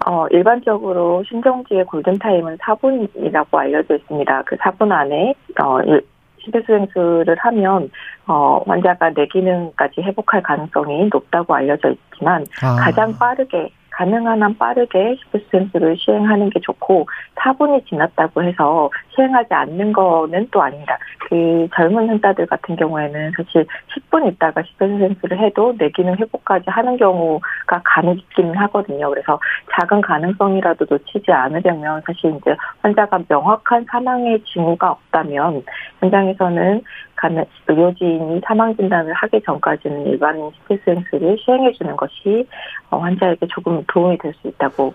어, 0.05 0.25
일반적으로 0.31 1.23
신정지의 1.29 1.85
골든타임은 1.85 2.57
4분이라고 2.57 3.55
알려져 3.55 3.95
있습니다. 3.95 4.43
그 4.45 4.57
4분 4.57 4.91
안에, 4.91 5.33
어, 5.63 5.79
일- 5.81 6.05
심폐소생술을 6.43 7.35
하면, 7.37 7.89
어, 8.27 8.61
환자가 8.65 9.11
뇌 9.11 9.27
기능까지 9.27 10.01
회복할 10.01 10.41
가능성이 10.41 11.09
높다고 11.11 11.55
알려져 11.55 11.91
있지만, 11.91 12.45
아. 12.61 12.75
가장 12.75 13.17
빠르게, 13.17 13.69
가능한 13.93 14.41
한 14.41 14.57
빠르게 14.57 15.15
심폐소생술을 15.15 15.97
시행하는 15.97 16.49
게 16.49 16.59
좋고, 16.59 17.07
4분이 17.35 17.87
지났다고 17.87 18.43
해서 18.43 18.89
시행하지 19.15 19.53
않는 19.53 19.93
거는 19.93 20.47
또 20.51 20.61
아닙니다. 20.61 20.97
그 21.29 21.67
젊은 21.75 22.09
환자들 22.09 22.45
같은 22.45 22.75
경우에는 22.75 23.31
사실 23.35 23.65
10분 23.95 24.27
있다가 24.33 24.61
심폐소생술을 24.63 25.39
해도 25.39 25.73
뇌기능 25.77 26.15
회복까지 26.15 26.69
하는 26.69 26.97
경우가 26.97 27.81
간혹 27.83 28.17
있기는 28.17 28.55
하거든요. 28.55 29.09
그래서 29.09 29.39
작은 29.71 30.01
가능성이라도 30.01 30.85
놓치지 30.89 31.31
않으려면 31.31 32.01
사실 32.05 32.35
이제 32.35 32.55
환자가 32.81 33.19
명확한 33.27 33.85
사망의 33.89 34.41
징후가 34.45 34.91
없다면 34.91 35.63
현장에서는 35.99 36.81
가능- 37.23 37.45
의료진이 37.67 38.41
사망 38.45 38.75
진단을 38.75 39.13
하기 39.13 39.41
전까지는 39.45 40.07
일반인 40.07 40.51
심폐소생술을 40.67 41.37
시행해 41.43 41.71
주는 41.71 41.95
것이 41.95 42.45
어, 42.89 42.97
환자에게 42.97 43.47
조금 43.49 43.81
도움이 43.87 44.17
될 44.17 44.33
수 44.41 44.47
있다고 44.49 44.93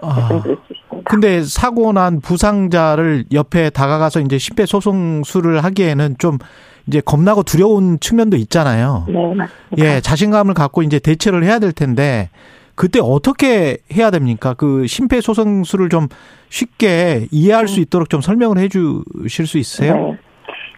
아. 0.00 0.14
말씀드릴 0.18 0.56
수 0.66 0.72
있습니다. 0.72 1.08
근데 1.10 1.42
사고 1.42 1.92
난 1.92 2.20
부상자를 2.20 3.26
옆에 3.32 3.70
다가가서 3.70 4.20
이제 4.20 4.36
심폐소생술을 4.38 5.62
하기에는 5.62 6.16
좀 6.18 6.38
이제 6.86 7.00
겁나고 7.00 7.44
두려운 7.44 8.00
측면도 8.00 8.36
있잖아요. 8.38 9.04
네, 9.08 9.34
맞습니다. 9.34 9.46
예, 9.78 10.00
자신감을 10.00 10.54
갖고 10.54 10.82
이제 10.82 10.98
대처를 10.98 11.44
해야 11.44 11.58
될 11.60 11.72
텐데 11.72 12.30
그때 12.74 12.98
어떻게 13.00 13.78
해야 13.92 14.10
됩니까? 14.10 14.54
그 14.54 14.86
심폐소생술을 14.88 15.88
좀 15.90 16.08
쉽게 16.48 17.28
이해할 17.30 17.68
수 17.68 17.80
있도록 17.80 18.10
좀 18.10 18.20
설명을 18.20 18.58
해 18.58 18.68
주실 18.68 19.46
수 19.46 19.58
있으세요? 19.58 19.94
네. 19.94 20.18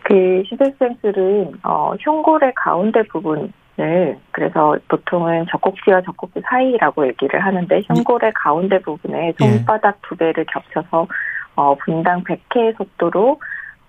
그 0.06 0.44
심폐소생술은 0.48 1.58
어, 1.64 1.94
흉골의 1.98 2.52
가운데 2.54 3.02
부분을 3.10 3.50
그래서 4.30 4.76
보통은 4.86 5.46
젖꼭지와 5.50 6.02
젖꼭지 6.02 6.42
사이라고 6.48 7.08
얘기를 7.08 7.44
하는데 7.44 7.82
흉골의 7.88 8.32
가운데 8.34 8.78
부분에 8.78 9.32
손바닥 9.36 10.00
두 10.02 10.14
개를 10.14 10.46
겹쳐서 10.46 11.08
어, 11.56 11.74
분당 11.84 12.22
100회 12.22 12.76
속도로 12.76 13.40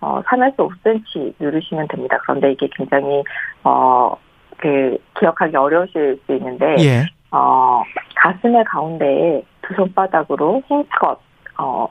어, 0.02 0.22
3에서 0.24 0.56
5cm 0.58 1.36
누르시면 1.40 1.88
됩니다. 1.88 2.18
그런데 2.24 2.52
이게 2.52 2.68
굉장히 2.76 3.24
어, 3.64 4.16
그 4.58 4.98
기억하기 5.20 5.56
어려우실 5.56 6.20
수 6.26 6.34
있는데 6.34 6.78
예. 6.80 7.06
어, 7.30 7.84
가슴의 8.16 8.64
가운데에 8.66 9.44
두 9.62 9.76
손바닥으로 9.76 10.64
힘껏, 10.68 11.20
어, 11.60 11.88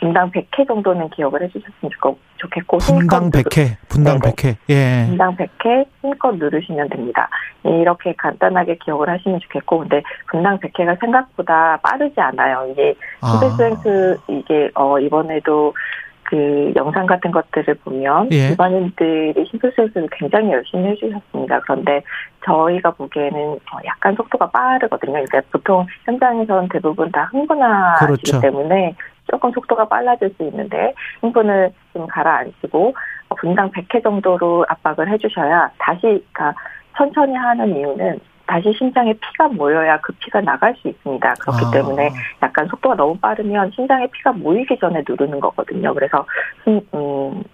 분당 0.00 0.30
100회 0.30 0.66
정도는 0.66 1.10
기억을 1.10 1.42
해주셨으면 1.42 1.90
좋- 2.00 2.18
좋겠고, 2.38 2.78
분당 2.78 3.24
힘껏 3.24 3.38
누르- 3.38 3.48
100회, 3.50 3.76
분당 3.88 4.18
네네. 4.18 4.34
100회. 4.34 4.56
예. 4.70 5.04
분당 5.06 5.36
100회 5.36 5.84
힘껏 6.00 6.32
누르시면 6.36 6.88
됩니다. 6.88 7.28
이렇게 7.64 8.14
간단하게 8.16 8.78
기억을 8.82 9.10
하시면 9.10 9.40
좋겠고, 9.40 9.80
근데 9.80 10.02
분당 10.30 10.58
100회가 10.58 10.98
생각보다 11.00 11.76
빠르지 11.82 12.18
않아요. 12.18 12.66
이게 12.70 12.94
아. 13.20 13.26
심폐소생술, 13.40 14.16
이게, 14.28 14.70
어, 14.74 14.98
이번에도 14.98 15.74
그 16.22 16.72
영상 16.76 17.06
같은 17.06 17.32
것들을 17.32 17.74
보면 17.84 18.28
예. 18.32 18.50
일반인들이 18.50 19.44
심폐소생술을 19.50 20.08
굉장히 20.12 20.52
열심히 20.52 20.90
해주셨습니다. 20.90 21.60
그런데 21.62 22.02
저희가 22.46 22.92
보기에는 22.92 23.38
어, 23.38 23.78
약간 23.84 24.14
속도가 24.14 24.48
빠르거든요. 24.50 25.18
이제 25.18 25.40
보통 25.50 25.84
현장에서는 26.04 26.68
대부분 26.68 27.10
다 27.10 27.28
흥분하시기 27.32 28.06
그렇죠. 28.06 28.40
때문에 28.40 28.94
조금 29.30 29.52
속도가 29.52 29.86
빨라질 29.86 30.30
수 30.36 30.42
있는데 30.44 30.92
흥분을 31.20 31.70
좀 31.92 32.06
가라앉히고 32.06 32.94
어, 33.28 33.34
분당 33.36 33.70
100회 33.70 34.02
정도로 34.02 34.66
압박을 34.68 35.08
해주셔야 35.08 35.70
다시 35.78 36.00
그러니까 36.00 36.54
천천히 36.96 37.34
하는 37.34 37.76
이유는 37.76 38.20
다시 38.46 38.72
심장에 38.76 39.12
피가 39.12 39.48
모여야 39.48 40.00
그 40.00 40.12
피가 40.14 40.40
나갈 40.40 40.74
수 40.74 40.88
있습니다. 40.88 41.34
그렇기 41.34 41.64
아. 41.66 41.70
때문에 41.70 42.10
약간 42.42 42.66
속도가 42.66 42.96
너무 42.96 43.16
빠르면 43.18 43.70
심장에 43.70 44.08
피가 44.08 44.32
모이기 44.32 44.76
전에 44.78 45.04
누르는 45.08 45.38
거거든요. 45.38 45.94
그래서 45.94 46.26
심, 46.64 46.80
음, 46.92 47.44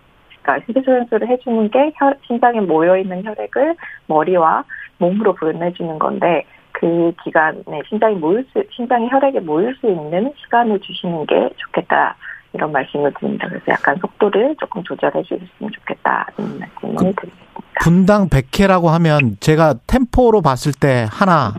그러니까 0.40 0.64
심폐소생술을 0.64 1.28
해주는 1.28 1.70
게 1.70 1.92
혈, 1.96 2.16
심장에 2.26 2.60
모여 2.60 2.96
있는 2.96 3.22
혈액을 3.22 3.76
머리와 4.06 4.64
몸으로 4.96 5.34
보내주는 5.34 5.98
건데 5.98 6.46
그 6.78 7.12
기간에 7.24 7.62
심장이 7.88 8.14
모일 8.16 8.46
수, 8.52 8.62
심장에 8.74 9.08
혈액이 9.08 9.40
모일 9.40 9.74
수 9.80 9.86
있는 9.88 10.30
시간을 10.44 10.78
주시는 10.80 11.24
게 11.26 11.48
좋겠다. 11.56 12.16
이런 12.52 12.72
말씀을 12.72 13.12
드립니다. 13.18 13.48
그래서 13.48 13.64
약간 13.68 13.96
속도를 14.00 14.56
조금 14.60 14.82
조절해 14.84 15.22
주셨으면 15.22 15.70
좋겠다. 15.72 16.26
이런 16.38 16.58
말씀을 16.58 17.14
그- 17.14 17.20
드립니다. 17.22 17.46
분당 17.82 18.28
100회라고 18.28 18.86
하면 18.88 19.36
제가 19.40 19.74
템포로 19.86 20.40
봤을 20.42 20.72
때 20.72 21.06
하나, 21.10 21.54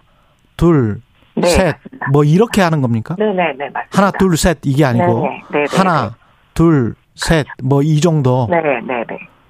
둘, 0.56 1.02
네, 1.36 1.48
셋, 1.48 1.76
맞습니다. 1.76 2.08
뭐 2.12 2.24
이렇게 2.24 2.62
하는 2.62 2.82
겁니까? 2.82 3.16
네네네, 3.20 3.70
맞습니다. 3.70 3.88
하나, 3.92 4.12
둘, 4.12 4.36
셋 4.38 4.58
이게 4.66 4.84
아니고 4.86 5.22
네네, 5.22 5.42
네네, 5.52 5.66
하나, 5.72 6.16
둘, 6.54 6.96
셋 7.16 7.46
뭐 7.64 7.82
이 7.84 8.00
정도. 8.02 8.48
네네네. 8.50 9.06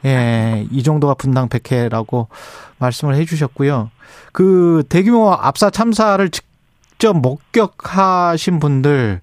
예, 0.06 0.66
이 0.72 0.84
정도가 0.84 1.16
분당 1.16 1.50
100회라고 1.50 2.28
말씀을 2.80 3.16
해 3.16 3.26
주셨고요. 3.26 3.90
그 4.32 4.84
대규모 4.90 5.32
압사 5.32 5.70
참사를 5.70 6.30
직접 6.30 7.14
목격하신 7.14 8.60
분들, 8.60 9.22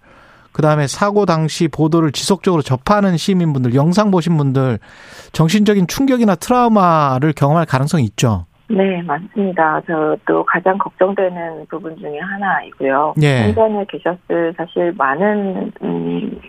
그 0.52 0.62
다음에 0.62 0.86
사고 0.86 1.26
당시 1.26 1.68
보도를 1.68 2.12
지속적으로 2.12 2.62
접하는 2.62 3.16
시민분들, 3.16 3.74
영상 3.74 4.10
보신 4.10 4.36
분들, 4.36 4.78
정신적인 5.32 5.86
충격이나 5.86 6.36
트라우마를 6.36 7.32
경험할 7.32 7.66
가능성이 7.66 8.04
있죠. 8.04 8.46
네, 8.68 9.02
맞습니다. 9.02 9.80
저도 9.86 10.44
가장 10.44 10.78
걱정되는 10.78 11.66
부분 11.68 11.96
중에 11.98 12.18
하나이고요. 12.18 13.14
예. 13.22 13.42
현장에 13.42 13.84
계셨을 13.88 14.54
사실 14.56 14.92
많은 14.96 15.72
음, 15.82 16.40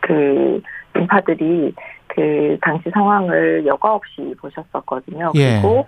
그 0.00 0.60
인파들이 0.96 1.74
그 2.08 2.56
당시 2.60 2.90
상황을 2.90 3.66
여과 3.66 3.94
없이 3.94 4.34
보셨었거든요. 4.40 5.32
예. 5.34 5.60
그리고 5.60 5.86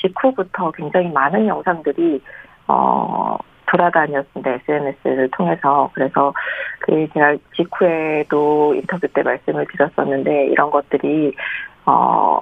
직후부터 0.00 0.70
굉장히 0.72 1.10
많은 1.10 1.46
영상들이 1.46 2.20
어 2.68 3.36
돌아다녔습니다. 3.66 4.50
SNS를 4.68 5.30
통해서. 5.30 5.90
그래서 5.94 6.32
그 6.80 7.08
제가 7.14 7.36
직후에도 7.56 8.74
인터뷰 8.74 9.08
때 9.08 9.22
말씀을 9.22 9.66
드렸었는데 9.72 10.48
이런 10.48 10.70
것들이 10.70 11.34
어 11.86 12.40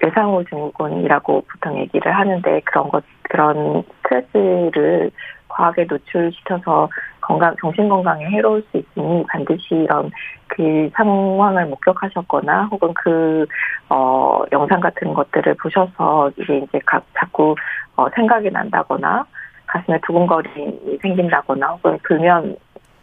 외상후 0.00 0.44
증후군이라고 0.44 1.44
보통 1.50 1.78
얘기를 1.78 2.12
하는데 2.12 2.60
그런 2.64 2.88
것 2.88 3.02
그런 3.22 3.82
스트레스를 4.02 5.10
과하게 5.48 5.86
노출시켜서 5.88 6.88
건강 7.28 7.54
정신 7.60 7.90
건강에 7.90 8.24
해로울 8.24 8.64
수 8.70 8.78
있으니 8.78 9.22
반드시 9.28 9.74
이런 9.74 10.10
그 10.46 10.88
상황을 10.94 11.66
목격하셨거나 11.66 12.68
혹은 12.70 12.94
그 12.94 13.46
어 13.90 14.44
영상 14.52 14.80
같은 14.80 15.14
것들을 15.14 15.54
보셔서 15.54 16.30
이게 16.36 16.58
이제 16.58 16.78
각 16.84 17.04
자꾸 17.18 17.54
어 17.96 18.08
생각이 18.14 18.50
난다거나 18.50 19.24
가슴에 19.66 19.98
두근거림이 20.06 20.98
생긴다거나 21.00 21.68
혹은 21.68 21.98
불면 22.02 22.56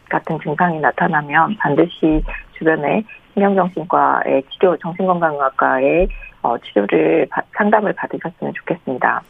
같은 0.09 0.39
증상이 0.39 0.79
나타나면 0.79 1.57
반드시 1.57 2.23
주변에 2.57 3.03
신경정신과의 3.33 4.43
치료, 4.51 4.77
정신건강의학과의 4.77 6.07
어, 6.43 6.55
치료를 6.59 7.27
상담을 7.57 7.91
받으셨으면 7.93 8.53
좋겠습니다. 8.53 9.21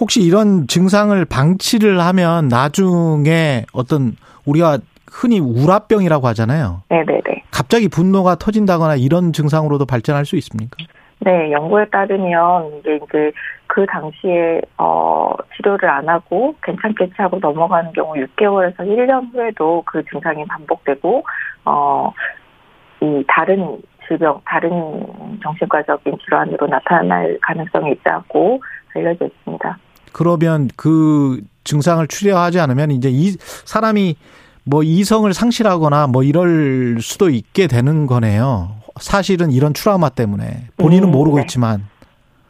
혹시 0.00 0.22
이런 0.22 0.66
증상을 0.66 1.22
방치를 1.26 2.00
하면 2.00 2.48
나중에 2.48 3.64
어떤 3.72 4.16
우리가 4.46 4.78
흔히 5.10 5.40
우라병이라고 5.40 6.26
하잖아요. 6.28 6.82
네네네. 6.88 7.44
갑자기 7.50 7.88
분노가 7.88 8.36
터진다거나 8.36 8.96
이런 8.96 9.32
증상으로도 9.32 9.84
발전할 9.84 10.24
수 10.24 10.36
있습니까? 10.36 10.76
네, 11.18 11.52
연구에 11.52 11.84
따르면 11.90 12.78
이게 12.78 12.96
이제 12.96 13.32
그 13.66 13.84
당시에 13.86 14.62
어 14.78 15.34
치료를 15.54 15.88
안 15.88 16.08
하고 16.08 16.54
괜찮겠지 16.62 17.12
하고 17.18 17.38
넘어가는 17.38 17.92
경우 17.92 18.14
6개월에서 18.14 18.78
1년 18.78 19.34
후에도 19.34 19.82
그 19.84 20.02
증상이 20.10 20.46
반복되고 20.46 21.22
어이 21.64 23.24
다른 23.28 23.78
질병, 24.08 24.40
다른 24.44 25.06
정신과적인 25.42 26.18
질환으로 26.24 26.66
나타날 26.66 27.38
가능성이 27.42 27.92
있다고 27.92 28.60
알려져 28.94 29.26
있습니다. 29.26 29.78
그러면 30.12 30.68
그 30.76 31.40
증상을 31.64 32.06
치료하지 32.08 32.58
않으면 32.60 32.90
이제 32.90 33.08
이 33.10 33.30
사람이 33.38 34.16
뭐 34.64 34.82
이성을 34.82 35.32
상실하거나 35.32 36.06
뭐 36.08 36.22
이럴 36.22 36.98
수도 37.00 37.28
있게 37.30 37.66
되는 37.66 38.06
거네요. 38.06 38.76
사실은 39.00 39.50
이런 39.50 39.72
트라우마 39.72 40.08
때문에 40.10 40.64
본인은 40.76 41.08
음, 41.08 41.12
모르고 41.12 41.36
네. 41.36 41.42
있지만 41.42 41.86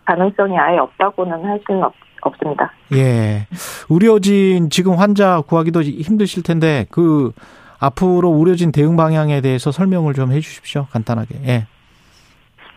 가능성이 0.04 0.58
아예 0.58 0.78
없다고는 0.78 1.44
할 1.44 1.60
수는 1.66 1.84
없, 1.84 1.94
없습니다. 2.22 2.72
예 2.92 3.46
의료진 3.88 4.70
지금 4.70 4.94
환자 4.94 5.40
구하기도 5.42 5.82
힘드실 5.82 6.42
텐데 6.42 6.86
그 6.90 7.32
앞으로 7.78 8.34
의료진 8.38 8.72
대응 8.72 8.96
방향에 8.96 9.40
대해서 9.40 9.70
설명을 9.70 10.14
좀 10.14 10.32
해 10.32 10.40
주십시오 10.40 10.86
간단하게 10.90 11.36
예. 11.46 11.66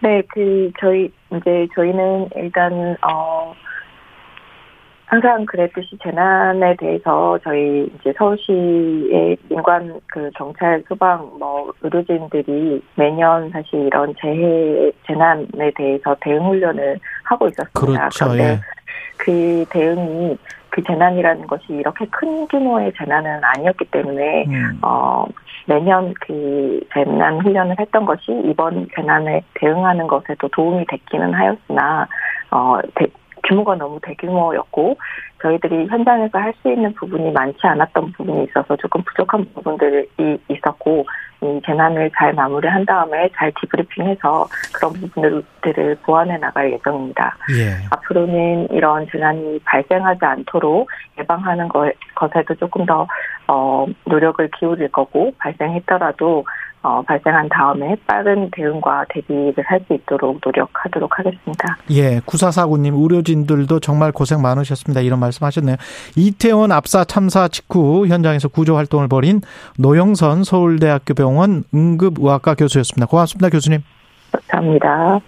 네, 0.02 0.22
그 0.34 0.70
저희 0.80 1.10
이제 1.32 1.68
저희는 1.74 2.30
일단 2.36 2.96
어 3.02 3.54
항상 5.14 5.46
그랬듯이 5.46 5.96
재난에 6.02 6.76
대해서 6.76 7.38
저희 7.44 7.88
이제 8.00 8.12
서울시의 8.18 9.38
민관 9.48 10.02
그 10.08 10.32
경찰 10.36 10.84
소방 10.88 11.38
뭐 11.38 11.72
의료진들이 11.84 12.82
매년 12.96 13.48
사실 13.52 13.86
이런 13.86 14.12
재해 14.20 14.92
재난에 15.06 15.72
대해서 15.76 16.16
대응 16.20 16.48
훈련을 16.48 16.98
하고 17.26 17.48
있었습니다. 17.48 17.80
그렇죠, 17.80 18.26
그런데 18.26 18.44
예. 18.44 18.60
그 19.18 19.64
대응이 19.70 20.36
그 20.70 20.82
재난이라는 20.82 21.46
것이 21.46 21.66
이렇게 21.70 22.08
큰 22.08 22.48
규모의 22.48 22.92
재난은 22.98 23.40
아니었기 23.44 23.86
때문에 23.92 24.46
음. 24.48 24.80
어, 24.82 25.28
매년 25.68 26.12
그 26.22 26.80
재난 26.92 27.40
훈련을 27.40 27.76
했던 27.80 28.06
것이 28.06 28.32
이번 28.46 28.88
재난에 28.96 29.44
대응하는 29.54 30.08
것에도 30.08 30.48
도움이 30.48 30.88
됐기는 30.88 31.36
하였으나, 31.36 32.08
어, 32.50 32.80
대, 32.96 33.06
규모가 33.48 33.76
너무 33.76 34.00
대규모였고, 34.02 34.98
저희들이 35.42 35.88
현장에서 35.88 36.38
할 36.38 36.54
수 36.62 36.70
있는 36.70 36.94
부분이 36.94 37.32
많지 37.32 37.60
않았던 37.64 38.14
부분이 38.14 38.46
있어서 38.46 38.76
조금 38.78 39.02
부족한 39.04 39.46
부분들이 39.54 40.08
있었고, 40.50 41.06
이 41.44 41.62
재난을 41.66 42.10
잘 42.18 42.34
마무리한 42.34 42.86
다음에 42.86 43.30
잘 43.36 43.52
디브리핑해서 43.60 44.48
그런 44.74 44.94
부분들을 44.94 45.98
보완해 46.04 46.38
나갈 46.38 46.72
예정입니다. 46.72 47.36
예. 47.58 47.86
앞으로는 47.92 48.70
이런 48.72 49.06
재난이 49.12 49.60
발생하지 49.66 50.24
않도록 50.24 50.90
예방하는 51.20 51.68
것, 51.68 51.92
것에도 52.16 52.56
조금 52.56 52.86
더 52.86 53.06
어, 53.48 53.86
노력을 54.06 54.50
기울일 54.58 54.90
거고 54.90 55.34
발생했더라도 55.38 56.46
어, 56.84 57.02
발생한 57.02 57.48
다음에 57.50 57.96
빠른 58.06 58.50
대응과 58.52 59.06
대비를 59.10 59.64
할 59.66 59.84
수 59.88 59.94
있도록 59.94 60.40
노력하도록 60.46 61.20
하겠습니다. 61.20 61.78
예, 61.92 62.22
구사사구님 62.26 62.94
의료진들도 62.96 63.80
정말 63.80 64.12
고생 64.12 64.42
많으셨습니다. 64.42 65.02
이런 65.02 65.20
말씀하셨네요. 65.20 65.76
이태원 66.16 66.72
압사 66.72 67.04
참사 67.04 67.48
직후 67.48 68.08
현장에서 68.08 68.48
구조 68.48 68.76
활동을 68.78 69.08
벌인 69.08 69.42
노영선 69.78 70.44
서울대학교 70.44 71.14
병원 71.16 71.64
응급의학과 71.74 72.56
교수였습니다. 72.56 73.08
고맙습니다, 73.08 73.50
교수님. 73.50 73.82
감사합니다. 74.32 75.20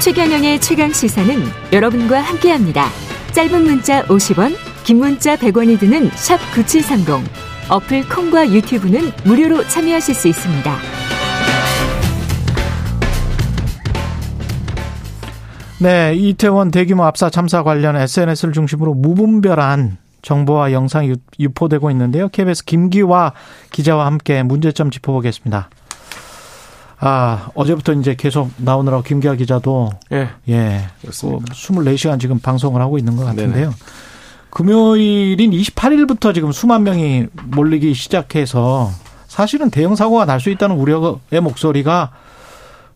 최경영의 0.00 0.60
최강 0.60 0.90
시사는 0.90 1.34
여러분과 1.72 2.20
함께합니다. 2.20 2.84
짧은 3.32 3.62
문자 3.64 4.02
50원, 4.04 4.52
긴 4.84 4.98
문자 4.98 5.36
100원이 5.36 5.78
드는 5.80 6.08
샵 6.10 6.36
9730. 6.54 7.55
어플 7.68 8.08
콩과 8.08 8.50
유튜브는 8.52 9.10
무료로 9.24 9.66
참여하실 9.68 10.14
수 10.14 10.28
있습니다. 10.28 10.76
네, 15.78 16.14
이태원 16.14 16.70
대규모 16.70 17.04
압사 17.04 17.28
참사 17.28 17.62
관련 17.62 17.96
SNS를 17.96 18.52
중심으로 18.54 18.94
무분별한 18.94 19.98
정보와 20.22 20.72
영상이 20.72 21.08
유- 21.10 21.16
유포되고 21.38 21.90
있는데요. 21.90 22.28
KBS 22.28 22.64
김기화 22.64 23.32
기자와 23.72 24.06
함께 24.06 24.42
문제점 24.42 24.90
짚어보겠습니다. 24.90 25.68
아, 26.98 27.48
어제부터 27.54 27.92
이제 27.92 28.14
계속 28.14 28.50
나오느라고 28.56 29.02
김기화 29.02 29.34
기자도 29.34 29.90
예. 30.12 30.30
예, 30.48 30.86
그렇습니다. 31.02 31.44
그 31.46 31.52
24시간 31.52 32.18
지금 32.18 32.38
방송을 32.38 32.80
하고 32.80 32.96
있는 32.96 33.16
것 33.16 33.26
같은데요. 33.26 33.74
금요일인 34.56 35.50
28일부터 35.50 36.32
지금 36.32 36.50
수만 36.50 36.82
명이 36.82 37.26
몰리기 37.44 37.92
시작해서 37.92 38.90
사실은 39.28 39.68
대형 39.68 39.94
사고가 39.96 40.24
날 40.24 40.40
수 40.40 40.48
있다는 40.48 40.76
우려의 40.76 41.42
목소리가 41.42 42.12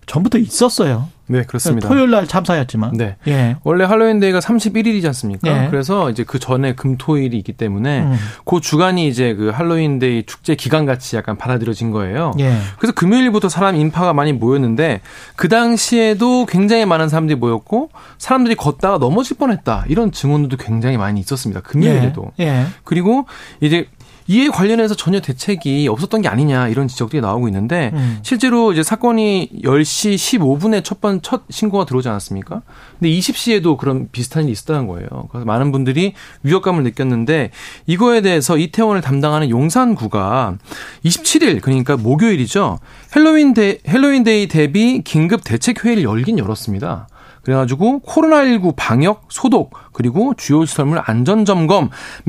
전부터 0.07 0.39
있었어요. 0.39 1.09
네, 1.31 1.45
그렇습니다. 1.45 1.89
토요일 1.89 2.11
날 2.11 2.27
참사였지만. 2.27 2.93
네. 2.95 3.17
예. 3.29 3.57
원래 3.63 3.85
할로윈 3.85 4.19
데이가 4.19 4.41
31일이지 4.41 5.07
않습니까? 5.07 5.65
예. 5.65 5.69
그래서 5.71 6.11
이제 6.11 6.25
그 6.25 6.41
전에 6.41 6.75
금토일이 6.75 7.39
있기 7.39 7.53
때문에 7.53 8.01
음. 8.01 8.17
그 8.45 8.61
주간이 8.61 9.07
이제 9.07 9.35
그 9.35 9.51
할로윈 9.51 10.01
데이 10.01 10.25
축제 10.27 10.57
기간 10.57 10.87
같이 10.87 11.15
약간 11.15 11.39
받아들여진 11.39 11.93
거예요. 11.93 12.33
예. 12.41 12.57
그래서 12.79 12.93
금요일부터 12.95 13.49
사람 13.49 13.77
인파가 13.77 14.13
많이 14.13 14.33
모였는데 14.33 15.03
그 15.37 15.49
당시에도 15.49 16.47
굉장히 16.47 16.85
많은 16.85 17.09
사람들이 17.09 17.39
모였고 17.39 17.91
사람들이 18.19 18.57
걷다가 18.57 18.99
넘어질 18.99 19.37
뻔했다 19.37 19.85
이런 19.87 20.11
증언들도 20.11 20.57
굉장히 20.57 20.97
많이 20.97 21.21
있었습니다. 21.21 21.61
금요일에도. 21.61 22.33
예. 22.41 22.45
예. 22.45 22.67
그리고 22.83 23.27
이제 23.61 23.87
이에 24.31 24.47
관련해서 24.47 24.95
전혀 24.95 25.19
대책이 25.19 25.89
없었던 25.89 26.23
게 26.23 26.29
아니냐 26.29 26.69
이런 26.69 26.87
지적들이 26.87 27.21
나오고 27.21 27.49
있는데 27.49 27.91
음. 27.95 28.21
실제로 28.23 28.71
이제 28.71 28.85
사건이 28.85 29.51
10시 29.65 30.15
15분에 30.15 30.85
첫번첫 30.85 31.47
신고가 31.51 31.85
들어오지 31.85 32.09
않았습니까? 32.09 32.63
근데 33.01 33.11
20시에도 33.11 33.77
그런 33.77 34.09
비슷한 34.13 34.45
일이 34.45 34.53
있었다는 34.53 34.87
거예요. 34.87 35.09
그래서 35.33 35.45
많은 35.45 35.73
분들이 35.73 36.15
위협감을 36.45 36.85
느꼈는데 36.85 37.51
이거에 37.87 38.21
대해서 38.21 38.57
이태원을 38.57 39.01
담당하는 39.01 39.51
용산구가 39.51 40.59
27일 41.05 41.61
그러니까 41.61 41.97
목요일이죠. 41.97 42.79
헬로윈 43.17 43.55
데 43.55 43.79
헬로윈데이 43.89 44.47
대비 44.47 45.03
긴급 45.03 45.43
대책 45.43 45.85
회의를 45.85 46.05
열긴 46.05 46.39
열었습니다. 46.39 47.09
그래가지고 47.43 48.01
코로나19 48.01 48.75
방역, 48.77 49.25
소독, 49.29 49.73
그리고 49.93 50.35
주요 50.37 50.65
시설물 50.65 51.01
안전 51.05 51.45
점검에 51.45 51.89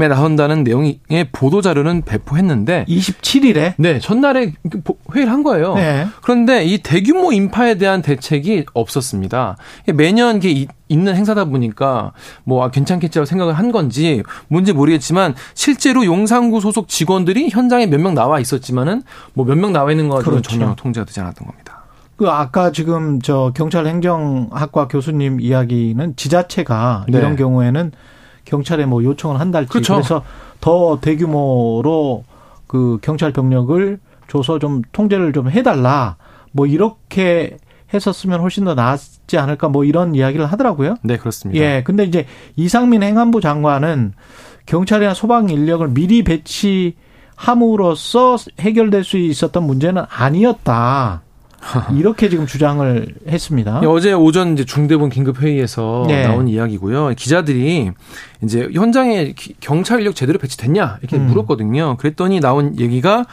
나선다는 0.09 0.63
내용의 0.63 0.99
보도 1.31 1.61
자료는 1.61 2.03
배포했는데 2.03 2.85
27일에 2.87 3.73
네 3.77 3.99
전날에 3.99 4.53
회의를 5.13 5.31
한 5.31 5.43
거예요. 5.43 5.75
네. 5.75 6.07
그런데 6.21 6.63
이 6.65 6.77
대규모 6.79 7.31
인파에 7.31 7.75
대한 7.75 8.01
대책이 8.01 8.65
없었습니다. 8.73 9.57
매년 9.93 10.37
이게 10.37 10.49
이- 10.51 10.67
있는 10.89 11.15
행사다 11.15 11.45
보니까 11.45 12.11
뭐 12.43 12.65
아, 12.65 12.69
괜찮겠지라고 12.71 13.25
생각을 13.25 13.53
한 13.53 13.71
건지 13.71 14.23
뭔지 14.49 14.73
모르겠지만 14.73 15.35
실제로 15.53 16.03
용산구 16.05 16.59
소속 16.59 16.89
직원들이 16.89 17.49
현장에 17.49 17.85
몇 17.87 18.01
명 18.01 18.13
나와 18.13 18.39
있었지만은 18.41 19.01
뭐 19.33 19.45
몇 19.45 19.55
명 19.57 19.71
나와 19.71 19.91
있는 19.91 20.09
거 20.09 20.15
가지고 20.15 20.31
는 20.31 20.41
그렇죠. 20.41 20.59
전혀 20.59 20.75
통제가 20.75 21.05
되지 21.05 21.19
않았던 21.21 21.47
겁니다. 21.47 21.80
그 22.21 22.29
아까 22.29 22.71
지금 22.71 23.19
저 23.19 23.51
경찰 23.55 23.87
행정학과 23.87 24.87
교수님 24.87 25.41
이야기는 25.41 26.15
지자체가 26.15 27.07
네. 27.09 27.17
이런 27.17 27.35
경우에는 27.35 27.91
경찰에 28.45 28.85
뭐 28.85 29.03
요청을 29.03 29.39
한달지 29.39 29.71
그렇죠. 29.71 29.95
그래서 29.95 30.21
더 30.59 30.99
대규모로 31.01 32.23
그 32.67 32.99
경찰 33.01 33.33
병력을 33.33 33.99
줘서 34.27 34.59
좀 34.59 34.83
통제를 34.91 35.33
좀 35.33 35.49
해달라 35.49 36.17
뭐 36.51 36.67
이렇게 36.67 37.57
했었으면 37.91 38.41
훨씬 38.41 38.65
더 38.65 38.75
나았지 38.75 39.39
않을까 39.39 39.69
뭐 39.69 39.83
이런 39.83 40.13
이야기를 40.13 40.45
하더라고요. 40.45 40.97
네, 41.01 41.17
그렇습니다. 41.17 41.59
예. 41.59 41.81
근데 41.83 42.03
이제 42.03 42.27
이상민 42.55 43.01
행안부 43.01 43.41
장관은 43.41 44.13
경찰이나 44.67 45.15
소방 45.15 45.49
인력을 45.49 45.87
미리 45.87 46.23
배치함으로써 46.23 48.37
해결될 48.59 49.03
수 49.03 49.17
있었던 49.17 49.63
문제는 49.63 50.03
아니었다. 50.07 51.23
이렇게 51.95 52.29
지금 52.29 52.45
주장을 52.45 53.07
했습니다. 53.27 53.79
예, 53.83 53.87
어제 53.87 54.13
오전 54.13 54.53
이제 54.53 54.65
중대본 54.65 55.09
긴급 55.09 55.41
회의에서 55.41 56.05
네. 56.07 56.25
나온 56.27 56.47
이야기고요. 56.47 57.09
기자들이 57.15 57.91
이제 58.43 58.67
현장에 58.73 59.33
기- 59.33 59.55
경찰 59.59 59.99
인력 59.99 60.15
제대로 60.15 60.39
배치됐냐 60.39 60.97
이렇게 61.01 61.17
음. 61.17 61.27
물었거든요. 61.27 61.97
그랬더니 61.97 62.39
나온 62.39 62.79
얘기가 62.79 63.25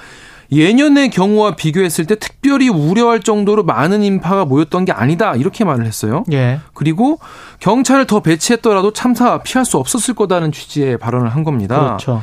예년의 0.51 1.11
경우와 1.11 1.57
비교했을 1.57 2.07
때 2.07 2.15
특별히 2.15 2.69
우려할 2.71 3.21
정도로 3.21 3.65
많은 3.65 4.03
인파가 4.03 4.47
모였던 4.47 4.87
게 4.87 4.93
아니다 4.93 5.35
이렇게 5.35 5.63
말을 5.65 5.85
했어요. 5.85 6.25
예. 6.33 6.61
그리고 6.73 7.19
경찰을 7.61 8.07
더 8.07 8.21
배치했더라도 8.21 8.93
참사 8.95 9.43
피할 9.43 9.67
수 9.67 9.77
없었을 9.77 10.15
거다는 10.15 10.51
취지의 10.53 10.97
발언을 10.99 11.29
한 11.29 11.45
겁니다. 11.45 11.79
그렇죠. 11.79 12.23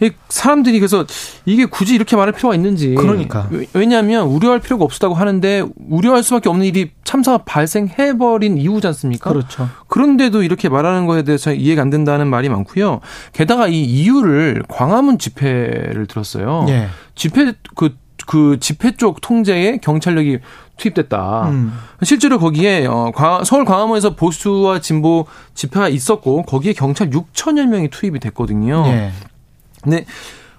이 0.00 0.10
사람들이 0.28 0.78
그래서 0.78 1.06
이게 1.46 1.64
굳이 1.64 1.94
이렇게 1.94 2.16
말할 2.16 2.32
필요가 2.34 2.54
있는지. 2.54 2.94
그러니까. 2.96 3.48
왜- 3.50 3.66
왜냐하면 3.72 4.26
우려할 4.26 4.60
필요가 4.60 4.84
없었다고 4.84 5.14
하는데 5.14 5.64
우려할 5.88 6.22
수밖에 6.22 6.50
없는 6.50 6.66
일이 6.66 6.90
참사가 7.04 7.38
발생해버린 7.38 8.58
이유지 8.58 8.86
않습니까? 8.88 9.30
그렇죠. 9.30 9.68
그런데도 9.88 10.42
이렇게 10.42 10.68
말하는 10.68 11.06
거에 11.06 11.22
대해서 11.22 11.52
이해가 11.52 11.80
안 11.82 11.88
된다는 11.90 12.26
말이 12.28 12.48
많고요. 12.50 13.00
게다가 13.32 13.68
이 13.68 13.80
이유를 13.82 14.64
광화문 14.68 15.18
집회를 15.18 16.06
들었어요. 16.06 16.66
예. 16.68 16.88
집회 17.14 17.54
그, 17.74 17.94
그 18.26 18.58
집회 18.60 18.96
쪽 18.96 19.20
통제에 19.22 19.78
경찰력이 19.78 20.40
투입됐다. 20.76 21.48
음. 21.48 21.72
실제로 22.02 22.38
거기에 22.38 22.84
어, 22.86 23.12
광- 23.14 23.44
서울 23.44 23.64
광화문에서 23.64 24.14
보수와 24.14 24.80
진보 24.80 25.24
집회가 25.54 25.88
있었고 25.88 26.42
거기에 26.42 26.74
경찰 26.74 27.08
6천여 27.08 27.64
명이 27.66 27.88
투입이 27.88 28.18
됐거든요. 28.20 28.84
예. 28.88 29.12
근데 29.86 30.04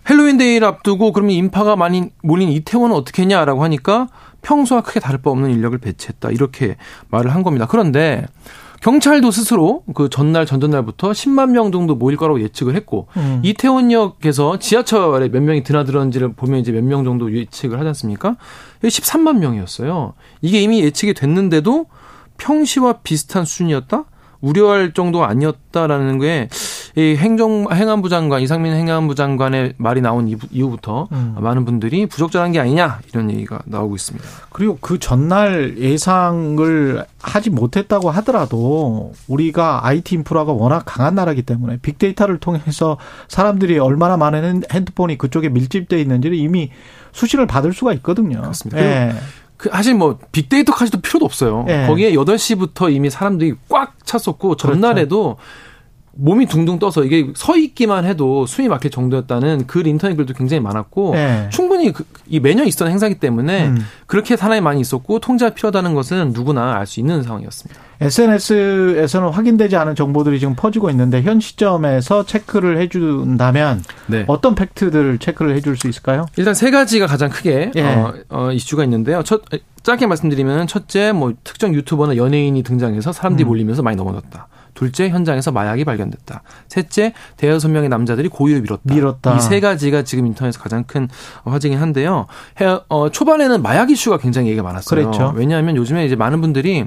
헬로윈 0.10 0.38
데이를 0.38 0.66
앞두고 0.66 1.12
그러면 1.12 1.36
인파가 1.36 1.76
많이 1.76 2.12
몰린 2.24 2.50
이태원은 2.50 2.96
어떻게 2.96 3.24
했냐라고 3.24 3.62
하니까 3.64 4.08
평소와 4.42 4.82
크게 4.82 5.02
다를 5.02 5.22
바 5.22 5.30
없는 5.32 5.52
인력을 5.52 5.78
배치했다 5.78 6.32
이렇게 6.32 6.78
말을 7.10 7.36
한 7.36 7.44
겁니다. 7.44 7.68
그런데 7.70 8.26
경찰도 8.80 9.32
스스로 9.32 9.84
그 9.96 10.08
전날 10.10 10.46
전전날부터 10.46 11.12
10만 11.12 11.50
명 11.50 11.72
정도 11.72 11.96
모일 11.96 12.16
거라고 12.16 12.40
예측을 12.42 12.76
했고 12.76 13.08
음. 13.18 13.42
이태원역에서 13.44 14.60
지하철에 14.60 15.30
몇 15.30 15.42
명이 15.44 15.64
드나들었는지를 15.64 16.34
보면 16.34 16.60
이제 16.60 16.72
몇 16.72 16.84
명 16.84 17.04
정도 17.04 17.34
예측을 17.36 17.78
하지 17.80 17.88
않습니까? 17.90 18.38
13만 18.84 19.40
명이었어요. 19.40 20.14
이게 20.42 20.62
이미 20.62 20.82
예측이 20.84 21.16
됐는데도 21.16 21.88
평시와 22.38 23.00
비슷한 23.04 23.44
수준이었다? 23.46 24.06
우려할 24.42 24.94
정도가 24.94 25.28
아니었다라는 25.30 26.20
게 26.20 26.50
이 26.96 27.16
행정 27.16 27.68
행안부 27.72 28.10
장관 28.10 28.42
이상민 28.42 28.74
행안부 28.74 29.14
장관의 29.14 29.74
말이 29.78 30.02
나온 30.02 30.28
이후- 30.28 30.48
이후부터 30.50 31.08
음. 31.12 31.36
많은 31.40 31.64
분들이 31.64 32.08
부적절한 32.08 32.54
게 32.54 32.60
아니냐 32.60 33.02
이런 33.12 33.30
얘기가 33.30 33.60
나오고 33.66 33.96
있습니다. 33.96 34.28
그리고 34.50 34.80
그 34.82 34.98
전날 34.98 35.78
예상을 35.78 37.06
하지 37.22 37.50
못했다고 37.52 38.10
하더라도 38.10 39.14
우리가 39.28 39.86
IT 39.86 40.16
인프라가 40.16 40.54
워낙 40.54 40.84
강한 40.88 41.14
나라이기 41.14 41.44
때문에 41.44 41.78
빅데이터를 41.84 42.40
통해서 42.40 42.98
사람들이 43.28 43.78
얼마나 43.78 44.18
많은 44.18 44.44
핸- 44.44 44.62
핸드폰이 44.72 45.20
그쪽에 45.20 45.50
밀집돼 45.50 46.02
있는지를 46.02 46.36
이미 46.36 46.72
수시를 47.12 47.46
받을 47.46 47.74
수가 47.74 47.94
있거든요. 47.94 48.42
그렇습니다. 48.42 48.82
예. 48.82 49.14
그 49.58 49.70
사실 49.70 49.96
뭐 49.96 50.20
빅데이터까지도 50.32 51.02
필요도 51.02 51.26
없어요. 51.26 51.66
예. 51.68 51.86
거기에 51.88 52.14
8시부터 52.14 52.94
이미 52.94 53.10
사람들이 53.10 53.56
꽉 53.70 53.94
찼었고 54.06 54.56
전날에도 54.56 55.38
몸이 56.20 56.48
둥둥 56.48 56.80
떠서 56.80 57.04
이게 57.04 57.32
서 57.36 57.56
있기만 57.56 58.06
해도 58.06 58.46
숨이 58.46 58.68
막힐 58.68 58.90
정도였다는 58.90 59.68
글 59.68 59.86
인터넷 59.86 60.16
글도 60.16 60.34
굉장히 60.34 60.62
많았고 60.62 61.16
예. 61.16 61.50
충분히 61.52 61.92
그, 61.92 62.06
이 62.28 62.40
매년 62.40 62.66
있었던 62.66 62.90
행사기 62.90 63.16
때문에 63.20 63.68
음. 63.68 63.78
그렇게 64.08 64.36
사람이 64.36 64.62
많이 64.62 64.82
있었고 64.82 65.20
통제가 65.20 65.54
필요하다는 65.54 65.94
것은 65.94 66.32
누구나 66.34 66.76
알 66.76 66.88
수 66.88 67.00
있는 67.00 67.22
상황이었습니다. 67.22 67.80
SNS에서는 68.02 69.30
확인되지 69.30 69.76
않은 69.76 69.96
정보들이 69.96 70.40
지금 70.40 70.56
퍼지고 70.56 70.90
있는데 70.92 71.22
현 71.22 71.40
시점에서 71.40 72.26
체크를 72.26 72.78
해준다면 72.80 73.84
네. 74.08 74.24
어떤 74.28 74.56
팩트들을 74.56 75.18
체크를 75.20 75.56
해줄 75.56 75.78
수 75.78 75.88
있을까요? 75.88 76.26
일단 76.38 76.54
세 76.54 76.72
가지가 76.72 77.08
가장 77.08 77.30
크게 77.30 77.72
예. 77.76 77.82
어, 77.84 78.14
어, 78.30 78.52
이슈가 78.52 78.84
있는데요. 78.84 79.24
첫 79.24 79.42
짧게 79.84 80.06
말씀드리면 80.08 80.68
첫째 80.68 81.12
뭐 81.12 81.34
특정 81.44 81.74
유튜버나 81.74 82.18
연예인이 82.18 82.62
등장해서 82.64 83.14
사람들이 83.14 83.46
음. 83.46 83.48
몰리면서 83.48 83.82
많이 83.84 83.96
넘어졌다. 83.98 84.48
둘째 84.74 85.10
현장에서 85.10 85.52
마약이 85.52 85.86
발견됐다. 85.86 86.44
셋째 86.68 87.14
대여섯 87.38 87.72
명의 87.72 87.90
남자들이 87.90 88.28
고의로 88.30 88.62
밀었다. 88.62 88.82
밀었다. 88.94 89.36
이 89.36 89.40
세 89.40 89.60
가지가 89.60 90.04
지금 90.04 90.28
인터넷에서 90.28 90.62
가장 90.62 90.84
큰 90.84 91.08
화제긴 91.46 91.80
한데요. 91.80 92.28
해- 92.62 92.78
어, 92.88 93.10
초반에는 93.10 93.64
마약 93.64 93.90
이슈가 93.90 94.18
굉장히 94.20 94.50
얘기가 94.50 94.62
많았어요. 94.62 95.04
그랬죠. 95.06 95.34
왜냐하면 95.36 95.78
요즘에 95.78 96.06
이제 96.06 96.16
많은 96.16 96.42
분들이 96.42 96.86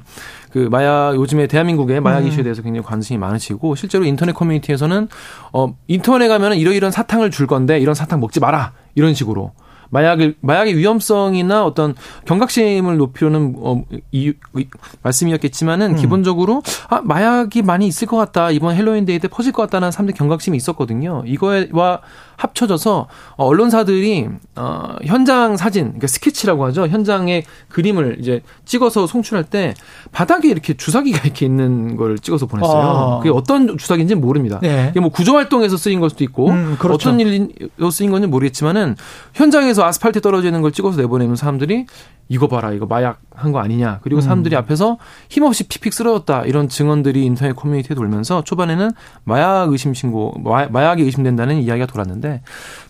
그 0.50 0.58
마약 0.70 1.14
요즘에 1.14 1.46
대한민국의 1.46 2.00
마약 2.00 2.20
음. 2.22 2.26
이슈에 2.28 2.42
대해서 2.42 2.62
굉장히 2.62 2.84
관심이 2.86 3.18
많으시고 3.18 3.74
실제로 3.76 4.04
인터넷 4.04 4.32
커뮤니티에서는 4.32 5.08
어 5.52 5.74
인터넷에 5.86 6.28
가면은 6.28 6.56
이러이런 6.56 6.90
사탕을 6.90 7.30
줄 7.30 7.46
건데 7.46 7.78
이런 7.78 7.94
사탕 7.94 8.20
먹지 8.20 8.40
마라 8.40 8.72
이런 8.94 9.14
식으로 9.14 9.52
마약을 9.92 10.36
마약의 10.40 10.76
위험성이나 10.76 11.64
어떤 11.64 11.96
경각심을 12.24 12.96
높이려는 12.96 13.54
어, 13.58 13.82
이, 14.12 14.32
이- 14.56 14.66
말씀이었겠지만은 15.02 15.90
음. 15.92 15.96
기본적으로 15.96 16.62
아 16.88 17.00
마약이 17.02 17.62
많이 17.62 17.86
있을 17.88 18.06
것 18.06 18.16
같다 18.16 18.50
이번 18.52 18.76
헬로윈 18.76 19.04
데이 19.04 19.18
때 19.18 19.26
퍼질 19.28 19.52
것 19.52 19.62
같다는 19.62 19.90
사람들 19.90 20.14
경각심이 20.14 20.56
있었거든요. 20.56 21.24
이거와 21.26 22.00
합쳐져서 22.40 23.06
어, 23.36 23.44
언론사들이 23.44 24.28
어, 24.56 24.96
현장 25.04 25.56
사진, 25.56 25.84
그러니까 25.84 26.06
스케치라고 26.06 26.64
하죠. 26.66 26.86
현장의 26.86 27.44
그림을 27.68 28.16
이제 28.18 28.40
찍어서 28.64 29.06
송출할 29.06 29.44
때 29.44 29.74
바닥에 30.10 30.48
이렇게 30.48 30.74
주사기가 30.74 31.20
이렇게 31.24 31.44
있는 31.46 31.96
걸 31.96 32.18
찍어서 32.18 32.46
보냈어요. 32.46 32.82
아. 32.82 33.18
그게 33.18 33.30
어떤 33.30 33.76
주사기인지 33.76 34.14
는 34.14 34.20
모릅니다. 34.20 34.58
네. 34.62 34.88
이게 34.90 35.00
뭐 35.00 35.10
구조 35.10 35.34
활동에서 35.34 35.76
쓰인 35.76 36.00
걸 36.00 36.10
수도 36.10 36.24
있고 36.24 36.48
음, 36.48 36.76
그렇죠. 36.78 37.10
어떤 37.10 37.20
일로 37.20 37.90
쓰인 37.90 38.10
건지 38.10 38.26
모르겠지만은 38.26 38.96
현장에서 39.34 39.84
아스팔트에 39.84 40.20
떨어져 40.20 40.48
있는 40.48 40.62
걸 40.62 40.72
찍어서 40.72 41.00
내보내면 41.00 41.36
사람들이 41.36 41.86
이거 42.28 42.46
봐라 42.46 42.72
이거 42.72 42.86
마약 42.86 43.20
한 43.34 43.50
거 43.52 43.58
아니냐 43.58 43.98
그리고 44.02 44.20
음. 44.20 44.22
사람들이 44.22 44.54
앞에서 44.56 44.98
힘없이 45.28 45.66
픽픽 45.66 45.92
쓰러졌다 45.92 46.44
이런 46.44 46.68
증언들이 46.68 47.24
인터넷 47.24 47.54
커뮤니티에 47.54 47.94
돌면서 47.94 48.42
초반에는 48.44 48.92
마약 49.24 49.72
의심 49.72 49.94
신고 49.94 50.34
마, 50.42 50.66
마약이 50.68 51.02
의심된다는 51.02 51.60
이야기가 51.62 51.86
돌았는데 51.86 52.29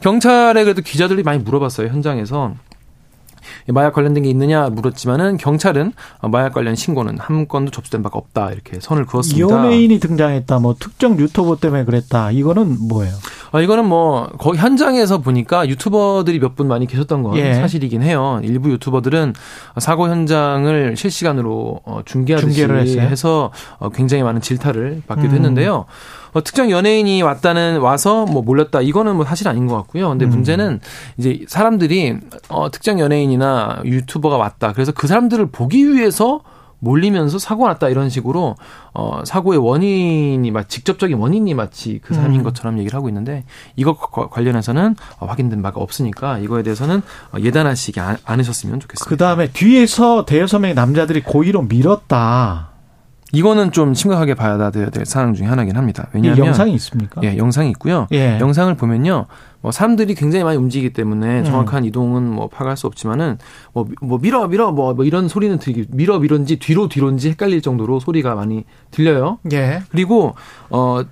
경찰에 0.00 0.62
그래도 0.64 0.82
기자들이 0.82 1.22
많이 1.22 1.38
물어봤어요 1.38 1.88
현장에서 1.88 2.54
마약 3.68 3.94
관련된 3.94 4.22
게 4.24 4.30
있느냐 4.30 4.68
물었지만은 4.68 5.36
경찰은 5.36 5.92
어, 6.20 6.28
마약 6.28 6.54
관련 6.54 6.74
신고는 6.74 7.18
한 7.18 7.48
건도 7.48 7.70
접수된 7.70 8.02
바가 8.02 8.18
없다 8.18 8.52
이렇게 8.52 8.78
선을 8.80 9.06
그었습니다. 9.06 9.48
연예인이 9.48 9.98
등장했다. 10.00 10.58
뭐 10.58 10.74
특정 10.78 11.18
유튜버 11.18 11.56
때문에 11.56 11.84
그랬다. 11.84 12.30
이거는 12.30 12.76
뭐예요? 12.88 13.12
아, 13.52 13.60
이거는 13.60 13.84
뭐, 13.86 14.28
거기 14.38 14.58
현장에서 14.58 15.18
보니까 15.18 15.68
유튜버들이 15.68 16.38
몇 16.38 16.54
분 16.54 16.68
많이 16.68 16.86
계셨던 16.86 17.22
건 17.24 17.36
예. 17.36 17.54
사실이긴 17.54 18.02
해요. 18.02 18.40
일부 18.44 18.70
유튜버들은 18.70 19.34
사고 19.78 20.08
현장을 20.08 20.96
실시간으로 20.96 21.80
어, 21.84 22.00
중계하듯이? 22.04 22.98
해서 23.00 23.50
어, 23.78 23.88
굉장히 23.88 24.22
많은 24.22 24.40
질타를 24.40 25.02
받기도 25.06 25.30
음. 25.30 25.34
했는데요. 25.34 25.86
어, 26.32 26.42
특정 26.44 26.70
연예인이 26.70 27.22
왔다는, 27.22 27.80
와서 27.80 28.24
뭐 28.26 28.42
몰렸다. 28.42 28.80
이거는 28.82 29.16
뭐 29.16 29.24
사실 29.24 29.48
아닌 29.48 29.66
것 29.66 29.76
같고요. 29.76 30.08
근데 30.10 30.24
음. 30.26 30.30
문제는 30.30 30.80
이제 31.18 31.44
사람들이 31.48 32.16
어, 32.48 32.70
특정 32.70 33.00
연예인이나 33.00 33.80
유튜버가 33.84 34.36
왔다. 34.36 34.72
그래서 34.72 34.92
그 34.92 35.06
사람들을 35.06 35.46
보기 35.50 35.92
위해서 35.94 36.40
몰리면서 36.82 37.38
사고가 37.38 37.68
났다 37.72 37.90
이런 37.90 38.08
식으로 38.08 38.56
어 38.94 39.20
사고의 39.26 39.58
원인이 39.58 40.50
마 40.50 40.62
직접적인 40.62 41.18
원인이 41.18 41.52
마치 41.52 42.00
그 42.02 42.14
사람인 42.14 42.40
음. 42.40 42.42
것처럼 42.42 42.78
얘기를 42.78 42.96
하고 42.96 43.08
있는데 43.10 43.44
이것 43.76 43.98
과- 44.10 44.28
관련해서는 44.28 44.96
어, 45.18 45.26
확인된 45.26 45.60
바가 45.60 45.78
없으니까 45.78 46.38
이거에 46.38 46.62
대해서는 46.62 47.02
어, 47.32 47.38
예단하시지 47.38 48.00
않- 48.00 48.16
않으셨으면 48.24 48.80
좋겠습니다. 48.80 49.10
그 49.10 49.16
다음에 49.18 49.48
뒤에서 49.52 50.24
대여섯 50.24 50.62
명의 50.62 50.74
남자들이 50.74 51.22
고의로 51.22 51.62
밀었다. 51.62 52.69
이거는 53.32 53.72
좀 53.72 53.94
심각하게 53.94 54.34
봐야 54.34 54.70
될 54.70 54.90
사항 55.04 55.34
중에 55.34 55.46
하나긴 55.46 55.76
합니다. 55.76 56.08
이 56.12 56.16
왜냐하면 56.16 56.46
영상이 56.46 56.72
있습니까? 56.74 57.20
예, 57.24 57.36
영상이 57.36 57.70
있고요. 57.70 58.06
예. 58.12 58.38
영상을 58.40 58.74
보면요. 58.74 59.26
뭐 59.60 59.72
사람들이 59.72 60.14
굉장히 60.14 60.44
많이 60.44 60.56
움직이기 60.56 60.92
때문에 60.92 61.40
음. 61.40 61.44
정확한 61.44 61.84
이동은 61.84 62.22
뭐 62.22 62.48
파악할 62.48 62.76
수 62.76 62.86
없지만은 62.86 63.38
뭐, 63.72 63.86
뭐 64.00 64.18
밀어 64.18 64.48
밀어 64.48 64.72
뭐, 64.72 64.94
뭐 64.94 65.04
이런 65.04 65.28
소리는 65.28 65.58
들기 65.58 65.84
밀어 65.90 66.18
밀어인지 66.18 66.58
뒤로 66.58 66.88
뒤로인지 66.88 67.30
헷갈릴 67.30 67.60
정도로 67.62 68.00
소리가 68.00 68.34
많이 68.34 68.64
들려요. 68.90 69.38
예. 69.52 69.82
그리고 69.90 70.34
어. 70.70 71.02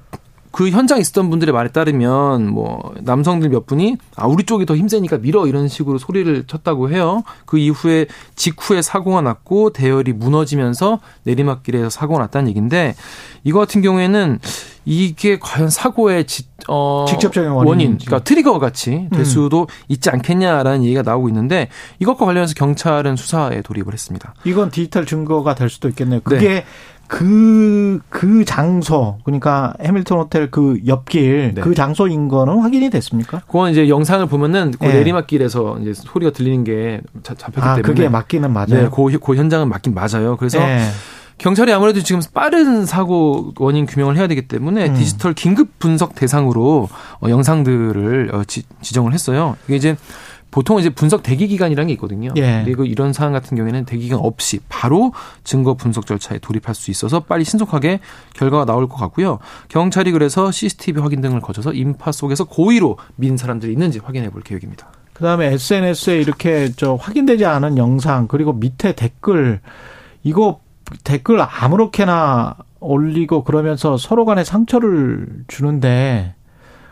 그 0.59 0.71
현장에 0.71 1.01
있었던 1.01 1.31
분들의 1.31 1.55
말에 1.55 1.69
따르면 1.69 2.49
뭐 2.49 2.93
남성들 3.03 3.49
몇 3.49 3.65
분이 3.65 3.97
아 4.17 4.27
우리 4.27 4.43
쪽이 4.43 4.67
더 4.67 4.75
힘세니까 4.75 5.19
밀어 5.19 5.47
이런 5.47 5.69
식으로 5.69 5.99
소리를 5.99 6.49
쳤다고 6.49 6.91
해요. 6.91 7.23
그 7.47 7.59
이후에 7.59 8.07
직후에 8.35 8.83
사고가 8.83 9.21
났고 9.21 9.71
대열이 9.71 10.15
무너지면서 10.15 10.99
내리막길에서 11.23 11.91
사고가 11.91 12.19
났다는 12.23 12.49
얘기인데 12.49 12.97
이거 13.45 13.61
같은 13.61 13.83
경우에는 13.83 14.41
이게 14.85 15.39
과연 15.39 15.71
사고의 15.71 16.27
지, 16.27 16.49
어, 16.67 17.05
직접적인 17.09 17.51
원인, 17.51 17.69
원인인지. 17.69 18.07
그러니까 18.07 18.25
트리거 18.25 18.59
같이 18.59 19.07
될 19.13 19.21
음. 19.21 19.25
수도 19.25 19.69
있지 19.87 20.11
않겠냐라는 20.11 20.83
얘기가 20.83 21.03
나오고 21.03 21.29
있는데 21.29 21.69
이것과 22.01 22.25
관련해서 22.25 22.55
경찰은 22.55 23.15
수사에 23.15 23.63
돌입을 23.63 23.93
했습니다. 23.93 24.35
이건 24.43 24.71
디지털 24.71 25.07
증거가 25.07 25.55
될 25.55 25.69
수도 25.69 25.89
있겠네요. 25.89 26.19
네. 26.21 26.25
그게 26.25 26.65
그, 27.09 28.01
그 28.11 28.45
장소, 28.45 29.19
그러니까 29.25 29.73
해밀턴 29.83 30.19
호텔 30.19 30.51
그 30.51 30.79
옆길, 30.87 31.53
네. 31.55 31.61
그 31.63 31.75
장소인 31.75 32.29
거는 32.29 32.61
확인이 32.61 32.91
됐습니까? 32.91 33.41
그건 33.47 33.73
이제 33.73 33.89
영상을 33.89 34.25
보면은 34.27 34.73
그 34.79 34.85
네. 34.85 34.93
내리막길에서 34.93 35.79
이제 35.81 35.95
소리가 35.95 36.33
들리는 36.33 36.65
게 36.65 37.01
자- 37.23 37.35
잡혔기 37.35 37.61
아, 37.67 37.75
때문에 37.77 37.83
그게 37.83 38.09
맞기는 38.11 38.53
맞아요. 38.53 38.67
네, 38.69 38.89
그, 38.95 39.19
그 39.19 39.35
현장은 39.37 39.69
맞긴 39.71 39.95
맞아요. 39.95 40.37
그래서 40.37 40.61
예. 40.61 40.81
경찰이 41.39 41.73
아무래도 41.73 42.03
지금 42.03 42.21
빠른 42.35 42.85
사고 42.85 43.53
원인 43.59 43.87
규명을 43.87 44.17
해야 44.17 44.27
되기 44.27 44.47
때문에 44.47 44.89
음. 44.89 44.95
디지털 44.95 45.33
긴급 45.35 45.79
분석 45.79 46.15
대상으로 46.15 46.89
어, 47.23 47.29
영상들을 47.29 48.31
어, 48.35 48.43
지, 48.45 48.65
지정을 48.83 49.15
했어요. 49.15 49.57
이게 49.67 49.77
이제 49.77 49.97
보통 50.51 50.79
이제 50.79 50.91
분석 50.91 51.23
대기 51.23 51.47
기간이라는 51.47 51.89
게 51.89 51.93
있거든요. 51.95 52.31
예. 52.37 52.63
그리고 52.65 52.85
이런 52.85 53.13
사안 53.13 53.33
같은 53.33 53.57
경우에는 53.57 53.85
대기 53.85 54.05
기간 54.05 54.19
없이 54.21 54.61
바로 54.69 55.13
증거 55.45 55.75
분석 55.75 56.07
절차에 56.07 56.39
돌입할 56.39 56.75
수 56.75 56.91
있어서 56.91 57.21
빨리 57.21 57.45
신속하게 57.45 58.01
결과가 58.35 58.65
나올 58.65 58.89
것 58.89 58.97
같고요. 58.97 59.39
경찰이 59.69 60.13
그래서 60.13 60.51
CCTV 60.51 61.03
확인 61.03 61.21
등을 61.21 61.41
거쳐서 61.41 61.73
인파 61.73 62.13
속에서 62.13 62.45
고의로 62.45 62.97
민 63.17 63.37
사람들이 63.37 63.73
있는지 63.73 63.99
확인해 63.99 64.31
볼 64.31 64.43
계획입니다. 64.43 64.91
그 65.13 65.25
다음에 65.25 65.53
SNS에 65.53 66.21
이렇게 66.21 66.71
저 66.77 66.95
확인되지 66.95 67.45
않은 67.45 67.77
영상, 67.77 68.29
그리고 68.29 68.53
밑에 68.53 68.95
댓글, 68.95 69.61
이거 70.23 70.61
댓글 71.03 71.41
아무렇게나 71.41 72.55
올리고 72.79 73.43
그러면서 73.43 73.97
서로 73.97 74.25
간에 74.25 74.45
상처를 74.45 75.27
주는데, 75.49 76.37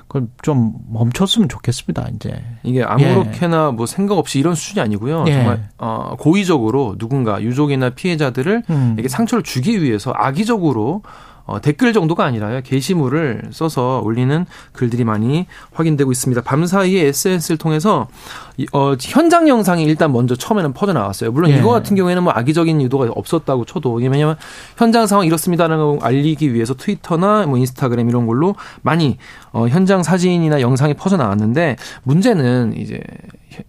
그걸 0.08 0.28
좀 0.42 0.74
멈췄으면 0.88 1.48
좋겠습니다, 1.48 2.08
이제. 2.14 2.42
이게 2.62 2.82
아무렇게나 2.82 3.72
뭐 3.72 3.86
생각 3.86 4.18
없이 4.18 4.38
이런 4.38 4.54
수준이 4.54 4.80
아니고요. 4.80 5.24
예. 5.28 5.32
정말 5.32 5.68
어, 5.78 6.14
고의적으로 6.18 6.96
누군가 6.98 7.42
유족이나 7.42 7.90
피해자들을 7.90 8.62
음. 8.70 8.96
이게 8.98 9.08
상처를 9.08 9.42
주기 9.42 9.82
위해서 9.82 10.12
악의적으로 10.14 11.02
어, 11.46 11.60
댓글 11.60 11.92
정도가 11.92 12.24
아니라요. 12.24 12.60
게시물을 12.62 13.50
써서 13.52 14.00
올리는 14.04 14.46
글들이 14.72 15.04
많이 15.04 15.46
확인되고 15.72 16.10
있습니다. 16.10 16.42
밤 16.42 16.66
사이에 16.66 17.06
SNS를 17.06 17.56
통해서 17.56 18.08
이, 18.08 18.45
어, 18.72 18.94
현장 19.00 19.48
영상이 19.48 19.84
일단 19.84 20.12
먼저 20.12 20.34
처음에는 20.34 20.72
퍼져 20.72 20.92
나왔어요. 20.92 21.30
물론 21.32 21.50
예. 21.50 21.58
이거 21.58 21.70
같은 21.70 21.96
경우에는 21.96 22.22
뭐 22.22 22.32
악의적인 22.32 22.80
의도가 22.80 23.10
없었다고 23.14 23.64
쳐도 23.64 23.92
왜냐면 23.92 24.36
현장 24.76 25.06
상황 25.06 25.26
이렇습니다라는 25.26 25.98
걸 25.98 25.98
알리기 26.02 26.54
위해서 26.54 26.74
트위터나 26.74 27.46
뭐 27.46 27.58
인스타그램 27.58 28.08
이런 28.08 28.26
걸로 28.26 28.54
많이 28.82 29.18
어, 29.52 29.68
현장 29.68 30.02
사진이나 30.02 30.60
영상이 30.60 30.94
퍼져 30.94 31.16
나왔는데 31.16 31.76
문제는 32.02 32.74
이제 32.76 33.00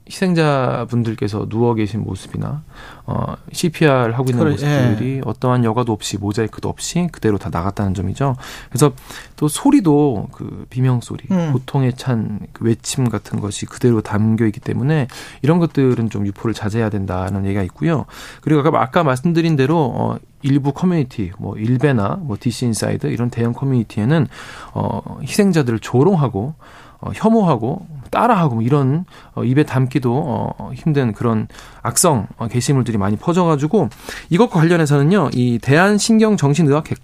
희생자분들께서 0.09 1.47
누워 1.47 1.73
계신 1.73 2.03
모습이나 2.03 2.63
어, 3.05 3.35
CPR 3.53 4.11
하고 4.11 4.25
있는 4.29 4.39
그래, 4.43 4.51
모습들이 4.51 5.21
어떠한 5.23 5.63
여과도 5.63 5.93
없이 5.93 6.17
모자이크도 6.17 6.67
없이 6.67 7.07
그대로 7.11 7.37
다 7.37 7.49
나갔다는 7.49 7.93
점이죠. 7.93 8.35
그래서 8.69 8.91
또 9.37 9.47
소리도 9.47 10.27
그 10.33 10.65
비명 10.69 10.99
소리, 10.99 11.23
음. 11.31 11.53
고통에 11.53 11.91
찬 11.91 12.37
그 12.53 12.65
외침 12.65 13.09
같은 13.09 13.39
것이 13.39 13.65
그대로 13.65 14.01
담겨 14.01 14.45
있기 14.45 14.59
때문에 14.59 14.76
이런 15.41 15.59
것들은 15.59 16.09
좀 16.09 16.25
유포를 16.25 16.53
자제해야 16.53 16.89
된다는 16.89 17.45
얘기가 17.45 17.63
있고요. 17.63 18.05
그리고 18.41 18.61
아까 18.61 18.81
아까 18.81 19.03
말씀드린 19.03 19.55
대로 19.55 19.77
어 19.95 20.17
일부 20.41 20.71
커뮤니티, 20.73 21.31
뭐 21.37 21.57
일베나 21.57 22.19
뭐 22.21 22.37
DC 22.39 22.65
인사이드 22.65 23.07
이런 23.07 23.29
대형 23.29 23.53
커뮤니티에는 23.53 24.27
어 24.73 25.19
희생자들을 25.21 25.79
조롱하고 25.79 26.55
어, 26.99 27.11
혐오하고 27.13 27.85
따라하고 28.09 28.55
뭐 28.55 28.63
이런 28.63 29.05
어, 29.35 29.43
입에 29.43 29.63
담기도 29.63 30.55
어, 30.57 30.71
힘든 30.73 31.13
그런 31.13 31.47
악성 31.83 32.27
어, 32.37 32.47
게시물들이 32.47 32.97
많이 32.97 33.17
퍼져가지고 33.17 33.89
이것과 34.29 34.59
관련해서는요 34.59 35.29
이 35.33 35.59
대한 35.59 35.97
신경 35.97 36.37
정신의학회 36.37 36.95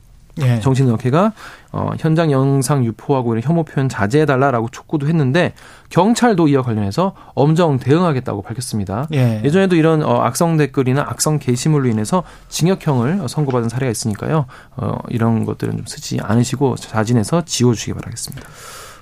예. 0.41 0.59
정신의학회가 0.59 1.33
어, 1.71 1.91
현장 1.99 2.31
영상 2.31 2.83
유포하고 2.85 3.33
이런 3.33 3.43
혐오 3.43 3.63
표현 3.63 3.87
자제해달라라고 3.87 4.69
촉구도 4.69 5.07
했는데 5.07 5.53
경찰도 5.89 6.47
이와 6.47 6.63
관련해서 6.63 7.13
엄정 7.35 7.77
대응하겠다고 7.77 8.41
밝혔습니다. 8.41 9.07
예. 9.13 9.41
예전에도 9.43 9.75
이런 9.75 10.03
어, 10.03 10.21
악성 10.21 10.57
댓글이나 10.57 11.01
악성 11.01 11.39
게시물로 11.39 11.87
인해서 11.89 12.23
징역형을 12.49 13.27
선고받은 13.27 13.69
사례가 13.69 13.91
있으니까요. 13.91 14.45
어, 14.77 14.97
이런 15.09 15.45
것들은 15.45 15.77
좀 15.77 15.85
쓰지 15.85 16.19
않으시고 16.21 16.77
자진해서 16.77 17.45
지워주시기 17.45 17.93
바라겠습니다. 17.93 18.47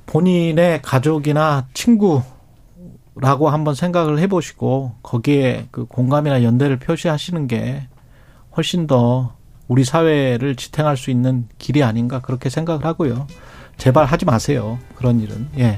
본인의 0.05 0.81
가족이나 0.81 1.67
친구 1.73 2.21
라고 3.15 3.49
한번 3.49 3.75
생각을 3.75 4.19
해보시고 4.19 4.95
거기에 5.03 5.67
그 5.71 5.85
공감이나 5.85 6.43
연대를 6.43 6.79
표시하시는 6.79 7.47
게 7.47 7.87
훨씬 8.55 8.87
더 8.87 9.35
우리 9.71 9.85
사회를 9.85 10.57
지탱할 10.57 10.97
수 10.97 11.11
있는 11.11 11.47
길이 11.57 11.81
아닌가 11.81 12.19
그렇게 12.19 12.49
생각을 12.49 12.83
하고요. 12.83 13.25
제발 13.77 14.03
하지 14.03 14.25
마세요. 14.25 14.77
그런 14.95 15.21
일은. 15.21 15.47
예. 15.57 15.77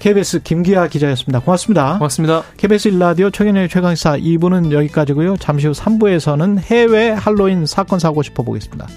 KBS 0.00 0.42
김기아 0.42 0.88
기자였습니다. 0.88 1.38
고맙습니다. 1.38 1.92
고맙습니다. 1.98 2.42
KBS 2.56 2.88
일라디오 2.88 3.30
최경영의 3.30 3.68
최강사 3.68 4.16
2부는 4.16 4.72
여기까지고요. 4.72 5.36
잠시 5.36 5.68
후 5.68 5.72
3부에서는 5.74 6.58
해외 6.58 7.10
할로윈 7.10 7.66
사건 7.66 8.00
사고 8.00 8.24
짚어보겠습니다. 8.24 8.88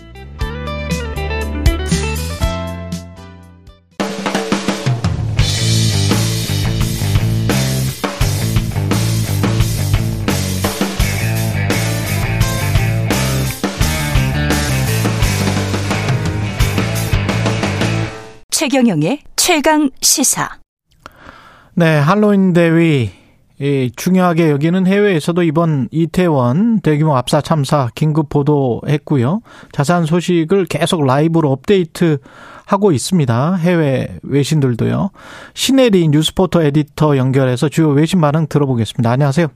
최경영의 18.64 19.20
최강 19.36 19.90
시사. 20.00 20.48
네, 21.74 21.98
할로윈 21.98 22.54
데이 22.54 23.92
중요하게 23.94 24.52
여기는 24.52 24.88
해외에서도 24.88 25.44
이번 25.44 25.90
이태원 25.92 26.80
대규모 26.80 27.18
압사 27.18 27.42
참사 27.42 27.90
긴급 27.94 28.30
보도했고요. 28.30 29.42
자세한 29.74 30.06
소식을 30.06 30.68
계속 30.68 31.06
라이브로 31.06 31.52
업데이트 31.52 32.20
하고 32.66 32.94
있습니다. 32.94 33.56
해외 33.56 34.08
외신들도요. 34.24 35.10
신혜리 35.54 36.08
뉴스포터 36.08 36.64
에디터 36.64 37.18
연결해서 37.18 37.68
주요 37.68 37.90
외신 37.90 38.22
반응 38.22 38.48
들어보겠습니다. 38.48 39.12
안녕하세요. 39.12 39.48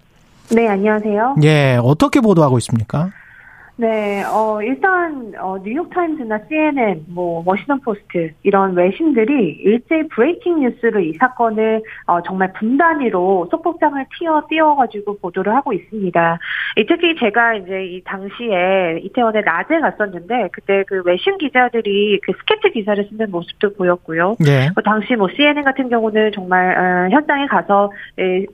네, 0.51 0.67
안녕하세요. 0.67 1.37
예, 1.43 1.79
어떻게 1.81 2.19
보도하고 2.19 2.57
있습니까? 2.57 3.11
네, 3.79 4.23
어, 4.23 4.59
일단, 4.63 5.33
어, 5.39 5.59
뉴욕타임즈나 5.63 6.39
CNN, 6.49 7.05
뭐, 7.09 7.43
워싱턴 7.45 7.79
포스트, 7.81 8.31
이런 8.41 8.75
외신들이 8.75 9.51
일제히 9.63 10.07
breaking 10.07 10.61
news로 10.61 10.99
이 10.99 11.13
사건을, 11.13 11.83
어, 12.07 12.23
정말 12.23 12.51
분단위로 12.53 13.47
속보창을 13.51 14.03
띄어, 14.17 14.47
띄워가지고 14.49 15.19
보도를 15.19 15.53
하고 15.53 15.73
있습니다. 15.73 16.39
이 16.77 16.85
특히 16.87 17.15
제가 17.19 17.53
이제 17.53 17.85
이 17.85 18.03
당시에 18.03 18.99
이태원에 19.03 19.41
낮에 19.41 19.79
갔었는데, 19.79 20.49
그때 20.53 20.83
그 20.87 21.03
외신 21.05 21.37
기자들이 21.37 22.19
그 22.23 22.31
스케치 22.39 22.73
기사를 22.73 23.07
쓰는 23.11 23.29
모습도 23.29 23.75
보였고요. 23.75 24.37
예. 24.47 24.71
그 24.75 24.81
당시 24.81 25.15
뭐 25.15 25.27
CNN 25.29 25.61
같은 25.63 25.87
경우는 25.89 26.31
정말, 26.31 26.75
어, 26.75 27.09
현장에 27.11 27.45
가서, 27.45 27.91
에, 28.17 28.47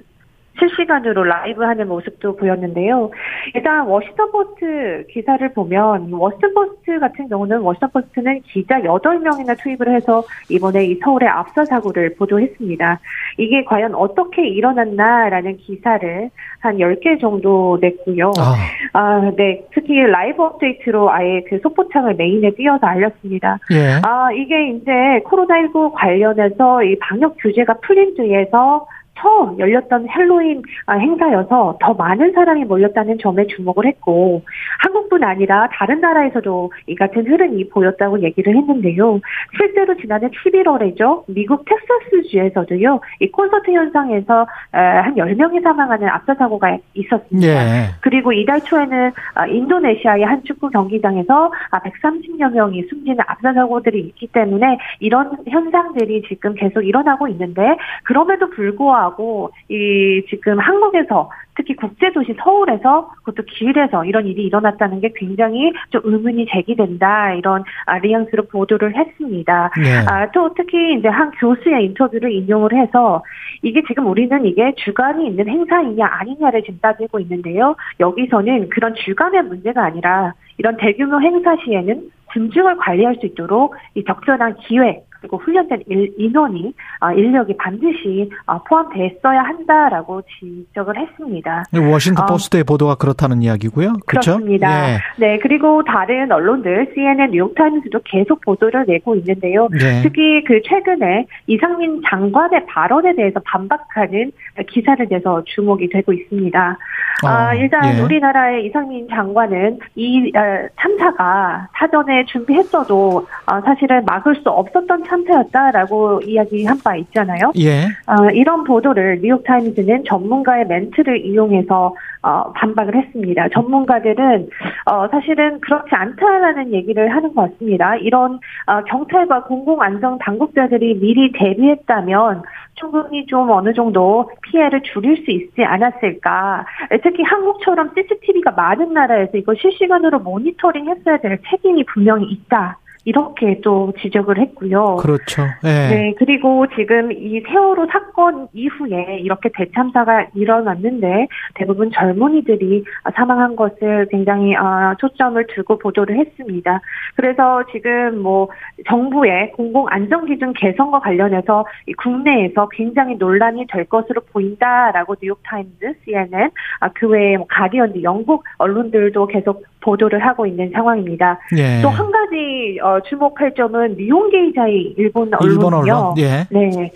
실시간으로 0.59 1.23
라이브 1.23 1.63
하는 1.63 1.87
모습도 1.87 2.35
보였는데요. 2.35 3.11
일단 3.53 3.87
워싱턴 3.87 4.31
포스트 4.31 5.05
기사를 5.09 5.53
보면 5.53 6.11
워싱턴 6.11 6.53
포스트 6.53 6.99
같은 6.99 7.27
경우는 7.27 7.59
워싱턴 7.59 7.89
포스트는 7.91 8.41
기자 8.41 8.79
8명이나 8.79 9.57
투입을 9.61 9.95
해서 9.95 10.23
이번에 10.49 10.85
이 10.85 10.95
서울의 10.95 11.27
압사 11.29 11.65
사고를 11.65 12.15
보도했습니다. 12.15 12.99
이게 13.37 13.63
과연 13.63 13.95
어떻게 13.95 14.47
일어났나라는 14.47 15.57
기사를 15.57 16.29
한 16.59 16.77
10개 16.77 17.19
정도 17.19 17.77
냈고요. 17.81 18.31
아. 18.37 18.55
아, 18.93 19.31
네. 19.35 19.65
특히 19.73 20.01
라이브 20.01 20.43
업데이트로 20.43 21.11
아예 21.11 21.43
그 21.49 21.59
속보창을 21.59 22.15
메인에 22.15 22.51
띄어서 22.51 22.85
알렸습니다. 22.85 23.59
예. 23.71 23.99
아, 24.03 24.31
이게 24.31 24.69
이제 24.69 24.91
코로나19 25.25 25.93
관련해서 25.93 26.83
이 26.83 26.97
방역 26.99 27.35
규제가 27.39 27.75
풀린 27.81 28.15
뒤에서 28.15 28.85
처음 29.19 29.57
열렸던 29.59 30.07
헬로윈 30.09 30.63
아, 30.85 30.97
행사여서 30.97 31.77
더 31.79 31.93
많은 31.93 32.33
사람이 32.33 32.65
몰렸다는 32.65 33.19
점에 33.19 33.47
주목을 33.47 33.85
했고 33.85 34.41
한국뿐 34.79 35.23
아니라 35.23 35.69
다른 35.71 36.01
나라에서도 36.01 36.71
이 36.87 36.95
같은 36.95 37.25
흐름이 37.25 37.69
보였다고 37.69 38.21
얘기를 38.21 38.55
했는데요. 38.55 39.19
실제로 39.57 39.95
지난해 39.97 40.27
11월에죠. 40.29 41.23
미국 41.27 41.65
텍사스주에서도요. 41.65 42.99
이 43.21 43.31
콘서트 43.31 43.71
현상에서 43.71 44.47
한 44.71 45.15
10명이 45.15 45.61
사망하는 45.63 46.07
압사 46.09 46.33
사고가 46.35 46.77
있었습니다. 46.93 47.47
예. 47.47 47.89
그리고 48.01 48.33
이달 48.33 48.59
초에는 48.61 49.11
아, 49.35 49.47
인도네시아의 49.47 50.23
한 50.23 50.43
축구 50.43 50.69
경기장에서 50.69 51.51
130여 51.71 52.43
아, 52.43 52.49
명이 52.49 52.83
숨지는 52.89 53.19
압사 53.27 53.53
사고들이 53.53 53.99
있기 53.99 54.27
때문에 54.27 54.77
이런 54.99 55.37
현상들이 55.47 56.23
지금 56.27 56.55
계속 56.55 56.81
일어나고 56.81 57.27
있는데 57.29 57.77
그럼에도 58.03 58.49
불구하고 58.49 59.02
하고 59.03 59.51
이 59.69 60.23
지금 60.29 60.59
한국에서 60.59 61.29
특히 61.55 61.75
국제도시 61.75 62.35
서울에서 62.43 63.11
그것도 63.23 63.43
길에서 63.45 64.05
이런 64.05 64.25
일이 64.25 64.43
일어났다는 64.43 65.01
게 65.01 65.11
굉장히 65.15 65.71
좀 65.89 66.01
의문이 66.03 66.47
제기된다 66.51 67.33
이런 67.33 67.63
아, 67.85 67.99
뉘앙스로 67.99 68.47
보도를 68.47 68.95
했습니다. 68.95 69.71
네. 69.77 69.97
아, 70.07 70.31
또 70.31 70.53
특히 70.55 70.95
이제 70.97 71.07
한 71.07 71.31
교수의 71.31 71.85
인터뷰를 71.85 72.31
인용을 72.31 72.73
해서 72.73 73.23
이게 73.61 73.81
지금 73.87 74.07
우리는 74.07 74.45
이게 74.45 74.73
주관이 74.77 75.27
있는 75.27 75.47
행사이냐 75.47 76.05
아니냐를 76.05 76.63
지금 76.63 76.79
따지고 76.81 77.19
있는데요. 77.19 77.75
여기서는 77.99 78.69
그런 78.69 78.95
주관의 78.95 79.43
문제가 79.43 79.85
아니라 79.85 80.33
이런 80.57 80.77
대규모 80.77 81.21
행사 81.21 81.55
시에는 81.63 82.09
증증을 82.33 82.77
관리할 82.77 83.15
수 83.19 83.27
있도록 83.27 83.75
이 83.95 84.03
적절한 84.03 84.55
기획 84.67 85.05
그리고 85.23 85.37
훈련된 85.37 85.83
인원이 85.87 86.73
어, 86.99 87.11
인력이 87.13 87.55
반드시 87.55 88.29
어, 88.45 88.61
포함됐어야 88.63 89.41
한다라고 89.41 90.21
지적을 90.23 90.97
했습니다. 90.97 91.63
워싱턴 91.73 92.25
어, 92.25 92.27
포스트의 92.27 92.65
보도가 92.65 92.95
그렇다는 92.95 93.41
이야기고요. 93.41 93.93
그렇죠? 94.05 94.33
그렇습니다. 94.33 94.67
네. 94.67 94.97
네. 95.17 95.39
그리고 95.39 95.81
다른 95.85 96.29
언론들 96.29 96.91
CNN, 96.93 97.31
뉴욕타임스도 97.31 98.01
계속 98.03 98.41
보도를 98.41 98.83
내고 98.85 99.15
있는데요. 99.15 99.69
네. 99.71 100.01
특히 100.03 100.43
그 100.43 100.61
최근에 100.61 101.25
이상민 101.47 102.01
장관의 102.09 102.65
발언에 102.65 103.15
대해서 103.15 103.39
반박하는 103.45 104.33
기사를 104.67 105.07
내서 105.09 105.41
주목이 105.45 105.87
되고 105.87 106.11
있습니다. 106.11 106.77
어, 107.23 107.27
아, 107.27 107.53
일단 107.53 107.97
예. 107.97 108.01
우리나라의 108.01 108.65
이상민 108.65 109.07
장관은 109.09 109.79
이 109.95 110.31
참사가 110.79 111.67
사전에 111.73 112.25
준비했어도 112.25 113.27
사실은 113.65 114.03
막을 114.05 114.35
수 114.35 114.49
없었던 114.49 115.03
참사였다라고 115.05 116.21
이야기한 116.25 116.79
바 116.83 116.95
있잖아요. 116.95 117.51
예. 117.57 117.85
어, 118.07 118.29
이런 118.33 118.63
보도를 118.63 119.19
뉴욕타임즈는 119.21 120.03
전문가의 120.05 120.65
멘트를 120.67 121.25
이용해서 121.25 121.95
어, 122.23 122.53
반박을 122.53 122.95
했습니다. 122.95 123.49
전문가들은 123.49 124.47
어, 124.85 125.07
사실은 125.09 125.59
그렇지 125.59 125.89
않다라는 125.91 126.71
얘기를 126.71 127.13
하는 127.13 127.35
것 127.35 127.51
같습니다. 127.51 127.97
이런 127.97 128.39
어, 128.65 128.83
경찰과 128.85 129.43
공공안전 129.43 130.19
당국자들이 130.19 130.99
미리 130.99 131.31
대비했다면 131.33 132.43
충분히 132.75 133.25
좀 133.27 133.49
어느 133.51 133.73
정도 133.73 134.31
피해를 134.41 134.81
줄일 134.83 135.23
수 135.23 135.31
있지 135.31 135.63
않았을까. 135.63 136.65
특히 137.03 137.21
한국처럼 137.23 137.91
CCTV가 137.93 138.51
많은 138.51 138.93
나라에서 138.93 139.37
이거 139.37 139.53
실시간으로 139.53 140.19
모니터링 140.19 140.89
했어야 140.89 141.17
될 141.17 141.39
책임이 141.49 141.83
분명히 141.85 142.25
있다. 142.31 142.79
이렇게 143.05 143.59
또 143.61 143.91
지적을 144.01 144.37
했고요. 144.39 144.97
그렇죠. 145.01 145.43
네. 145.61 145.89
네. 145.89 146.13
그리고 146.17 146.65
지금 146.75 147.11
이 147.11 147.41
세월호 147.41 147.87
사건 147.91 148.47
이후에 148.53 149.19
이렇게 149.19 149.49
대참사가 149.53 150.27
일어났는데 150.33 151.27
대부분 151.55 151.91
젊은이들이 151.91 152.85
사망한 153.13 153.55
것을 153.55 154.07
굉장히 154.09 154.55
아, 154.55 154.95
초점을 154.99 155.45
두고 155.47 155.79
보도를 155.79 156.17
했습니다. 156.17 156.79
그래서 157.15 157.63
지금 157.71 158.19
뭐 158.19 158.47
정부의 158.87 159.51
공공 159.51 159.87
안전 159.89 160.25
기준 160.25 160.53
개선과 160.53 161.01
관련해서 161.01 161.65
국내에서 161.97 162.69
굉장히 162.69 163.15
논란이 163.15 163.65
될 163.67 163.85
것으로 163.85 164.21
보인다라고 164.31 165.15
뉴욕 165.21 165.39
타임즈, 165.43 165.93
CNN, 166.05 166.49
아, 166.79 166.89
그 166.93 167.07
외에 167.07 167.35
뭐 167.37 167.47
가디언, 167.49 168.01
영국 168.01 168.43
언론들도 168.57 169.27
계속 169.27 169.63
보도를 169.81 170.25
하고 170.25 170.45
있는 170.45 170.71
상황입니다. 170.71 171.39
예. 171.57 171.81
또 171.81 171.89
한 171.89 172.13
가 172.13 172.22
지 172.33 172.79
어, 172.81 172.99
주목할 173.07 173.53
점은 173.55 173.95
니혼게이자의 173.95 174.95
일본 174.97 175.31
언론이요. 175.33 176.15
예. 176.17 176.47
네. 176.49 176.91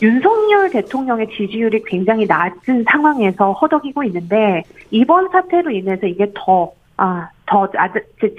윤석열 0.00 0.70
대통령의 0.70 1.28
지지율이 1.36 1.82
굉장히 1.86 2.26
낮은 2.26 2.84
상황에서 2.88 3.52
허덕이고 3.52 4.04
있는데 4.04 4.62
이번 4.90 5.28
사태로 5.30 5.70
인해서 5.70 6.06
이게 6.06 6.30
더 6.34 6.72
아, 6.96 7.28
더 7.46 7.68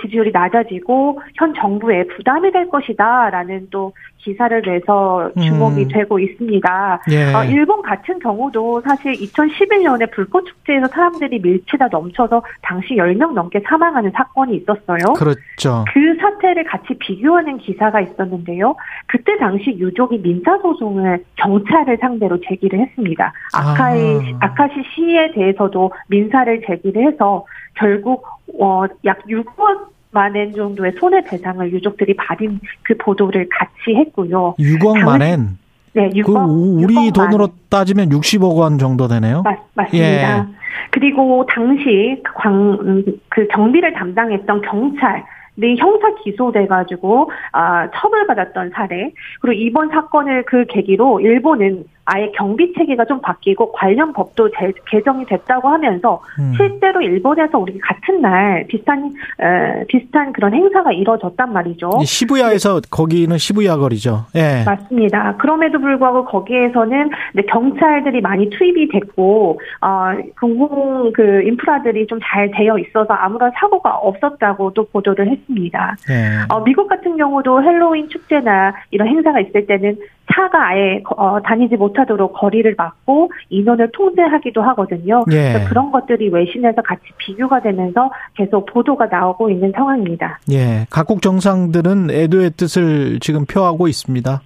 지지율이 0.01 0.32
낮아지고 0.32 1.22
현 1.36 1.53
정부에 1.53 2.05
부담이 2.08 2.51
될 2.51 2.70
것이다라는 2.70 3.68
또 3.72 3.93
기사를 4.28 4.62
내서 4.62 5.32
주목이 5.39 5.84
음. 5.84 5.88
되고 5.88 6.20
있습니다. 6.20 7.01
예. 7.12 7.34
어, 7.34 7.43
일본 7.45 7.82
같은 7.82 8.20
경우도 8.20 8.82
사실 8.82 9.14
2011년에 9.14 10.12
불꽃 10.12 10.45
축제에서 10.45 10.88
사람들이 10.88 11.39
밀치다 11.39 11.88
넘쳐서 11.88 12.43
당시 12.62 12.95
10명 12.95 13.34
넘게 13.34 13.62
사망하는 13.66 14.12
사건이 14.12 14.58
있었어요. 14.58 15.14
그렇죠. 15.16 15.86
그 15.93 16.18
사태를 16.20 16.66
같이 16.66 16.93
비교하는 16.99 17.58
기사가 17.60 18.01
있었는데요. 18.01 18.76
그때 19.05 19.38
당시 19.38 19.72
유족이 19.72 20.22
민사 20.22 20.58
소송을 20.58 21.24
경찰을 21.38 21.97
상대로 22.01 22.38
제기를 22.41 22.80
했습니다. 22.80 23.32
아카이 23.53 24.18
아. 24.39 24.47
아카시 24.47 24.74
시에 24.93 25.32
대해서도 25.32 25.91
민사를 26.10 26.62
제기를 26.68 27.08
해서 27.08 27.45
결국 27.78 28.25
어, 28.59 28.86
약 29.05 29.25
6억 29.25 29.88
만엔 30.11 30.53
정도의 30.53 30.93
손해배상을 30.99 31.71
유족들이 31.71 32.15
받은 32.15 32.59
그 32.84 32.95
보도를 32.97 33.47
같이 33.49 33.95
했고요. 33.95 34.55
6억 34.57 35.03
만엔? 35.03 35.57
네, 35.93 36.09
6억. 36.09 36.25
그 36.25 36.84
우리 36.84 36.95
6억 36.95 37.13
돈으로 37.13 37.47
만. 37.47 37.55
따지면 37.69 38.09
60억 38.09 38.55
원 38.57 38.78
정도 38.78 39.07
되네요. 39.07 39.41
맞, 39.43 39.59
맞습니다. 39.73 40.39
예. 40.39 40.43
그리고 40.91 41.45
당시 41.49 42.21
광, 42.36 43.03
그 43.30 43.47
경비를 43.47 43.93
담당했던 43.93 44.61
경찰, 44.61 45.23
네, 45.55 45.75
형사 45.78 46.13
기소돼가지고 46.23 47.32
아, 47.51 47.89
처벌받았던 47.91 48.71
사례 48.75 49.11
그리고 49.41 49.59
이번 49.59 49.89
사건을 49.89 50.43
그 50.45 50.65
계기로 50.65 51.19
일본은 51.19 51.86
아예 52.10 52.32
경비 52.36 52.74
체계가 52.74 53.05
좀 53.05 53.20
바뀌고 53.22 53.72
관련 53.72 54.14
법도 54.14 54.51
제, 54.51 54.72
개정이 54.89 55.26
됐다고 55.26 55.68
하면서 55.68 56.22
음. 56.39 56.53
실제로 56.55 57.01
일본에서 57.01 57.58
우리 57.58 57.78
같은 57.80 58.22
날 58.22 58.66
비슷한 58.68 59.14
에, 59.39 59.86
비슷한 59.88 60.32
그런 60.34 60.53
행사가 60.53 60.91
이루어졌단 60.91 61.51
말이죠. 61.51 61.89
시부야에서 62.03 62.82
네. 62.82 62.88
거기는 62.91 63.38
시부야 63.38 63.78
거리죠. 63.78 64.26
예. 64.36 64.64
맞습니다. 64.66 65.36
그럼에도 65.38 65.80
불구하고 65.80 66.26
거기에서는 66.26 67.10
경찰들이 67.49 68.22
많이 68.22 68.49
투입이 68.49 68.89
됐고 68.89 69.60
어, 69.82 70.12
공공 70.39 71.12
그 71.14 71.41
인프라들이 71.43 72.05
좀 72.05 72.18
잘 72.24 72.51
되어 72.51 72.78
있어서 72.78 73.13
아무런 73.13 73.51
사고가 73.55 73.96
없었다고도 73.96 74.88
보도를 74.89 75.29
했습니다. 75.29 75.96
예. 76.09 76.54
어, 76.54 76.63
미국 76.63 76.88
같은 76.88 77.17
경우도 77.17 77.63
헬로윈 77.63 78.09
축제나 78.09 78.74
이런 78.92 79.08
행사가 79.08 79.39
있을 79.39 79.66
때는 79.66 79.97
차가 80.33 80.70
아예 80.70 81.01
어, 81.16 81.39
다니지 81.41 81.75
못하도록 81.75 82.33
거리를 82.33 82.75
막고 82.78 83.32
인원을 83.49 83.91
통제하기도 83.93 84.62
하거든요. 84.62 85.24
예. 85.32 85.54
그래서 85.54 85.70
그런 85.70 85.91
것들이 85.91 86.29
외신에서 86.29 86.82
같이 86.82 87.04
비교가 87.17 87.62
되면서 87.62 88.09
계속 88.36 88.66
보도가 88.66 89.08
나오고 89.08 89.49
있는 89.49 89.71
상황입니다. 89.74 90.39
예, 90.51 90.86
각국 90.89 91.21
정상들은 91.21 92.12
애도의 92.12 92.51
뜻을 92.51 93.20
지금 93.20 93.45
표하고 93.45 93.87
있습니다. 93.87 94.41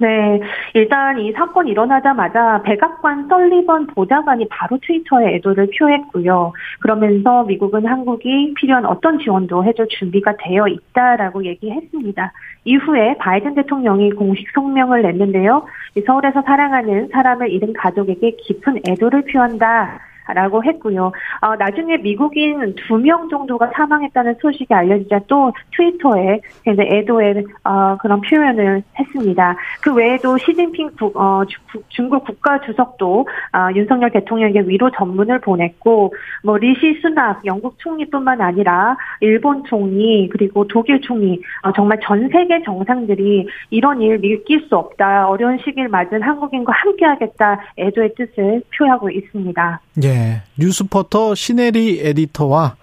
네, 0.00 0.40
일단 0.72 1.18
이 1.18 1.30
사건 1.32 1.68
일어나자마자 1.68 2.62
백악관 2.62 3.28
설리번 3.28 3.88
보좌관이 3.88 4.48
바로 4.48 4.78
트위터에 4.80 5.34
애도를 5.34 5.68
표했고요. 5.78 6.54
그러면서 6.80 7.44
미국은 7.44 7.84
한국이 7.84 8.54
필요한 8.54 8.86
어떤 8.86 9.18
지원도 9.18 9.62
해줄 9.64 9.86
준비가 9.90 10.34
되어 10.38 10.68
있다라고 10.68 11.44
얘기했습니다. 11.44 12.32
이후에 12.64 13.16
바이든 13.18 13.54
대통령이 13.56 14.12
공식 14.12 14.46
성명을 14.54 15.02
냈는데요. 15.02 15.66
서울에서 16.06 16.40
사랑하는 16.46 17.08
사람을 17.12 17.50
잃은 17.50 17.74
가족에게 17.74 18.36
깊은 18.38 18.80
애도를 18.88 19.24
표한다. 19.30 20.09
라고 20.32 20.62
했고요. 20.64 21.12
어, 21.40 21.56
나중에 21.56 21.96
미국인 21.98 22.74
두 22.76 23.00
명 23.00 23.28
정도가 23.28 23.70
사망했다는 23.74 24.36
소식이 24.40 24.72
알려지자 24.72 25.20
또 25.26 25.52
트위터에 25.74 26.40
이제 26.68 26.82
애도의 26.82 27.44
어, 27.64 27.96
그런 27.96 28.20
표현을 28.20 28.82
했습니다. 28.98 29.56
그 29.80 29.94
외에도 29.94 30.36
시진핑 30.36 30.90
국, 30.98 31.16
어, 31.16 31.42
주, 31.46 31.58
중국 31.88 32.24
국가 32.24 32.60
주석도 32.60 33.26
어, 33.52 33.68
윤석열 33.74 34.10
대통령에게 34.10 34.60
위로 34.60 34.90
전문을 34.90 35.40
보냈고 35.40 36.12
뭐 36.44 36.58
리시 36.58 36.98
수낙 37.00 37.40
영국 37.46 37.78
총리뿐만 37.78 38.40
아니라 38.40 38.96
일본 39.20 39.64
총리 39.64 40.28
그리고 40.30 40.66
독일 40.68 41.00
총리 41.00 41.40
어, 41.62 41.72
정말 41.72 41.98
전 42.02 42.28
세계 42.28 42.62
정상들이 42.62 43.46
이런 43.70 44.02
일 44.02 44.18
믿길 44.18 44.66
수 44.68 44.76
없다 44.76 45.28
어려운 45.28 45.56
시기를 45.58 45.88
맞은 45.88 46.22
한국인과 46.22 46.72
함께하겠다 46.72 47.60
애도의 47.78 48.14
뜻을 48.14 48.62
표하고 48.76 49.08
있습니다. 49.10 49.80
예. 50.04 50.19
뉴스포터 50.58 51.34
시네리 51.34 52.00
에디터와 52.00 52.76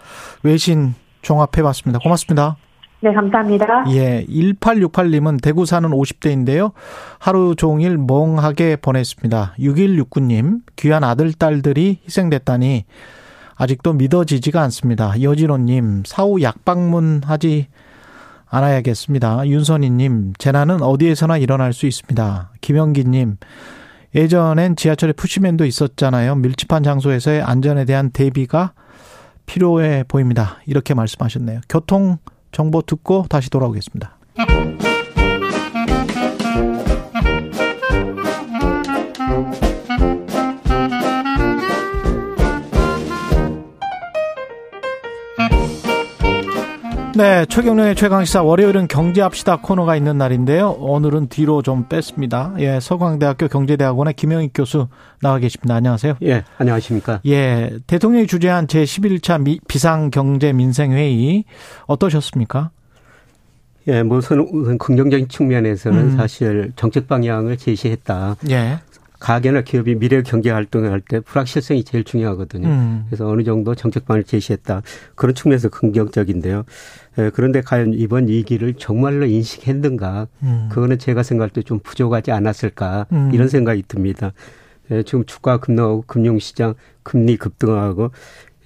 외신 0.43 0.93
종합해봤습니다. 1.21 1.99
고맙습니다. 1.99 2.57
네, 2.99 3.13
감사합니다. 3.13 3.85
예, 3.89 4.25
1868님은 4.27 5.41
대구 5.41 5.65
사는 5.65 5.87
50대인데요. 5.89 6.71
하루 7.19 7.53
종일 7.55 7.97
멍하게 7.97 8.77
보냈습니다. 8.77 9.53
6169님, 9.59 10.61
귀한 10.77 11.03
아들, 11.03 11.31
딸들이 11.33 11.99
희생됐다니 12.05 12.85
아직도 13.55 13.93
믿어지지가 13.93 14.61
않습니다. 14.63 15.21
여진호님, 15.21 16.03
사후 16.05 16.41
약방문 16.41 17.21
하지 17.25 17.67
않아야겠습니다. 18.49 19.47
윤선희님, 19.47 20.33
재난은 20.37 20.81
어디에서나 20.81 21.37
일어날 21.37 21.73
수 21.73 21.85
있습니다. 21.85 22.51
김영기님, 22.61 23.37
예전엔 24.15 24.75
지하철에 24.75 25.13
푸시맨도 25.13 25.65
있었잖아요. 25.65 26.35
밀집한 26.35 26.83
장소에서의 26.83 27.41
안전에 27.41 27.85
대한 27.85 28.09
대비가 28.11 28.73
필요해 29.45 30.05
보입니다. 30.07 30.57
이렇게 30.65 30.93
말씀하셨네요. 30.93 31.61
교통 31.69 32.17
정보 32.51 32.81
듣고 32.81 33.25
다시 33.29 33.49
돌아오겠습니다. 33.49 34.17
네, 47.17 47.47
최경련의 47.47 47.95
최강시사 47.95 48.43
월요일은 48.43 48.87
경제합시다 48.87 49.61
코너가 49.61 49.95
있는 49.95 50.19
날인데요. 50.19 50.69
오늘은 50.69 51.29
뒤로 51.29 51.63
좀 51.63 51.87
뺐습니다. 51.89 52.53
예, 52.59 52.79
서강대학교 52.79 53.47
경제대학원의 53.47 54.13
김영익 54.13 54.51
교수 54.53 54.87
나와 55.19 55.39
계십니다. 55.39 55.73
안녕하세요. 55.73 56.17
예, 56.21 56.43
안녕하십니까. 56.59 57.21
예, 57.25 57.71
대통령이 57.87 58.27
주재한 58.27 58.67
제11차 58.67 59.43
비상경제민생회의 59.67 61.45
어떠셨습니까? 61.87 62.69
예, 63.87 64.03
뭐 64.03 64.17
우선 64.19 64.77
긍정적인 64.77 65.27
측면에서는 65.27 65.99
음. 65.99 66.17
사실 66.17 66.71
정책 66.75 67.07
방향을 67.07 67.57
제시했다. 67.57 68.35
예. 68.51 68.77
가게나 69.19 69.61
기업이 69.61 69.95
미래 69.95 70.21
경제 70.21 70.49
활동을 70.51 70.91
할 70.91 71.01
때 71.01 71.19
불확실성이 71.19 71.83
제일 71.83 72.03
중요하거든요. 72.03 72.67
음. 72.67 73.03
그래서 73.07 73.27
어느 73.27 73.43
정도 73.43 73.73
정책방을 73.75 74.23
제시했다. 74.23 74.81
그런 75.15 75.33
측면에서 75.35 75.69
긍정적인데요. 75.69 76.63
예, 77.19 77.31
그런데 77.33 77.61
과연 77.61 77.93
이번 77.93 78.27
위기를 78.27 78.73
정말로 78.75 79.25
인식했는가? 79.25 80.27
음. 80.43 80.69
그거는 80.71 80.99
제가 80.99 81.23
생각할 81.23 81.49
때 81.49 81.61
좀 81.61 81.79
부족하지 81.79 82.31
않았을까? 82.31 83.07
음. 83.11 83.31
이런 83.33 83.47
생각이 83.47 83.83
듭니다. 83.87 84.33
예, 84.91 85.03
지금 85.03 85.25
주가 85.25 85.57
급락하고 85.57 86.03
금융시장 86.07 86.75
금리 87.03 87.35
급등하고 87.37 88.11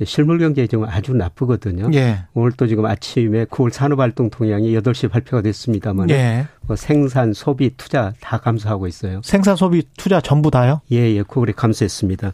실물 0.05 0.39
경제 0.39 0.65
지금 0.67 0.85
아주 0.85 1.13
나쁘거든요. 1.13 1.89
예. 1.93 2.23
오늘 2.33 2.51
또 2.53 2.67
지금 2.67 2.85
아침에 2.85 3.45
9월 3.45 3.71
산업활동 3.71 4.29
동향이 4.29 4.73
8시 4.73 5.09
발표가 5.09 5.41
됐습니다만 5.41 6.09
예. 6.09 6.47
뭐 6.61 6.75
생산, 6.75 7.33
소비, 7.33 7.71
투자 7.77 8.13
다 8.19 8.37
감소하고 8.37 8.87
있어요. 8.87 9.21
생산, 9.23 9.55
소비, 9.55 9.83
투자 9.97 10.21
전부 10.21 10.51
다요? 10.51 10.81
예, 10.91 10.97
예. 10.97 11.21
9월에 11.23 11.55
감소했습니다. 11.55 12.33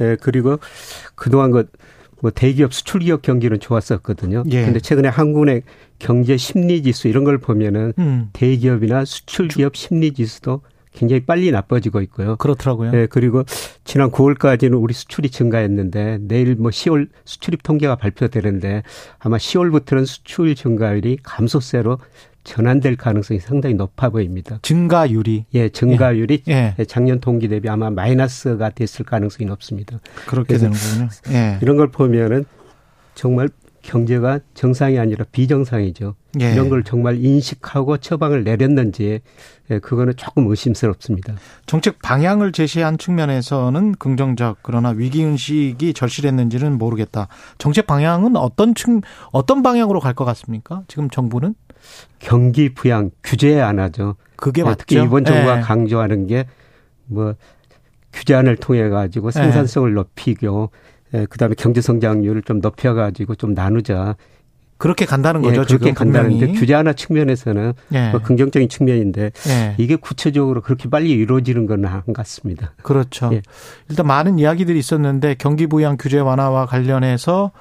예, 0.00 0.16
그리고 0.20 0.58
그동안 1.14 1.50
그 1.50 1.66
뭐 2.20 2.30
대기업 2.30 2.72
수출 2.72 3.00
기업 3.00 3.22
경기는 3.22 3.58
좋았었거든요. 3.60 4.44
예. 4.50 4.64
근데 4.64 4.80
최근에 4.80 5.08
한국의 5.08 5.62
경제 5.98 6.36
심리 6.36 6.82
지수 6.82 7.08
이런 7.08 7.24
걸 7.24 7.38
보면은 7.38 7.92
음. 7.98 8.30
대기업이나 8.32 9.04
수출 9.04 9.48
기업 9.48 9.76
심리 9.76 10.12
지수도 10.12 10.62
굉장히 10.96 11.20
빨리 11.24 11.50
나빠지고 11.50 12.00
있고요. 12.02 12.36
그렇더라고요. 12.36 12.90
네, 12.90 13.06
그리고 13.06 13.44
지난 13.84 14.10
9월까지는 14.10 14.82
우리 14.82 14.94
수출이 14.94 15.30
증가했는데 15.30 16.18
내일 16.22 16.56
뭐 16.56 16.70
10월 16.70 17.08
수출입 17.24 17.62
통계가 17.62 17.96
발표되는데 17.96 18.82
아마 19.18 19.36
10월부터는 19.36 20.06
수출 20.06 20.54
증가율이 20.54 21.18
감소세로 21.22 21.98
전환될 22.44 22.96
가능성이 22.96 23.40
상당히 23.40 23.74
높아 23.74 24.08
보입니다. 24.08 24.58
증가율이? 24.62 25.46
예, 25.54 25.68
증가율이 25.68 26.44
예. 26.48 26.74
예. 26.78 26.84
작년 26.84 27.20
동기 27.20 27.48
대비 27.48 27.68
아마 27.68 27.90
마이너스가 27.90 28.70
됐을 28.70 29.04
가능성이 29.04 29.48
높습니다. 29.48 29.98
그렇게 30.26 30.56
되는군요. 30.56 31.08
예. 31.30 31.58
이런 31.60 31.76
걸 31.76 31.88
보면은 31.90 32.44
정말 33.14 33.48
경제가 33.86 34.40
정상이 34.54 34.98
아니라 34.98 35.24
비정상이죠. 35.30 36.16
예. 36.40 36.52
이런 36.52 36.68
걸 36.68 36.82
정말 36.82 37.22
인식하고 37.24 37.98
처방을 37.98 38.44
내렸는지 38.44 39.20
예, 39.70 39.78
그거는 39.78 40.14
조금 40.16 40.46
의심스럽습니다. 40.48 41.34
정책 41.66 42.00
방향을 42.02 42.52
제시한 42.52 42.98
측면에서는 42.98 43.92
긍정적 43.92 44.58
그러나 44.62 44.90
위기 44.90 45.20
인식이 45.20 45.94
절실했는지는 45.94 46.76
모르겠다. 46.78 47.28
정책 47.58 47.86
방향은 47.86 48.36
어떤 48.36 48.74
측 48.74 49.00
어떤 49.32 49.62
방향으로 49.62 50.00
갈 50.00 50.14
것 50.14 50.24
같습니까? 50.24 50.82
지금 50.88 51.08
정부는 51.10 51.54
경기 52.18 52.72
부양 52.74 53.10
규제 53.22 53.60
안 53.60 53.78
하죠. 53.78 54.16
그게 54.36 54.64
맞죠. 54.64 54.76
특히 54.78 55.02
이번 55.02 55.24
정부가 55.24 55.58
예. 55.58 55.60
강조하는 55.60 56.26
게 56.26 56.46
뭐 57.06 57.34
규제안을 58.12 58.56
통해 58.56 58.88
가지고 58.88 59.30
생산성을 59.30 59.90
예. 59.90 59.94
높이고 59.94 60.70
예, 60.72 60.95
그다음에 61.24 61.54
경제 61.56 61.80
성장률을 61.80 62.42
좀 62.42 62.60
높여 62.60 62.92
가지고 62.94 63.34
좀 63.34 63.54
나누자. 63.54 64.16
그렇게 64.78 65.06
간다는 65.06 65.42
예, 65.44 65.48
거죠. 65.48 65.60
예, 65.62 65.64
그렇게 65.64 65.92
간다는데. 65.94 66.52
규제 66.52 66.74
하나 66.74 66.92
측면에서는 66.92 67.72
예. 67.94 68.10
뭐 68.10 68.20
긍정적인 68.20 68.68
측면인데 68.68 69.30
예. 69.48 69.74
이게 69.78 69.96
구체적으로 69.96 70.60
그렇게 70.60 70.90
빨리 70.90 71.12
이루어지는 71.12 71.64
건 71.66 71.86
안 71.86 72.02
같습니다. 72.12 72.72
그렇죠. 72.82 73.30
예. 73.32 73.40
일단 73.88 74.06
많은 74.06 74.38
이야기들이 74.38 74.78
있었는데 74.78 75.36
경기 75.38 75.66
부양 75.66 75.96
규제 75.98 76.18
완화와 76.18 76.66
관련해서 76.66 77.52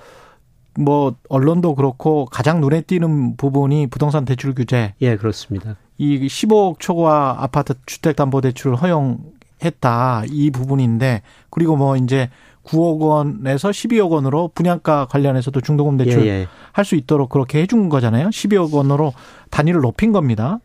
뭐 0.77 1.15
언론도 1.29 1.75
그렇고 1.75 2.25
가장 2.25 2.59
눈에 2.59 2.81
띄는 2.81 3.37
부분이 3.37 3.87
부동산 3.87 4.25
대출 4.25 4.53
규제. 4.53 4.93
예, 4.99 5.15
그렇습니다. 5.15 5.77
이 5.97 6.27
15억 6.27 6.79
초과 6.79 7.37
아파트 7.39 7.75
주택 7.85 8.17
담보 8.17 8.41
대출을 8.41 8.75
허용했다. 8.75 10.23
이 10.29 10.51
부분인데 10.51 11.21
그리고 11.49 11.77
뭐 11.77 11.95
이제 11.95 12.29
9억 12.65 12.99
원에서 12.99 13.69
12억 13.69 14.09
원으로 14.09 14.51
분양가 14.53 15.05
관련해서도 15.05 15.61
중도금 15.61 15.97
대출 15.97 16.25
예, 16.25 16.29
예. 16.29 16.47
할수 16.71 16.95
있도록 16.95 17.29
그렇게 17.29 17.61
해준 17.61 17.89
거잖아요. 17.89 18.29
12억 18.29 18.73
원으로 18.73 19.13
단위를 19.51 19.81
높인 19.81 20.11
겁니다. 20.11 20.59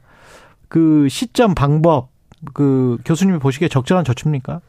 그 0.69 1.09
시점 1.09 1.55
방법 1.55 2.09
그 2.55 2.99
교수님이 3.05 3.39
보시기에 3.39 3.69
적절한 3.69 4.05
조치입니까? 4.05 4.61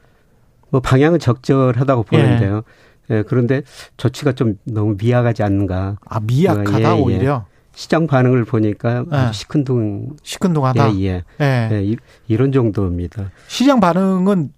뭐 0.69 0.81
방향은 0.81 1.19
적절하다고 1.19 2.03
보는데요. 2.03 2.63
예. 3.09 3.15
예 3.15 3.23
그런데 3.23 3.61
조치가 3.97 4.33
좀 4.33 4.57
너무 4.63 4.95
미약하지 4.97 5.43
않는가? 5.43 5.97
아 6.05 6.19
미약하다 6.19 6.93
어, 6.93 6.97
예, 6.97 7.01
오히려. 7.01 7.45
시장 7.73 8.05
반응을 8.05 8.43
보니까 8.45 9.05
예. 9.11 9.33
시큰둥 9.33 10.17
시큰둥하다. 10.23 10.95
예, 10.99 11.23
예. 11.39 11.69
예. 11.71 11.95
이런 12.27 12.51
정도입니다. 12.51 13.31
시장 13.47 13.79
반응은 13.79 14.51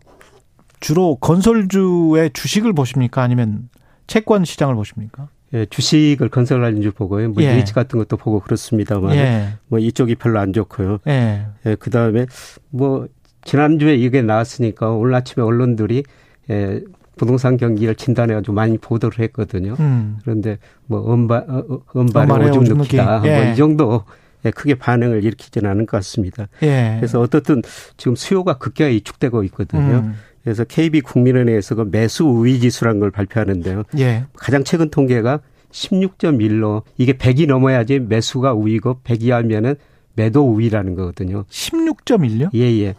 주로 0.83 1.15
건설주의 1.15 2.29
주식을 2.33 2.73
보십니까? 2.73 3.21
아니면 3.21 3.69
채권 4.05 4.43
시장을 4.43 4.75
보십니까? 4.75 5.29
예, 5.53 5.65
주식을 5.65 6.27
건설하는 6.27 6.81
줄 6.81 6.91
보고요. 6.91 7.29
뭐 7.29 7.41
예. 7.41 7.55
리츠 7.55 7.73
같은 7.73 7.99
것도 7.99 8.17
보고 8.17 8.41
그렇습니다만 8.41 9.15
예. 9.15 9.47
뭐 9.69 9.79
이쪽이 9.79 10.15
별로 10.15 10.39
안 10.39 10.51
좋고요. 10.51 10.99
예. 11.07 11.45
예, 11.65 11.75
그다음에 11.75 12.25
뭐 12.69 13.07
지난주에 13.45 13.95
이게 13.95 14.21
나왔으니까 14.21 14.91
오늘 14.91 15.15
아침에 15.15 15.41
언론들이 15.45 16.03
예, 16.49 16.81
부동산 17.15 17.55
경기를 17.55 17.95
진단해 17.95 18.33
가지고 18.33 18.51
많이 18.51 18.77
보도를 18.77 19.19
했거든요. 19.19 19.77
음. 19.79 20.17
그런데 20.23 20.57
뭐 20.87 21.13
은발 21.13 21.45
어, 21.47 21.79
은발에 21.95 22.23
은발에 22.25 22.49
오줌 22.49 22.77
넣기다. 22.77 23.05
넣기. 23.05 23.27
예. 23.29 23.41
뭐이 23.41 23.55
정도 23.55 24.03
예, 24.43 24.51
크게 24.51 24.75
반응을 24.75 25.23
일으키지는 25.23 25.69
않은 25.69 25.85
것 25.85 25.95
같습니다. 25.97 26.49
예. 26.63 26.97
그래서 26.99 27.21
어떻든 27.21 27.61
지금 27.95 28.17
수요가 28.17 28.57
급격히 28.57 28.95
위축되고 28.95 29.45
있거든요. 29.45 29.99
음. 29.99 30.15
그래서 30.43 30.63
KB 30.65 31.01
국민은행에서 31.01 31.75
그 31.75 31.87
매수 31.89 32.25
우위 32.25 32.59
지수라는 32.59 32.99
걸 32.99 33.11
발표하는데요. 33.11 33.83
예. 33.99 34.25
가장 34.33 34.63
최근 34.63 34.89
통계가 34.89 35.39
16.1로 35.71 36.83
이게 36.97 37.13
100이 37.13 37.47
넘어야지 37.47 37.99
매수가 37.99 38.53
우위고 38.53 38.99
100이 39.03 39.29
하면은 39.31 39.75
매도 40.15 40.43
우위라는 40.43 40.95
거거든요. 40.95 41.45
16.1요? 41.49 42.49
예, 42.53 42.59
예. 42.59 42.95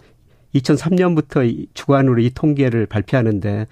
2003년부터 0.55 1.67
주관으로 1.75 2.21
이 2.21 2.31
통계를 2.31 2.87
발표하는데 2.87 3.67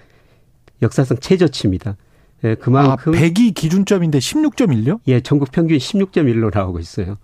역사상 0.81 1.17
최저치입니다. 1.19 1.97
예, 2.43 2.55
그만큼 2.55 3.13
아, 3.13 3.17
100이 3.17 3.55
기준점인데 3.55 4.19
16.1요? 4.19 4.99
예, 5.07 5.21
전국 5.21 5.51
평균 5.51 5.77
16.1로 5.77 6.53
나오고 6.53 6.79
있어요. 6.79 7.17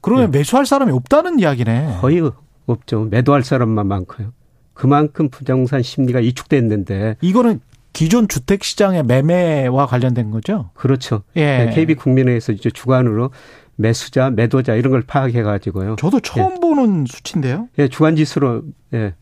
그러면 0.00 0.32
예. 0.32 0.38
매수할 0.38 0.66
사람이 0.66 0.92
없다는 0.92 1.40
이야기네. 1.40 1.98
거의 2.00 2.30
없죠. 2.66 3.06
매도할 3.06 3.42
사람만 3.42 3.86
많고요. 3.86 4.32
그만큼 4.76 5.30
부동산 5.30 5.82
심리가 5.82 6.18
위축됐는데 6.20 7.16
이거는 7.22 7.60
기존 7.92 8.28
주택 8.28 8.62
시장의 8.62 9.04
매매와 9.04 9.86
관련된 9.86 10.30
거죠? 10.30 10.70
그렇죠. 10.74 11.22
예. 11.34 11.72
KB 11.74 11.94
국민회에서 11.94 12.52
이제 12.52 12.70
주관으로 12.70 13.30
매수자, 13.76 14.30
매도자 14.30 14.74
이런 14.74 14.90
걸 14.90 15.02
파악해 15.02 15.42
가지고요. 15.42 15.96
저도 15.98 16.20
처음 16.20 16.56
예. 16.56 16.60
보는 16.60 17.06
수치인데요. 17.06 17.68
예, 17.78 17.88
주간 17.88 18.16
지수로 18.16 18.64
예. 18.92 19.14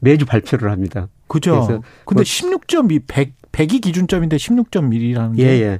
매주 0.00 0.26
발표를 0.26 0.72
합니다. 0.72 1.08
그죠. 1.28 1.66
근데 2.04 2.14
뭐 2.14 2.22
16.2 2.22 3.02
100 3.06 3.32
100이 3.52 3.80
기준점인데 3.80 4.36
16.1이라는 4.36 5.36
게 5.36 5.42
예, 5.44 5.48
예. 5.62 5.78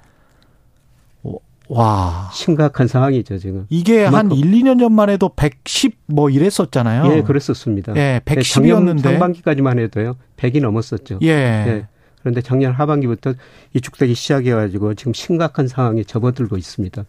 와. 1.68 2.30
심각한 2.32 2.86
상황이죠, 2.86 3.38
지금. 3.38 3.66
이게 3.70 4.04
한 4.04 4.30
1, 4.30 4.50
2년 4.50 4.78
전만 4.78 5.10
해도 5.10 5.30
110 5.30 5.96
뭐 6.06 6.30
이랬었잖아요. 6.30 7.16
예, 7.16 7.22
그랬었습니다. 7.22 7.96
예, 7.96 8.20
110이었는데 8.24 8.44
작년 8.44 8.98
상반기까지만 8.98 9.78
해도요. 9.78 10.16
100이 10.36 10.60
넘었었죠. 10.60 11.18
예. 11.22 11.28
예. 11.28 11.86
그런데 12.20 12.40
작년 12.40 12.72
하반기부터 12.72 13.34
위축되기 13.74 14.14
시작해가지고 14.14 14.94
지금 14.94 15.12
심각한 15.12 15.68
상황에 15.68 16.04
접어들고 16.04 16.56
있습니다. 16.56 17.04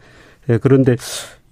예, 0.49 0.57
그런데 0.57 0.95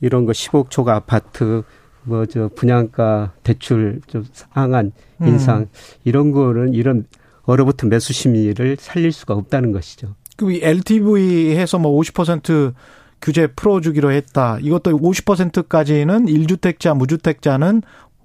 이런 0.01 0.25
거 0.25 0.31
10억 0.33 0.69
초과 0.69 0.95
아파트, 0.95 1.63
뭐 2.03 2.25
저 2.25 2.49
분양가 2.53 3.31
대출 3.43 4.01
좀 4.07 4.25
상한 4.33 4.91
인상 5.21 5.59
음. 5.61 5.67
이런 6.03 6.31
거는 6.31 6.73
이런 6.73 7.05
얼어붙은 7.43 7.89
매수 7.89 8.13
심리를 8.13 8.77
살릴 8.79 9.11
수가 9.11 9.33
없다는 9.33 9.71
것이죠. 9.71 10.15
그 10.37 10.59
LTV 10.61 11.55
해서 11.55 11.79
뭐 11.79 11.99
50% 11.99 12.73
규제 13.21 13.47
풀어주기로 13.47 14.11
했다. 14.11 14.57
이것도 14.61 14.99
50%까지는 14.99 16.25
1주택자, 16.25 16.95
무주택자는 16.97 17.81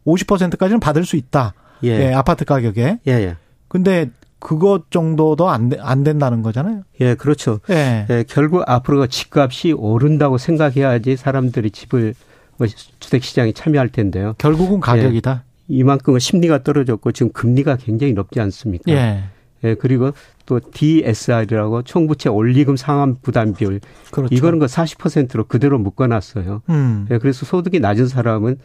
50%까지는 0.06 0.80
받을 0.80 1.05
수 1.05 1.16
있다. 1.16 1.55
예. 1.85 1.89
예 1.89 2.12
아파트 2.12 2.44
가격에. 2.44 2.98
예, 3.06 3.12
예. 3.12 3.36
근데 3.68 4.10
그것 4.40 4.90
정도도 4.90 5.48
안, 5.48 5.70
안 5.78 6.05
된다는 6.05 6.43
거잖아요. 6.43 6.82
예, 7.01 7.14
그렇죠. 7.14 7.60
예. 7.70 8.06
예 8.10 8.24
결국 8.26 8.64
앞으로 8.66 9.06
집값이 9.06 9.72
오른다고 9.72 10.39
생각해야지 10.39 11.16
사람들이 11.16 11.70
집을 11.70 12.14
뭐 12.56 12.66
주택 12.98 13.22
시장에 13.22 13.52
참여할 13.52 13.90
텐데요. 13.90 14.35
결국은 14.39 14.80
가격이다. 14.80 15.43
예. 15.44 15.48
이만큼은 15.68 16.18
심리가 16.18 16.62
떨어졌고 16.62 17.12
지금 17.12 17.30
금리가 17.32 17.76
굉장히 17.76 18.14
높지 18.14 18.40
않습니까? 18.40 18.90
예. 18.90 19.24
예, 19.64 19.74
그리고 19.74 20.12
또 20.48 20.60
DSR이라고 20.60 21.82
총부채 21.82 22.30
올리금 22.30 22.78
상환 22.78 23.16
부담 23.20 23.52
비율. 23.52 23.80
그렇죠. 24.10 24.34
이거는 24.34 24.58
그 24.58 24.64
40%로 24.64 25.44
그대로 25.44 25.78
묶어놨어요. 25.78 26.62
음. 26.70 27.06
예, 27.10 27.18
그래서 27.18 27.44
소득이 27.44 27.80
낮은 27.80 28.08
사람은 28.08 28.56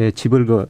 예, 0.00 0.10
집을 0.10 0.46
그 0.46 0.66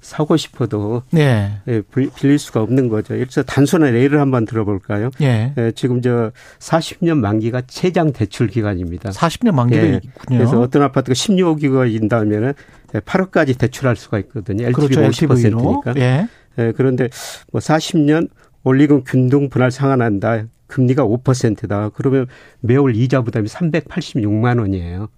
사고 0.00 0.38
싶어도 0.38 1.02
예. 1.14 1.60
예, 1.68 1.82
빌릴 1.82 2.38
수가 2.38 2.62
없는 2.62 2.88
거죠. 2.88 3.08
그래서 3.08 3.42
단순한 3.42 3.94
예를 3.94 4.18
한번 4.18 4.46
들어볼까요? 4.46 5.10
예. 5.20 5.52
예, 5.58 5.72
지금 5.72 6.00
저 6.00 6.32
40년 6.58 7.18
만기가 7.18 7.62
최장 7.66 8.14
대출 8.14 8.46
기간입니다. 8.46 9.10
40년 9.10 9.52
만기가 9.52 9.82
예. 9.82 10.00
있군요. 10.02 10.38
그래서 10.38 10.58
어떤 10.58 10.84
아파트가 10.84 11.12
16억이가 11.12 11.92
인다면은 11.92 12.54
8억까지 12.94 13.58
대출할 13.58 13.96
수가 13.96 14.18
있거든요. 14.20 14.64
LTV 14.64 14.88
그렇죠. 14.88 15.26
50%니까. 15.26 15.94
예. 15.98 16.28
예, 16.58 16.72
그런데 16.74 17.10
뭐 17.52 17.60
40년 17.60 18.30
올리금 18.68 19.04
균등 19.04 19.48
분할 19.48 19.70
상환한다. 19.70 20.44
금리가 20.66 21.04
5%다. 21.04 21.90
그러면 21.94 22.26
매월 22.60 22.94
이자 22.94 23.22
부담이 23.22 23.48
386만 23.48 24.60
원이에요. 24.60 25.08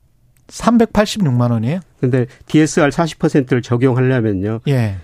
386만 0.46 1.50
원이에요? 1.50 1.80
근데 2.00 2.26
DSR 2.46 2.88
40%를 2.90 3.62
적용하려면요. 3.62 4.60
예. 4.68 4.96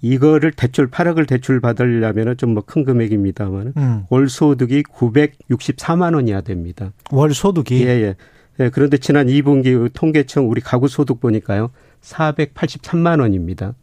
이거를 0.00 0.50
대출 0.52 0.90
8억을 0.90 1.28
대출 1.28 1.60
받으려면은 1.60 2.36
좀 2.36 2.50
뭐 2.54 2.62
큰 2.62 2.84
금액입니다만 2.84 3.72
음. 3.76 4.04
월 4.10 4.28
소득이 4.28 4.82
964만 4.82 6.14
원이야 6.16 6.40
됩니다. 6.40 6.92
월 7.12 7.32
소득이 7.32 7.84
예, 7.84 7.88
예. 7.88 8.14
예, 8.60 8.68
그런데 8.70 8.98
지난 8.98 9.28
2분기 9.28 9.90
통계청 9.94 10.50
우리 10.50 10.60
가구 10.60 10.88
소득 10.88 11.20
보니까요. 11.20 11.70
483만 12.02 13.20
원입니다. 13.20 13.74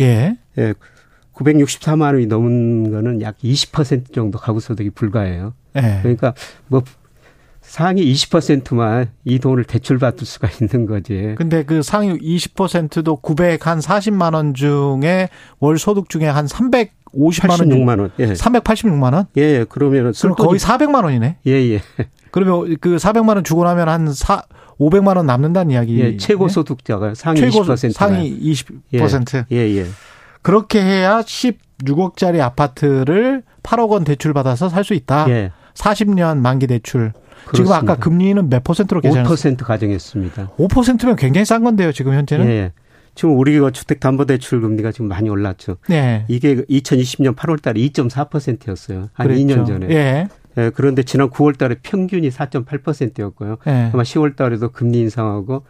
예. 0.00 0.36
예. 0.58 0.74
964만 1.34 2.14
원이 2.14 2.26
넘은 2.26 2.90
거는 2.90 3.20
약 3.22 3.36
20% 3.38 4.12
정도 4.14 4.38
가구 4.38 4.60
소득이 4.60 4.90
불과해요. 4.90 5.54
예. 5.76 5.98
그러니까 6.02 6.34
뭐 6.68 6.82
상위 7.60 8.12
20%만 8.12 9.10
이 9.24 9.38
돈을 9.38 9.64
대출받을 9.64 10.26
수가 10.26 10.48
있는 10.60 10.86
거지. 10.86 11.34
근데 11.36 11.64
그 11.64 11.82
상위 11.82 12.16
20%도 12.18 13.16
900 13.16 13.66
한 13.66 13.78
40만 13.80 14.34
원 14.34 14.54
중에 14.54 15.28
월 15.58 15.78
소득 15.78 16.08
중에 16.08 16.26
한 16.26 16.46
350만 16.46 17.50
원 17.50 17.58
86만 17.58 18.00
원. 18.00 18.10
예. 18.18 18.26
386만 18.32 19.14
원? 19.14 19.26
예, 19.36 19.42
예. 19.42 19.64
그러면은 19.68 20.12
그럼 20.12 20.36
거의 20.36 20.60
400만 20.60 21.04
원이네. 21.04 21.38
예, 21.46 21.50
예. 21.52 21.80
그러면 22.30 22.76
그 22.80 22.96
400만 22.96 23.28
원 23.36 23.44
주고 23.44 23.64
나면 23.64 23.88
한 23.88 24.12
4, 24.12 24.42
500만 24.78 25.16
원 25.16 25.26
남는다는 25.26 25.70
이야기. 25.72 25.98
예, 26.00 26.16
최고 26.16 26.48
소득자가 26.48 27.14
상위 27.14 27.40
최고 27.40 27.62
20%. 27.62 27.92
상위 27.92 28.38
20%. 28.40 29.46
예, 29.52 29.56
예. 29.56 29.76
예. 29.76 29.86
그렇게 30.44 30.80
해야 30.80 31.22
16억짜리 31.22 32.38
아파트를 32.40 33.42
8억 33.62 33.88
원 33.88 34.04
대출 34.04 34.34
받아서 34.34 34.68
살 34.68 34.84
수 34.84 34.92
있다. 34.92 35.24
예. 35.30 35.50
40년 35.72 36.36
만기 36.36 36.66
대출. 36.66 37.12
그렇습니다. 37.46 37.56
지금 37.56 37.72
아까 37.72 37.96
금리는 37.98 38.50
몇 38.50 38.62
퍼센트로 38.62 39.00
계산했어요? 39.00 39.56
5% 39.56 39.64
가정했습니다. 39.64 40.50
5%면 40.58 41.16
굉장히 41.16 41.46
싼 41.46 41.64
건데요, 41.64 41.92
지금 41.92 42.12
현재는? 42.12 42.46
예. 42.46 42.72
지금 43.14 43.38
우리가 43.38 43.70
주택담보대출 43.70 44.60
금리가 44.60 44.92
지금 44.92 45.08
많이 45.08 45.30
올랐죠. 45.30 45.78
네. 45.88 46.26
이게 46.28 46.56
2020년 46.56 47.34
8월 47.34 47.62
달에 47.62 47.80
2.4%였어요. 47.80 49.08
한 49.14 49.26
그랬죠. 49.26 49.46
2년 49.46 49.66
전에. 49.66 49.88
예. 49.90 50.28
예, 50.58 50.70
그런데 50.74 51.02
지난 51.04 51.30
9월 51.30 51.56
달에 51.56 51.76
평균이 51.82 52.28
4.8%였고요. 52.28 53.56
예. 53.66 53.90
아마 53.92 54.02
10월 54.02 54.36
달에도 54.36 54.68
금리 54.70 55.00
인상하고 55.00 55.64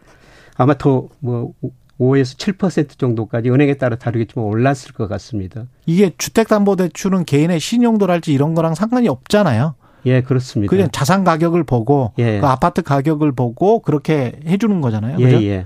아마 0.56 0.74
더 0.74 1.08
뭐 1.20 1.52
5에서 2.00 2.36
7% 2.56 2.98
정도까지 2.98 3.50
은행에 3.50 3.74
따라 3.74 3.96
다르겠지만 3.96 4.44
올랐을 4.46 4.92
것 4.94 5.08
같습니다. 5.08 5.64
이게 5.86 6.12
주택담보대출은 6.18 7.24
개인의 7.24 7.60
신용도랄지 7.60 8.32
이런 8.32 8.54
거랑 8.54 8.74
상관이 8.74 9.08
없잖아요. 9.08 9.74
예, 10.06 10.20
그렇습니다. 10.22 10.70
그냥 10.70 10.88
자산 10.92 11.24
가격을 11.24 11.64
보고 11.64 12.12
예. 12.18 12.40
그 12.40 12.46
아파트 12.46 12.82
가격을 12.82 13.32
보고 13.32 13.80
그렇게 13.80 14.38
해 14.46 14.56
주는 14.58 14.80
거잖아요. 14.80 15.16
예, 15.20 15.24
그죠? 15.24 15.42
예. 15.44 15.64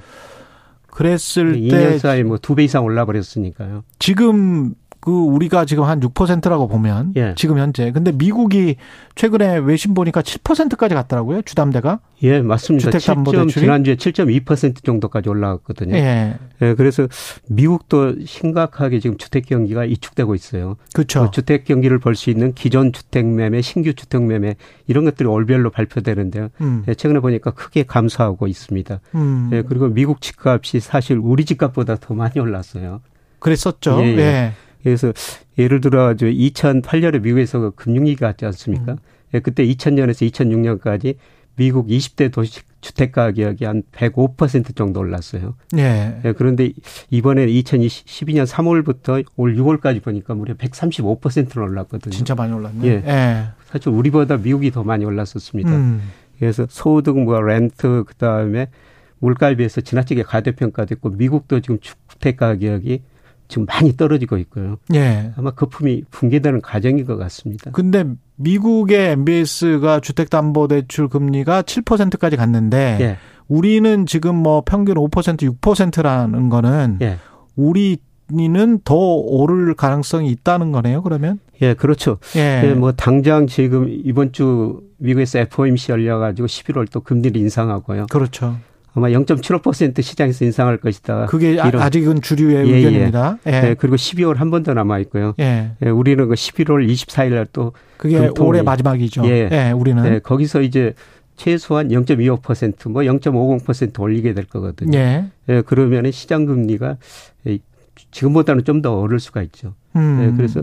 그랬을 0.91 1.53
때 1.55 1.61
2년 1.61 1.99
사이 1.99 2.23
뭐 2.25 2.39
두 2.39 2.55
배 2.55 2.65
이상 2.65 2.85
올라 2.85 3.05
버렸으니까요. 3.05 3.85
지금 3.99 4.75
그 5.01 5.11
우리가 5.11 5.65
지금 5.65 5.85
한 5.85 6.01
6%라고 6.01 6.69
보면 6.69 7.13
예. 7.17 7.35
지금 7.37 7.59
현재 7.59 7.93
근데 7.93 8.13
미국이 8.13 8.77
최근에 9.15 9.59
외신 9.59 9.95
보니까 9.95 10.23
7%까지 10.23 10.95
갔더라고요 10.95 11.43
주담대가 11.43 12.01
예 12.23 12.41
맞습니다. 12.43 12.91
7. 12.91 13.01
주택담보대출이 13.01 13.65
지난주에 13.65 13.95
7.2% 13.95 14.85
정도까지 14.85 15.29
올라갔거든요. 15.29 15.95
예. 15.97 16.37
예, 16.61 16.75
그래서 16.75 17.07
미국도 17.49 18.25
심각하게 18.25 18.99
지금 18.99 19.17
주택 19.17 19.47
경기가 19.47 19.83
위축되고 19.83 20.35
있어요. 20.35 20.77
그렇죠. 20.93 21.27
그 21.27 21.31
주택 21.31 21.65
경기를 21.65 21.99
볼 22.01 22.19
수 22.19 22.31
있는 22.31 22.53
기존 22.53 22.93
주택 22.93 23.27
매매, 23.27 23.63
신규 23.63 23.95
주택 23.95 24.25
매매 24.25 24.57
이런 24.89 25.05
것들이 25.05 25.29
월별로 25.29 25.71
발표되는데요. 25.71 26.49
음. 26.61 26.85
예, 26.89 26.95
최근에 26.95 27.21
보니까 27.21 27.53
크게 27.53 27.85
감소하고 27.85 28.49
있습니다. 28.49 29.01
음. 29.15 29.51
예, 29.53 29.63
그리고 29.63 29.87
미국 29.89 30.21
집값이 30.21 30.81
사실 30.81 31.17
우리 31.23 31.45
집값보다 31.45 31.97
더 32.01 32.15
많이 32.15 32.41
올랐어요. 32.41 33.01
그랬었죠. 33.39 34.01
예, 34.03 34.07
예. 34.07 34.19
예. 34.19 34.53
그래서 34.83 35.13
예를 35.59 35.81
들어 35.81 36.15
2008년에 36.15 37.21
미국에서 37.21 37.61
그 37.61 37.71
금융위기가 37.73 38.27
왔지 38.27 38.45
않습니까? 38.47 38.93
음. 38.93 38.99
예, 39.35 39.41
그때 39.41 39.67
2000년에서 39.67 40.31
2006년까지 40.31 41.17
미국 41.57 41.89
20대 41.89 42.33
도시 42.33 42.61
주택 42.81 43.11
가격이 43.13 43.65
한 43.65 43.83
105% 43.93 44.77
정도 44.77 45.01
올랐어요. 45.01 45.55
예. 45.77 46.21
예, 46.25 46.33
그런데 46.33 46.71
이번에 47.11 47.47
2012년 47.47 48.47
3월부터 48.47 49.25
올 49.37 49.57
6월까지 49.57 50.03
보니까 50.03 50.35
무려 50.35 50.55
135%로 50.55 51.65
올랐거든요. 51.65 52.13
진짜 52.13 52.37
많이 52.37 52.53
올랐네. 52.53 52.87
예. 52.87 53.03
예. 53.05 53.49
사실 53.67 53.89
우리보다 53.89 54.37
미국이 54.37 54.71
더 54.71 54.85
많이 54.85 55.05
올랐었습니다. 55.05 55.71
음. 55.71 56.03
그래서 56.39 56.67
소득 56.71 57.19
뭐 57.19 57.41
렌트 57.41 58.05
그다음에 58.07 58.69
물가에 59.19 59.57
비해서 59.57 59.81
지나치게 59.81 60.23
가대평가됐고 60.23 61.11
미국도 61.11 61.61
지금 61.61 61.79
주택 61.81 62.37
가격이 62.37 63.03
지금 63.49 63.67
많이 63.67 63.97
떨어지고 63.97 64.37
있고요. 64.39 64.77
예. 64.95 65.33
아마 65.37 65.51
거품이 65.51 66.05
붕괴되는 66.11 66.61
과정인 66.61 67.05
것 67.05 67.17
같습니다. 67.17 67.71
근데 67.73 68.05
미국의 68.37 69.13
MBS가 69.13 70.01
주택담보대출 70.01 71.09
금리가 71.09 71.63
7%까지 71.63 72.37
갔는데 72.37 72.99
예. 73.01 73.17
우리는 73.49 74.07
지금 74.07 74.37
뭐 74.37 74.63
평균 74.65 74.97
5% 74.97 75.61
6%라는 75.61 76.49
거는 76.49 76.99
예. 77.01 77.19
우리는 77.57 78.79
더 78.85 78.95
오를 78.95 79.75
가능성이 79.75 80.31
있다는 80.31 80.71
거네요. 80.71 81.03
그러면 81.03 81.41
예, 81.63 81.75
그렇죠. 81.75 82.19
예. 82.37 82.63
예, 82.65 82.75
뭐 82.75 82.93
당장 82.93 83.47
지금 83.47 83.89
이번 83.89 84.33
주 84.33 84.83
미국에서 84.99 85.39
FOMC 85.41 85.93
열려가지고 85.93 86.47
11월 86.47 86.91
또 86.91 87.01
금리를 87.01 87.41
인상하고요. 87.41 88.07
그렇죠. 88.11 88.59
아마 88.99 89.09
0.75% 89.09 90.03
시장에서 90.03 90.45
인상할 90.45 90.77
것이다. 90.79 91.27
그게 91.27 91.53
이런. 91.53 91.77
아직은 91.81 92.21
주류의 92.21 92.69
예, 92.69 92.77
의견입니다. 92.77 93.39
예. 93.47 93.53
예, 93.71 93.75
그리고 93.79 93.97
12월 93.97 94.37
한 94.37 94.51
번 94.51 94.63
더 94.63 94.75
남아 94.75 94.99
있고요. 95.01 95.35
예. 95.41 95.73
예, 95.85 95.89
우리는 95.89 96.27
그 96.29 96.35
11월 96.35 96.87
24일 96.89 97.31
날 97.35 97.47
또 97.53 97.73
그게 97.97 98.19
금통위. 98.19 98.49
올해 98.49 98.63
마지막이죠. 98.63 99.25
예. 99.27 99.49
예, 99.51 99.71
우리는 99.71 100.05
예, 100.05 100.19
거기서 100.19 100.63
이제 100.63 100.95
최소한 101.37 101.89
0.25%뭐 101.89 103.03
0.50% 103.03 104.01
올리게 104.01 104.35
될 104.35 104.45
거거든요. 104.47 104.99
예. 104.99 105.27
예, 105.49 105.61
그러면은 105.63 106.11
시장 106.11 106.45
금리가 106.47 106.97
예, 107.47 107.59
지금보다는 108.11 108.65
좀 108.65 108.83
더 108.83 108.97
오를 108.97 109.21
수가 109.21 109.43
있죠. 109.43 109.75
음. 109.97 110.21
예, 110.33 110.37
그래서 110.37 110.63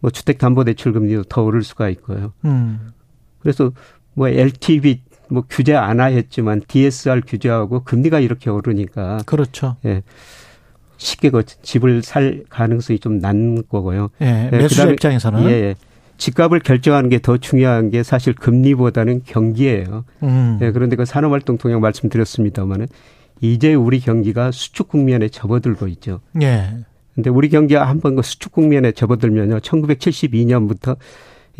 뭐 0.00 0.10
주택 0.10 0.38
담보 0.38 0.64
대출 0.64 0.92
금리도 0.92 1.24
더 1.24 1.42
오를 1.42 1.62
수가 1.62 1.88
있고요. 1.90 2.32
음. 2.46 2.92
그래서 3.40 3.70
뭐 4.14 4.28
LTV 4.28 5.02
뭐 5.30 5.44
규제 5.48 5.74
안 5.74 6.00
하였지만 6.00 6.62
DSR 6.66 7.22
규제하고 7.26 7.84
금리가 7.84 8.20
이렇게 8.20 8.50
오르니까 8.50 9.18
그렇죠. 9.26 9.76
예. 9.84 10.02
쉽게 10.96 11.30
그 11.30 11.42
집을 11.62 12.02
살 12.02 12.44
가능성이 12.50 12.98
좀난 12.98 13.62
거고요. 13.68 14.10
예, 14.20 14.48
매수자 14.50 14.68
그다음에 14.82 14.92
입장에서는. 14.92 15.42
예, 15.44 15.50
예. 15.50 15.74
집값을 16.18 16.60
결정하는 16.60 17.08
게 17.08 17.18
더 17.20 17.38
중요한 17.38 17.88
게 17.90 18.02
사실 18.02 18.34
금리보다는 18.34 19.22
경기예요. 19.24 20.04
음. 20.22 20.58
예, 20.60 20.70
그런데 20.72 20.96
그 20.96 21.06
산업활동 21.06 21.56
동향 21.56 21.80
말씀드렸습니다만은 21.80 22.86
이제 23.40 23.72
우리 23.72 24.00
경기가 24.00 24.50
수축 24.50 24.88
국면에 24.88 25.28
접어들고 25.30 25.88
있죠. 25.88 26.20
예. 26.42 26.68
근데 27.14 27.30
우리 27.30 27.48
경기가 27.48 27.88
한 27.88 28.00
번 28.00 28.16
그 28.16 28.22
수축 28.22 28.52
국면에 28.52 28.92
접어들면요. 28.92 29.60
1972년부터 29.60 30.96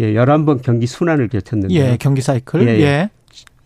예, 0.01 0.13
11번 0.15 0.61
경기 0.63 0.87
순환을 0.87 1.29
겪었는데 1.29 1.75
예, 1.75 1.97
경기 1.99 2.21
사이클. 2.21 2.69
예. 2.81 3.09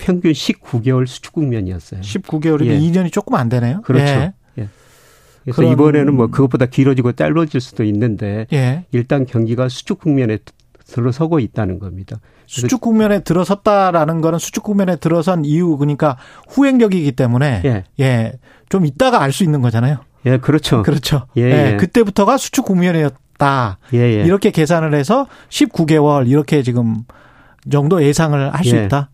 평균 0.05 0.32
19개월 0.32 1.06
수축 1.06 1.32
국면이었어요. 1.32 2.02
19개월이면 2.02 2.66
예. 2.66 2.78
2년이 2.78 3.10
조금 3.10 3.36
안 3.36 3.48
되네요. 3.48 3.81
그렇죠. 3.81 4.05
예. 4.05 4.35
예. 4.59 4.68
그래서 5.44 5.62
이번에는 5.62 6.14
뭐 6.14 6.26
그것보다 6.26 6.66
길어지고 6.66 7.12
짧아질 7.12 7.59
수도 7.62 7.85
있는데 7.85 8.47
예. 8.52 8.85
일단 8.93 9.24
경기가 9.24 9.70
수축 9.70 10.01
국면에 10.01 10.39
들어서고 10.86 11.39
있다는 11.40 11.78
겁니다. 11.78 12.20
수축 12.47 12.82
국면에 12.82 13.20
들어섰다라는 13.20 14.20
거는 14.20 14.39
수축 14.39 14.62
국면에 14.62 14.97
들어선 14.97 15.47
이유 15.47 15.78
그러니까 15.78 16.18
후행력이기 16.51 17.12
때문에 17.12 17.62
예. 17.64 17.85
예. 17.98 18.32
좀 18.68 18.85
있다가 18.85 19.22
알 19.22 19.32
수 19.32 19.43
있는 19.43 19.62
거잖아요. 19.62 20.01
예, 20.26 20.36
그렇죠. 20.36 20.82
그렇죠. 20.82 21.26
예, 21.39 21.43
예, 21.43 21.72
예. 21.72 21.76
그때부터가 21.78 22.36
수축 22.36 22.66
국면이었다. 22.66 23.78
예, 23.94 23.98
예. 23.98 24.24
이렇게 24.24 24.51
계산을 24.51 24.94
해서 24.94 25.26
19개월 25.48 26.28
이렇게 26.28 26.62
지금 26.62 27.05
정도 27.70 28.02
예상을 28.02 28.55
할수 28.55 28.76
예. 28.76 28.85
있다. 28.85 29.09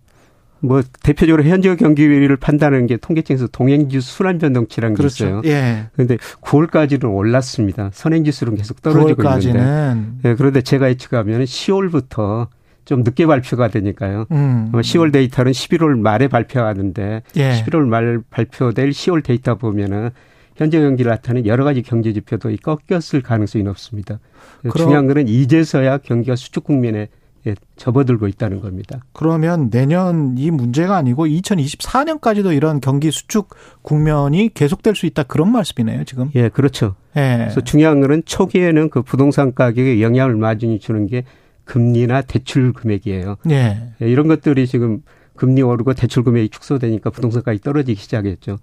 뭐 0.61 0.83
대표적으로 1.03 1.43
현재 1.45 1.75
경기를 1.75 2.37
판단하는 2.37 2.87
게 2.87 2.97
통계청에서 2.97 3.47
동행지수 3.49 4.17
순환 4.17 4.39
변동치라는 4.39 4.95
게 4.95 4.99
그렇죠. 4.99 5.25
있어요. 5.27 5.43
예. 5.47 5.87
그런데 5.95 6.17
9월까지는 6.43 7.13
올랐습니다. 7.15 7.91
선행지수는 7.93 8.57
계속 8.57 8.83
떨어지고 8.83 9.23
있는데. 9.23 9.59
9월까지는 9.59 10.13
예, 10.27 10.35
그런데 10.35 10.61
제가 10.63 10.89
예측하면 10.91 11.45
10월부터 11.45 12.49
좀 12.85 13.03
늦게 13.03 13.27
발표가 13.27 13.69
되니까요. 13.69 14.27
음. 14.33 14.71
아마 14.73 14.81
10월 14.83 15.13
데이터는 15.13 15.53
11월 15.53 15.99
말에 15.99 16.29
발표하는데 16.29 17.23
예. 17.37 17.51
11월 17.53 17.87
말 17.87 18.21
발표될 18.31 18.91
10월 18.91 19.23
데이터 19.23 19.55
보면은 19.57 20.11
현재 20.57 20.79
경기를 20.81 21.11
나타내는 21.11 21.47
여러 21.47 21.65
가지 21.65 21.81
경제 21.83 22.13
지표도 22.13 22.51
꺾였을 22.63 23.23
가능성이 23.23 23.65
높습니다. 23.65 24.19
그럼- 24.61 24.77
중요한 24.77 25.07
거는 25.07 25.27
이제서야 25.29 25.99
경기가 25.99 26.37
수축 26.37 26.65
국면에 26.65 27.09
예, 27.47 27.55
접어들고 27.77 28.29
있다는 28.29 28.61
겁니다. 28.61 29.01
그러면 29.13 29.71
내년 29.71 30.37
이 30.37 30.51
문제가 30.51 30.97
아니고 30.97 31.27
2024년까지도 31.27 32.55
이런 32.55 32.81
경기 32.81 33.11
수축 33.11 33.49
국면이 33.83 34.51
계속될 34.53 34.95
수 34.95 35.07
있다 35.07 35.23
그런 35.23 35.51
말씀이네요, 35.53 36.05
지금. 36.05 36.31
예, 36.35 36.49
그렇죠. 36.51 36.97
예. 37.17 37.39
그래서 37.41 37.63
중요한 37.63 38.01
거는 38.01 38.25
초기에는 38.27 38.91
그 38.91 39.03
부동산 39.03 39.55
가격에 39.55 40.03
영향을 40.03 40.37
많이 40.37 40.79
주는 40.79 41.07
게 41.07 41.25
금리나 41.65 42.23
대출 42.23 42.73
금액이에요. 42.73 43.37
예. 43.51 43.95
예, 44.03 44.11
이런 44.11 44.29
것들이 44.29 44.67
지금 44.67 45.03
금리 45.35 45.63
오르고 45.63 45.95
대출 45.95 46.23
금액이 46.23 46.51
축소되니까 46.51 47.09
부동산 47.11 47.43
가격이 47.43 47.63
떨어지기 47.63 47.99
시작했죠. 47.99 48.59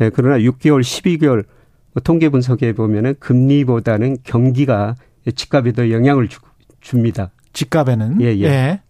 예, 0.00 0.10
그러나 0.10 0.38
6개월, 0.38 0.82
12개월 0.82 1.44
뭐 1.92 2.02
통계 2.04 2.28
분석해 2.28 2.74
보면은 2.74 3.16
금리보다는 3.18 4.18
경기가 4.22 4.94
집값에 5.34 5.72
더 5.72 5.90
영향을 5.90 6.28
주, 6.28 6.38
줍니다. 6.80 7.32
집값에는. 7.52 8.20
예, 8.20 8.26
예. 8.40 8.80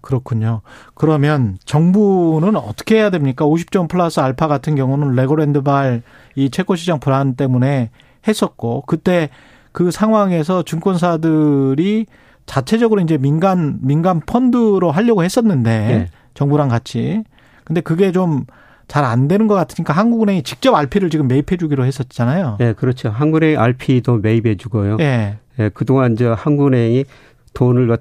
그렇군요. 0.00 0.62
그러면 0.94 1.58
정부는 1.64 2.56
어떻게 2.56 2.96
해야 2.96 3.10
됩니까? 3.10 3.44
50점 3.44 3.88
플러스 3.88 4.18
알파 4.20 4.48
같은 4.48 4.74
경우는 4.74 5.14
레고랜드발 5.14 6.02
이 6.36 6.50
채권 6.50 6.76
시장 6.76 7.00
불안 7.00 7.34
때문에 7.34 7.90
했었고 8.26 8.84
그때 8.86 9.28
그 9.72 9.90
상황에서 9.90 10.62
증권사들이 10.62 12.06
자체적으로 12.46 13.00
이제 13.02 13.18
민간 13.18 13.78
민간 13.82 14.20
펀드로 14.20 14.90
하려고 14.90 15.22
했었는데 15.22 15.70
예. 15.70 16.08
정부랑 16.34 16.68
같이 16.68 17.22
근데 17.64 17.80
그게 17.80 18.10
좀 18.10 18.46
잘 18.90 19.04
안 19.04 19.28
되는 19.28 19.46
것 19.46 19.54
같으니까 19.54 19.92
한국은행이 19.92 20.42
직접 20.42 20.74
RP를 20.74 21.10
지금 21.10 21.28
매입해 21.28 21.56
주기로 21.56 21.84
했었잖아요. 21.86 22.56
예, 22.60 22.72
그렇죠. 22.72 23.08
한국은행 23.08 23.58
RP도 23.58 24.18
매입해 24.18 24.56
주고요. 24.56 24.96
예. 24.98 25.38
예, 25.60 25.68
그동안 25.68 26.16
저 26.16 26.32
한국은행이 26.34 27.04
돈을 27.54 27.90
어- 27.90 27.98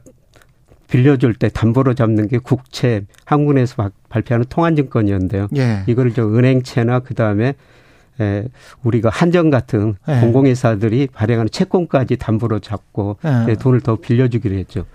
빌려줄 0.87 1.35
때 1.35 1.49
담보로 1.49 1.93
잡는 1.93 2.27
게 2.27 2.39
국채, 2.39 3.01
한국은행에서 3.25 3.75
바- 3.75 3.91
발표하는 4.09 4.45
통한증권이었는데요. 4.49 5.47
예. 5.57 5.83
이거를 5.87 6.13
저 6.13 6.23
은행채나 6.27 6.99
그 6.99 7.13
다음에 7.13 7.53
에, 8.19 8.45
우리가 8.83 9.09
한정 9.09 9.49
같은 9.51 9.95
예. 10.09 10.19
공공회사들이 10.19 11.07
발행하는 11.13 11.49
채권까지 11.51 12.17
담보로 12.17 12.59
잡고 12.59 13.17
예. 13.23 13.45
예, 13.51 13.55
돈을 13.55 13.81
더 13.81 13.97
빌려주기로 13.97 14.55
했죠. 14.55 14.85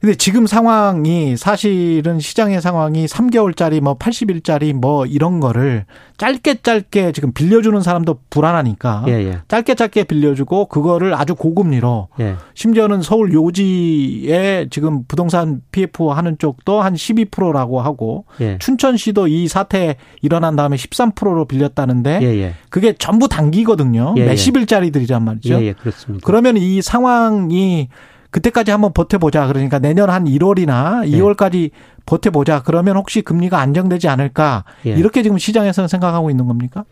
근데 0.00 0.14
지금 0.14 0.46
상황이 0.46 1.36
사실은 1.36 2.20
시장의 2.20 2.62
상황이 2.62 3.04
3개월짜리 3.04 3.82
뭐 3.82 3.98
80일짜리 3.98 4.72
뭐 4.72 5.04
이런 5.04 5.40
거를 5.40 5.84
짧게 6.16 6.62
짧게 6.62 7.12
지금 7.12 7.32
빌려주는 7.32 7.78
사람도 7.82 8.20
불안하니까 8.30 9.04
예, 9.08 9.12
예. 9.12 9.38
짧게 9.48 9.74
짧게 9.74 10.04
빌려주고 10.04 10.66
그거를 10.66 11.12
아주 11.14 11.34
고금리로 11.34 12.08
예. 12.20 12.36
심지어는 12.54 13.02
서울 13.02 13.34
요지에 13.34 14.68
지금 14.70 15.04
부동산 15.04 15.60
PF 15.70 16.08
하는 16.08 16.38
쪽도 16.38 16.80
한 16.80 16.94
12%라고 16.94 17.82
하고 17.82 18.24
예. 18.40 18.56
춘천시도 18.58 19.28
이 19.28 19.48
사태 19.48 19.96
일어난 20.22 20.56
다음에 20.56 20.76
13%로 20.76 21.44
빌렸다는데 21.44 22.20
예, 22.22 22.26
예. 22.40 22.54
그게 22.70 22.94
전부 22.94 23.28
단기거든요. 23.28 24.14
몇십일짜리들이란 24.14 25.22
말이죠. 25.22 25.60
예, 25.60 25.66
예, 25.66 25.72
그렇습니다. 25.74 26.24
그러면 26.24 26.56
이 26.56 26.80
상황이 26.80 27.88
그때까지 28.30 28.70
한번 28.70 28.92
버텨보자. 28.92 29.46
그러니까 29.46 29.78
내년 29.78 30.10
한 30.10 30.24
1월이나 30.24 31.06
예. 31.06 31.18
2월까지 31.18 31.70
버텨보자. 32.06 32.62
그러면 32.62 32.96
혹시 32.96 33.22
금리가 33.22 33.58
안정되지 33.58 34.08
않을까? 34.08 34.64
예. 34.86 34.90
이렇게 34.90 35.22
지금 35.22 35.38
시장에서는 35.38 35.88
생각하고 35.88 36.30
있는 36.30 36.46
겁니까? 36.46 36.84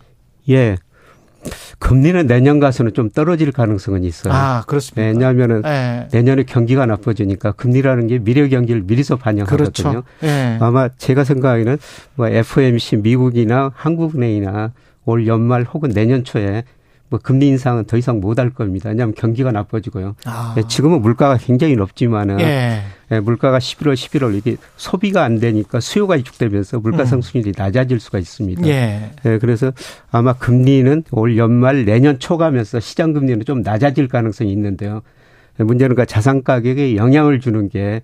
예. 0.48 0.76
금리는 1.78 2.26
내년 2.26 2.58
가서는 2.58 2.92
좀 2.94 3.10
떨어질 3.10 3.52
가능성은 3.52 4.02
있어요. 4.02 4.34
아, 4.34 4.64
그렇습니다. 4.66 5.06
왜냐하면은 5.06 5.62
예. 5.64 6.08
내년에 6.12 6.42
경기가 6.42 6.84
나빠지니까 6.84 7.52
금리라는 7.52 8.08
게 8.08 8.18
미래 8.18 8.48
경기를 8.48 8.82
미리서 8.82 9.16
반영하거든요. 9.16 9.66
그렇죠. 9.70 10.02
예. 10.24 10.58
아마 10.60 10.88
제가 10.88 11.22
생각에는 11.22 11.78
뭐 12.16 12.26
FOMC 12.26 12.96
미국이나 12.96 13.70
한국은행이나 13.74 14.72
올 15.04 15.26
연말 15.26 15.62
혹은 15.62 15.90
내년 15.90 16.24
초에 16.24 16.64
뭐 17.10 17.18
금리 17.22 17.48
인상은 17.48 17.84
더 17.84 17.96
이상 17.96 18.20
못 18.20 18.38
할 18.38 18.50
겁니다. 18.50 18.90
왜냐하면 18.90 19.14
경기가 19.14 19.50
나빠지고요. 19.50 20.14
아. 20.24 20.54
예, 20.58 20.62
지금은 20.68 21.00
물가가 21.00 21.36
굉장히 21.36 21.74
높지만은 21.76 22.40
예. 22.40 22.82
예, 23.10 23.20
물가가 23.20 23.58
11월, 23.58 23.94
11월 23.94 24.34
이게 24.36 24.56
소비가 24.76 25.24
안 25.24 25.40
되니까 25.40 25.80
수요가 25.80 26.14
위축되면서 26.14 26.80
물가 26.80 27.04
음. 27.04 27.06
상승률이 27.06 27.54
낮아질 27.56 28.00
수가 28.00 28.18
있습니다. 28.18 28.66
예. 28.66 29.10
예, 29.24 29.38
그래서 29.38 29.72
아마 30.10 30.34
금리는 30.34 31.04
올 31.12 31.36
연말 31.38 31.84
내년 31.84 32.18
초 32.18 32.36
가면서 32.36 32.80
시장 32.80 33.12
금리는 33.12 33.44
좀 33.44 33.62
낮아질 33.62 34.08
가능성이 34.08 34.52
있는데요. 34.52 35.02
예, 35.58 35.64
문제는 35.64 35.96
그 35.96 36.06
자산 36.06 36.42
가격에 36.42 36.96
영향을 36.96 37.40
주는 37.40 37.68
게 37.68 38.02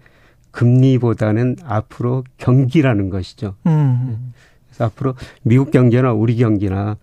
금리보다는 0.51 1.57
앞으로 1.65 2.25
경기라는 2.39 3.11
것이죠. 3.11 3.55
음. 3.67 4.33
그래서 4.69 4.85
앞으로 4.85 5.15
미국 5.43 5.71
경제나 5.71 6.13
우리 6.13 6.37
경기나 6.37 6.97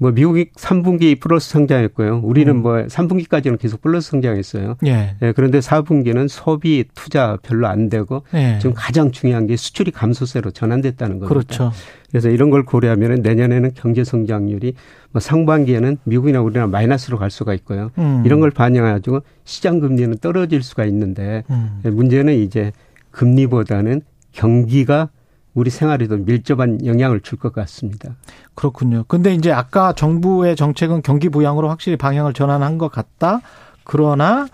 뭐 0.00 0.12
미국이 0.12 0.46
3분기 0.56 1.20
플러스 1.20 1.50
성장했고요. 1.50 2.22
우리는 2.24 2.50
음. 2.54 2.62
뭐 2.62 2.72
3분기까지는 2.86 3.58
계속 3.58 3.82
플러스 3.82 4.10
성장했어요. 4.12 4.78
예. 4.86 5.14
예. 5.20 5.32
그런데 5.32 5.58
4분기는 5.58 6.26
소비 6.26 6.86
투자 6.94 7.36
별로 7.42 7.66
안 7.66 7.90
되고 7.90 8.22
예. 8.32 8.58
지금 8.62 8.72
가장 8.74 9.12
중요한 9.12 9.46
게 9.46 9.56
수출이 9.56 9.90
감소세로 9.90 10.52
전환됐다는 10.52 11.18
겁니다. 11.18 11.28
그렇죠. 11.28 11.72
그래서 12.08 12.30
이런 12.30 12.48
걸 12.48 12.64
고려하면 12.64 13.20
내년에는 13.20 13.72
경제 13.74 14.02
성장률이 14.02 14.72
뭐 15.12 15.20
상반기에는 15.20 15.98
미국이나 16.04 16.40
우리나라 16.40 16.66
마이너스로 16.66 17.18
갈 17.18 17.30
수가 17.30 17.52
있고요. 17.52 17.90
음. 17.98 18.22
이런 18.24 18.40
걸 18.40 18.50
반영해가지고 18.50 19.20
시장 19.44 19.80
금리는 19.80 20.16
떨어질 20.18 20.62
수가 20.62 20.86
있는데 20.86 21.44
음. 21.50 21.82
예, 21.84 21.90
문제는 21.90 22.34
이제 22.36 22.72
금리보다는 23.10 24.00
경기가 24.32 25.10
우리 25.54 25.70
생활에도 25.70 26.16
밀접한 26.16 26.86
영향을 26.86 27.20
줄 27.20 27.38
것 27.38 27.52
같습니다. 27.52 28.10
그렇군요. 28.54 29.04
근데 29.08 29.34
이제 29.34 29.50
아까 29.52 29.92
정부의 29.92 30.54
정책은 30.56 31.02
경기 31.02 31.28
부양으로 31.28 31.68
확실히 31.68 31.96
방향을 31.96 32.32
전환한 32.34 32.78
것 32.78 32.90
같다. 32.92 33.40
그러나 33.84 34.46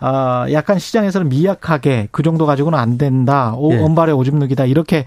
아, 0.00 0.46
약간 0.50 0.78
시장에서는 0.78 1.28
미약하게 1.28 2.08
그 2.10 2.22
정도 2.22 2.46
가지고는 2.46 2.78
안 2.78 2.96
된다. 2.96 3.52
오, 3.56 3.72
예. 3.74 3.78
언발의 3.78 4.14
오줌 4.14 4.38
누기다. 4.38 4.64
이렇게 4.64 5.04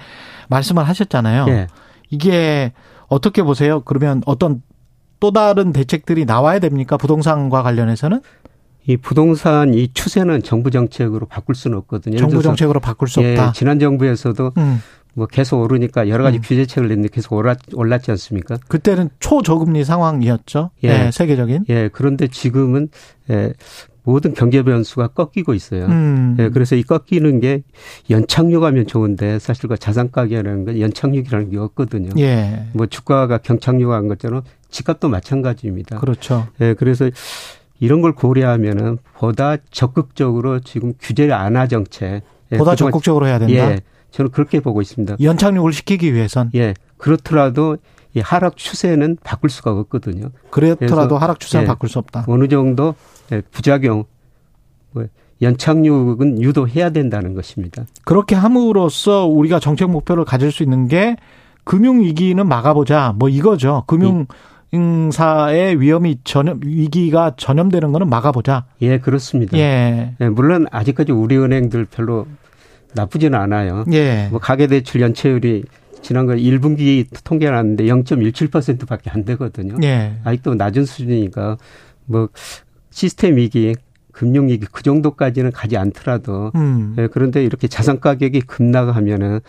말씀을 0.50 0.84
하셨잖아요. 0.88 1.46
예. 1.50 1.68
이게 2.12 2.74
어떻게 3.08 3.42
보세요? 3.42 3.82
그러면 3.82 4.22
어떤 4.28 4.62
또 5.20 5.32
다른 5.32 5.74
대책들이 5.74 6.26
나와야 6.26 6.60
됩니까? 6.60 6.98
부동산과 6.98 7.64
관련해서는? 7.64 8.22
이 8.86 8.98
부동산 8.98 9.74
이 9.74 9.92
추세는 9.94 10.44
정부 10.44 10.70
정책으로 10.70 11.26
바꿀 11.26 11.56
수는 11.56 11.78
없거든요. 11.80 12.18
정부 12.18 12.42
정책으로 12.44 12.80
바꿀 12.80 13.08
수 13.08 13.22
없다. 13.22 13.48
예, 13.48 13.52
지난 13.54 13.80
정부에서도 13.80 14.52
음. 14.58 14.80
뭐 15.14 15.28
계속 15.28 15.62
오르니까 15.62 16.10
여러 16.10 16.24
가지 16.24 16.38
음. 16.38 16.42
규제책을 16.42 16.90
냈는데 16.90 17.10
계속 17.10 17.34
올랐, 17.34 17.60
올랐지 17.74 18.12
않습니까? 18.12 18.58
그때는 18.68 19.10
초저금리 19.20 19.84
상황이었죠. 19.84 20.72
예. 20.84 20.88
네, 20.88 21.12
세계적인. 21.12 21.66
예, 21.70 21.90
그런데 21.92 22.28
지금은 22.28 22.90
예, 23.30 23.54
모든 24.04 24.34
경제 24.34 24.64
변수가 24.64 25.10
꺾이고 25.10 25.54
있어요. 25.54 25.86
음. 25.86 26.36
예, 26.40 26.50
그래서 26.50 26.76
이 26.76 26.84
꺾이는 26.84 27.40
게 27.40 27.64
연착륙하면 28.10 28.88
좋은데 28.88 29.40
사실 29.40 29.70
그 29.70 29.78
자산 29.78 30.12
가격이라는 30.12 30.66
건 30.66 30.80
연착륙이라는 30.80 31.52
게 31.52 31.58
없거든요. 31.58 32.10
예. 32.18 32.66
뭐 32.74 32.88
주가가 32.88 33.38
경착륙한 33.38 34.08
것처럼 34.08 34.42
집값도 34.70 35.10
마찬가지입니다. 35.10 36.00
그렇죠. 36.00 36.48
예, 36.60 36.74
그래서 36.74 37.10
이런 37.80 38.02
걸 38.02 38.14
고려하면은 38.14 38.98
보다 39.16 39.58
적극적으로 39.70 40.60
지금 40.60 40.94
규제를 41.00 41.34
안하 41.34 41.68
정책 41.68 42.22
예, 42.52 42.58
보다 42.58 42.76
적극적으로 42.76 43.28
해야 43.28 43.40
된다. 43.40 43.54
예. 43.54 43.80
저는 44.14 44.32
그렇게 44.32 44.60
보고 44.60 44.82
있습니다. 44.82 45.18
연착륙을 45.20 45.74
시키기 45.74 46.14
위해선 46.14 46.52
예 46.56 46.76
그렇더라도 46.98 47.78
이 48.14 48.20
하락 48.20 48.58
추세는 48.58 49.18
바꿀 49.24 49.50
수가 49.50 49.72
없거든요. 49.72 50.30
그렇더라도 50.52 51.18
하락 51.18 51.40
추세는 51.40 51.64
예, 51.64 51.68
바꿀 51.68 51.90
수 51.90 51.98
없다. 51.98 52.26
어느 52.28 52.48
정도 52.48 52.94
예, 53.32 53.42
부작용 53.52 54.06
뭐 54.92 55.06
연착륙은 55.42 56.42
유도해야 56.42 56.92
된다는 56.92 57.34
것입니다. 57.34 57.86
그렇게 58.06 58.36
함으로써 58.36 59.26
우리가 59.26 59.60
정책 59.60 59.90
목표를 59.90 60.26
가질 60.26 60.52
수 60.52 60.62
있는 60.62 60.88
게 60.88 61.18
금융 61.64 62.02
위기는 62.02 62.48
막아보자 62.48 63.16
뭐 63.18 63.30
이거죠. 63.30 63.84
금융 63.88 64.28
사의 65.12 65.82
위험이 65.82 66.20
전염 66.24 66.60
위기가 66.64 67.34
전염되는 67.36 67.92
거는 67.92 68.10
막아보자. 68.10 68.66
예, 68.84 69.00
그렇습니다. 69.00 69.58
예. 69.58 70.14
예 70.22 70.30
물론 70.30 70.68
아직까지 70.70 71.12
우리 71.12 71.36
은행들 71.36 71.86
별로 71.86 72.28
나쁘지는 72.94 73.38
않아요. 73.40 73.86
예. 73.92 74.28
뭐 74.32 74.40
가계 74.40 74.68
대출 74.68 75.02
연체율이 75.02 75.64
지난번 76.02 76.38
1분기 76.38 77.08
통계 77.24 77.50
나왔는데 77.50 77.86
0.17%밖에 77.86 79.10
안 79.10 79.24
되거든요. 79.26 79.78
예. 79.84 80.14
아직도 80.24 80.56
낮은 80.56 80.86
수준이니까 80.86 81.58
뭐 82.06 82.30
시스템 82.92 83.38
위기, 83.38 83.76
금융 84.12 84.50
위기 84.50 84.68
그 84.72 84.84
정도까지는 84.84 85.52
가지 85.52 85.78
않더라도 85.78 86.52
음. 86.56 86.96
예, 87.00 87.08
그런데 87.08 87.44
이렇게 87.44 87.68
자산 87.68 88.00
가격이 88.00 88.42
급락하면은 88.42 89.40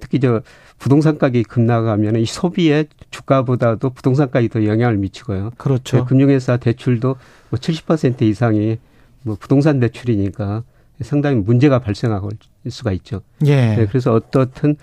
특히 0.00 0.18
저 0.18 0.40
부동산 0.78 1.18
가격이 1.18 1.44
급락하면 1.44 2.16
이 2.16 2.24
소비에 2.24 2.86
주가보다도 3.10 3.90
부동산 3.90 4.30
가격이 4.30 4.48
더 4.48 4.64
영향을 4.66 4.96
미치고요. 4.96 5.52
그렇죠. 5.56 5.98
예, 5.98 6.02
금융회사 6.06 6.56
대출도 6.56 7.16
뭐 7.50 7.58
70% 7.58 8.22
이상이 8.22 8.78
뭐 9.22 9.36
부동산 9.38 9.78
대출이니까 9.80 10.62
상당히 11.00 11.36
문제가 11.40 11.78
발생할 11.78 12.20
수가 12.68 12.92
있죠. 12.92 13.22
예. 13.46 13.76
네, 13.76 13.86
그래서 13.86 14.12
어떻든 14.12 14.76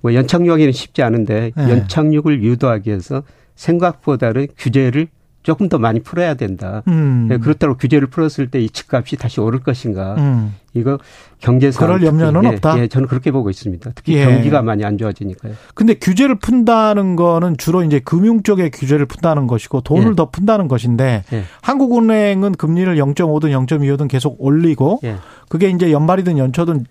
뭐 0.00 0.14
연착륙하기는 0.14 0.72
쉽지 0.72 1.02
않은데 1.02 1.52
예. 1.56 1.62
연착륙을 1.62 2.42
유도하기 2.42 2.88
위해서 2.88 3.22
생각보다는 3.54 4.48
규제를 4.56 5.08
조금 5.42 5.68
더 5.68 5.78
많이 5.78 6.00
풀어야 6.00 6.34
된다. 6.34 6.82
음. 6.88 7.26
네, 7.28 7.38
그렇다고 7.38 7.76
규제를 7.76 8.08
풀었을 8.08 8.50
때 8.50 8.60
이 8.60 8.68
집값이 8.68 9.16
다시 9.16 9.40
오를 9.40 9.60
것인가? 9.60 10.14
음. 10.18 10.54
이거 10.74 10.98
경제상 11.40 11.86
그럴 11.86 12.04
염려는 12.04 12.44
예, 12.44 12.48
없다. 12.48 12.78
예, 12.80 12.88
저는 12.88 13.08
그렇게 13.08 13.30
보고 13.30 13.48
있습니다. 13.48 13.90
특히 13.94 14.14
예. 14.16 14.24
경기가 14.26 14.62
많이 14.62 14.84
안 14.84 14.98
좋아지니까요. 14.98 15.54
근데 15.74 15.94
규제를 15.94 16.34
푼다는 16.36 17.16
거는 17.16 17.56
주로 17.56 17.82
이제 17.82 18.00
금융 18.00 18.42
쪽에 18.42 18.68
규제를 18.70 19.06
푼다는 19.06 19.46
것이고 19.46 19.80
돈을 19.82 20.10
예. 20.10 20.14
더 20.16 20.28
푼다는 20.30 20.68
것인데 20.68 21.24
예. 21.32 21.44
한국은행은 21.62 22.52
금리를 22.52 22.94
0.5든 22.96 23.66
0.25든 23.66 24.08
계속 24.08 24.36
올리고 24.38 25.00
예. 25.04 25.16
그게 25.48 25.70
이제 25.70 25.90
연말이든 25.92 26.36
연초든 26.36 26.84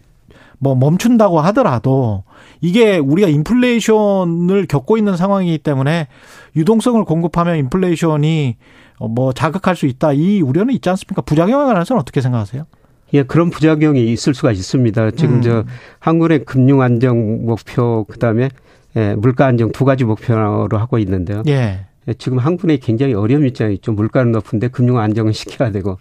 뭐 0.60 0.76
멈춘다고 0.76 1.40
하더라도 1.42 2.24
이게 2.62 2.98
우리가 2.98 3.28
인플레이션을 3.28 4.68
겪고 4.68 4.98
있는 4.98 5.18
상황이기 5.18 5.60
때문에 5.60 6.08
유동성을 6.56 7.04
공급하면 7.06 7.58
인플레이션이 7.58 8.58
뭐 9.00 9.32
자극할 9.34 9.76
수 9.76 9.86
있다. 9.86 10.14
이 10.14 10.42
우려는 10.42 10.74
있지 10.74 10.90
않습니까? 10.90 11.22
부작용에 11.22 11.66
관해서는 11.66 12.00
어떻게 12.00 12.22
생각하세요? 12.22 12.66
예, 13.14 13.24
그런 13.24 13.50
부작용이 13.50 14.12
있을 14.12 14.34
수가 14.34 14.52
있습니다. 14.52 15.12
지금 15.12 15.36
음. 15.36 15.42
저 15.42 15.64
한국의 16.00 16.46
금융 16.46 16.82
안정 16.82 17.46
목표 17.46 18.06
그다음에 18.06 18.50
예, 18.96 19.16
물가 19.16 19.46
안정 19.46 19.72
두 19.72 19.86
가지 19.86 20.04
목표로 20.04 20.78
하고 20.78 20.98
있는데요. 21.00 21.44
예. 21.48 21.86
예 22.08 22.14
지금 22.16 22.40
한국에 22.40 22.78
굉장히 22.78 23.14
어려운 23.14 23.46
입장이 23.46 23.76
있죠. 23.76 23.92
물가는 23.92 24.32
높은데 24.32 24.68
금융 24.70 25.00
안정을 25.00 25.34
시켜야 25.34 25.72
되고. 25.72 26.00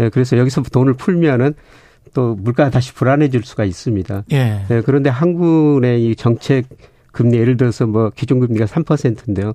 예, 0.00 0.08
그래서 0.08 0.36
여기서 0.36 0.62
돈을 0.62 0.94
풀면은 0.94 1.54
또 2.14 2.34
물가가 2.34 2.70
다시 2.70 2.92
불안해질 2.94 3.42
수가 3.44 3.64
있습니다. 3.64 4.24
예. 4.32 4.66
예 4.70 4.82
그런데 4.84 5.10
한국의 5.10 6.04
이 6.06 6.16
정책 6.16 6.66
금리 7.12 7.38
예를 7.38 7.56
들어서 7.56 7.86
뭐 7.86 8.10
기준 8.10 8.40
금리가 8.40 8.64
3%인데요. 8.66 9.52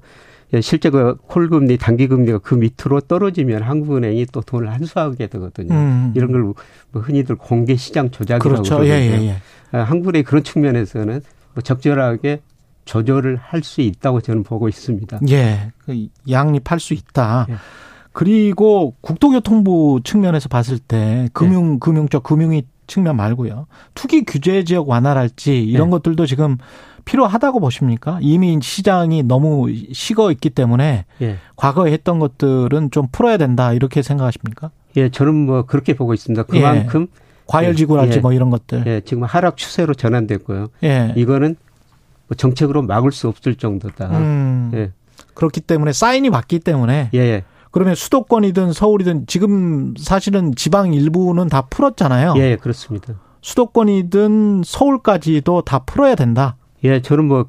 예, 0.54 0.62
실제 0.62 0.90
그 0.90 1.16
콜금리, 1.28 1.78
단기금리가 1.78 2.40
그 2.40 2.56
밑으로 2.56 3.02
떨어지면 3.02 3.64
한국은행이 3.64 4.28
또 4.32 4.40
돈을 4.42 4.72
한수하게 4.72 5.28
되거든요. 5.28 5.74
음. 5.74 6.14
이런 6.16 6.32
걸 6.32 6.54
뭐 6.92 7.02
흔히들 7.02 7.36
공개 7.36 7.76
시장 7.76 8.10
조작이라고 8.12 8.44
그렇죠. 8.50 8.78
그러거든요. 8.78 8.94
예, 8.94 9.22
예, 9.22 9.28
예. 9.28 9.78
아, 9.78 9.84
한국의 9.84 10.24
그런 10.24 10.44
측면에서는 10.44 11.22
뭐 11.54 11.62
적절하게 11.62 12.40
조절을 12.86 13.36
할 13.42 13.62
수 13.64 13.82
있다고 13.82 14.22
저는 14.22 14.44
보고 14.44 14.70
있습니다. 14.70 15.20
예, 15.30 15.72
그 15.80 16.08
양립할 16.30 16.80
수 16.80 16.94
있다. 16.94 17.46
예. 18.18 18.24
그리고 18.24 18.96
국토교통부 19.02 20.02
측면에서 20.04 20.50
봤을 20.50 20.80
때 20.80 21.30
금융 21.34 21.74
네. 21.74 21.78
금융적 21.80 22.24
금융이 22.24 22.64
측면 22.88 23.16
말고요. 23.16 23.68
투기 23.94 24.24
규제 24.24 24.64
지역 24.64 24.90
완화랄지 24.90 25.64
이런 25.64 25.88
네. 25.88 25.92
것들도 25.92 26.26
지금 26.26 26.58
필요하다고 27.06 27.60
보십니까? 27.60 28.18
이미 28.22 28.60
시장이 28.62 29.24
너무 29.24 29.68
식어 29.94 30.32
있기 30.32 30.50
때문에 30.50 31.06
예. 31.22 31.38
과거에 31.56 31.92
했던 31.92 32.20
것들은 32.20 32.92
좀 32.92 33.08
풀어야 33.12 33.38
된다 33.38 33.72
이렇게 33.74 34.02
생각하십니까? 34.02 34.72
예, 34.98 35.10
저는 35.10 35.34
뭐 35.34 35.62
그렇게 35.64 35.94
보고 35.94 36.14
있습니다. 36.14 36.44
그만큼 36.44 37.08
예. 37.14 37.22
과열지구랄지 37.46 38.18
예. 38.18 38.22
뭐 38.22 38.34
이런 38.34 38.50
것들. 38.50 38.84
예, 38.88 39.02
지금 39.02 39.24
하락 39.24 39.58
추세로 39.58 39.94
전환됐고요. 39.94 40.68
예. 40.84 41.14
이거는 41.16 41.56
뭐 42.28 42.36
정책으로 42.36 42.82
막을 42.82 43.12
수 43.12 43.28
없을 43.28 43.56
정도다. 43.56 44.08
음. 44.18 44.72
예. 44.74 44.92
그렇기 45.34 45.62
때문에 45.62 45.94
사인이 45.94 46.30
맞기 46.30 46.60
때문에 46.60 47.12
예. 47.14 47.44
예. 47.78 47.80
그러면 47.80 47.96
수도권이든 47.96 48.74
서울이든 48.74 49.28
지금 49.28 49.94
사실은 49.98 50.56
지방 50.56 50.94
일부는 50.94 51.48
다 51.48 51.62
풀었잖아요. 51.62 52.34
예, 52.38 52.56
그렇습니다. 52.56 53.14
수도권이든 53.42 54.64
서울까지도 54.66 55.62
다 55.62 55.80
풀어야 55.80 56.16
된다. 56.16 56.56
예, 56.84 57.02
저는 57.02 57.26
뭐 57.26 57.46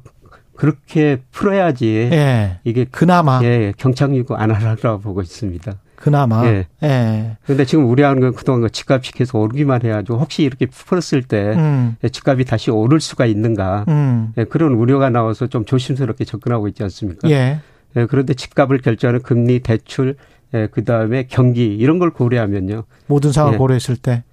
그렇게 0.55 1.21
풀어야지. 1.31 2.09
예. 2.11 2.59
이게 2.63 2.85
그나마 2.85 3.41
예, 3.43 3.73
경착륙 3.77 4.31
안 4.33 4.51
하라고 4.51 4.99
보고 4.99 5.21
있습니다. 5.21 5.73
그나마. 5.95 6.45
예. 6.45 6.67
예. 6.83 7.37
그런데 7.43 7.65
지금 7.65 7.89
우려하는 7.89 8.21
건 8.21 8.33
그동안 8.33 8.61
그 8.61 8.69
집값이 8.69 9.11
계속 9.11 9.39
오르기만 9.39 9.83
해야죠. 9.83 10.15
혹시 10.15 10.43
이렇게 10.43 10.65
풀었을 10.65 11.23
때 11.23 11.53
음. 11.55 11.95
예, 12.03 12.09
집값이 12.09 12.45
다시 12.45 12.71
오를 12.71 12.99
수가 12.99 13.25
있는가. 13.25 13.85
음. 13.89 14.33
예, 14.37 14.43
그런 14.45 14.73
우려가 14.73 15.09
나와서 15.09 15.47
좀 15.47 15.65
조심스럽게 15.65 16.23
접근하고 16.23 16.67
있지 16.67 16.83
않습니까? 16.83 17.29
예. 17.29 17.59
예, 17.95 18.05
그런데 18.05 18.33
집값을 18.33 18.79
결정하는 18.79 19.21
금리, 19.21 19.59
대출, 19.59 20.15
예, 20.53 20.67
그 20.71 20.83
다음에 20.83 21.25
경기 21.27 21.75
이런 21.75 21.99
걸 21.99 22.11
고려하면요. 22.11 22.83
모든 23.07 23.31
상황 23.31 23.53
예, 23.53 23.57
고려했을 23.57 23.95
때 23.97 24.23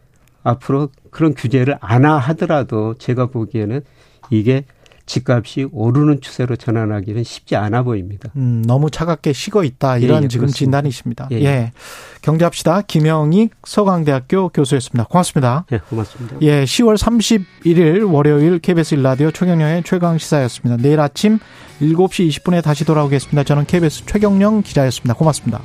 앞으로 0.42 0.90
그런 1.10 1.34
규제를 1.34 1.76
안 1.80 2.04
하더라도 2.04 2.94
제가 2.98 3.26
보기에는 3.26 3.80
이게 4.30 4.64
집값이 5.06 5.68
오르는 5.72 6.20
추세로 6.20 6.56
전환하기는 6.56 7.22
쉽지 7.22 7.54
않아 7.56 7.84
보입니다. 7.84 8.28
음, 8.36 8.62
너무 8.66 8.90
차갑게 8.90 9.32
식어 9.32 9.62
있다 9.62 9.98
이런 9.98 10.22
예, 10.22 10.24
예, 10.24 10.28
지금 10.28 10.46
그렇습니다. 10.46 10.58
진단이십니다. 10.58 11.28
예. 11.30 11.42
예. 11.42 11.72
경제합시다. 12.22 12.82
김영익 12.82 13.54
서강대학교 13.64 14.48
교수였습니다. 14.48 15.04
고맙습니다. 15.04 15.64
예, 15.72 15.78
고맙습니다. 15.78 16.36
예, 16.42 16.64
10월 16.64 16.96
31일 16.98 18.12
월요일 18.12 18.58
KBS 18.58 18.96
일라디오 18.96 19.30
최경영의 19.30 19.84
최강 19.84 20.18
시사였습니다. 20.18 20.82
내일 20.82 20.98
아침 20.98 21.38
7시 21.80 22.28
20분에 22.28 22.62
다시 22.62 22.84
돌아오겠습니다. 22.84 23.44
저는 23.44 23.66
KBS 23.66 24.04
최경영 24.06 24.62
기자였습니다. 24.62 25.14
고맙습니다. 25.14 25.62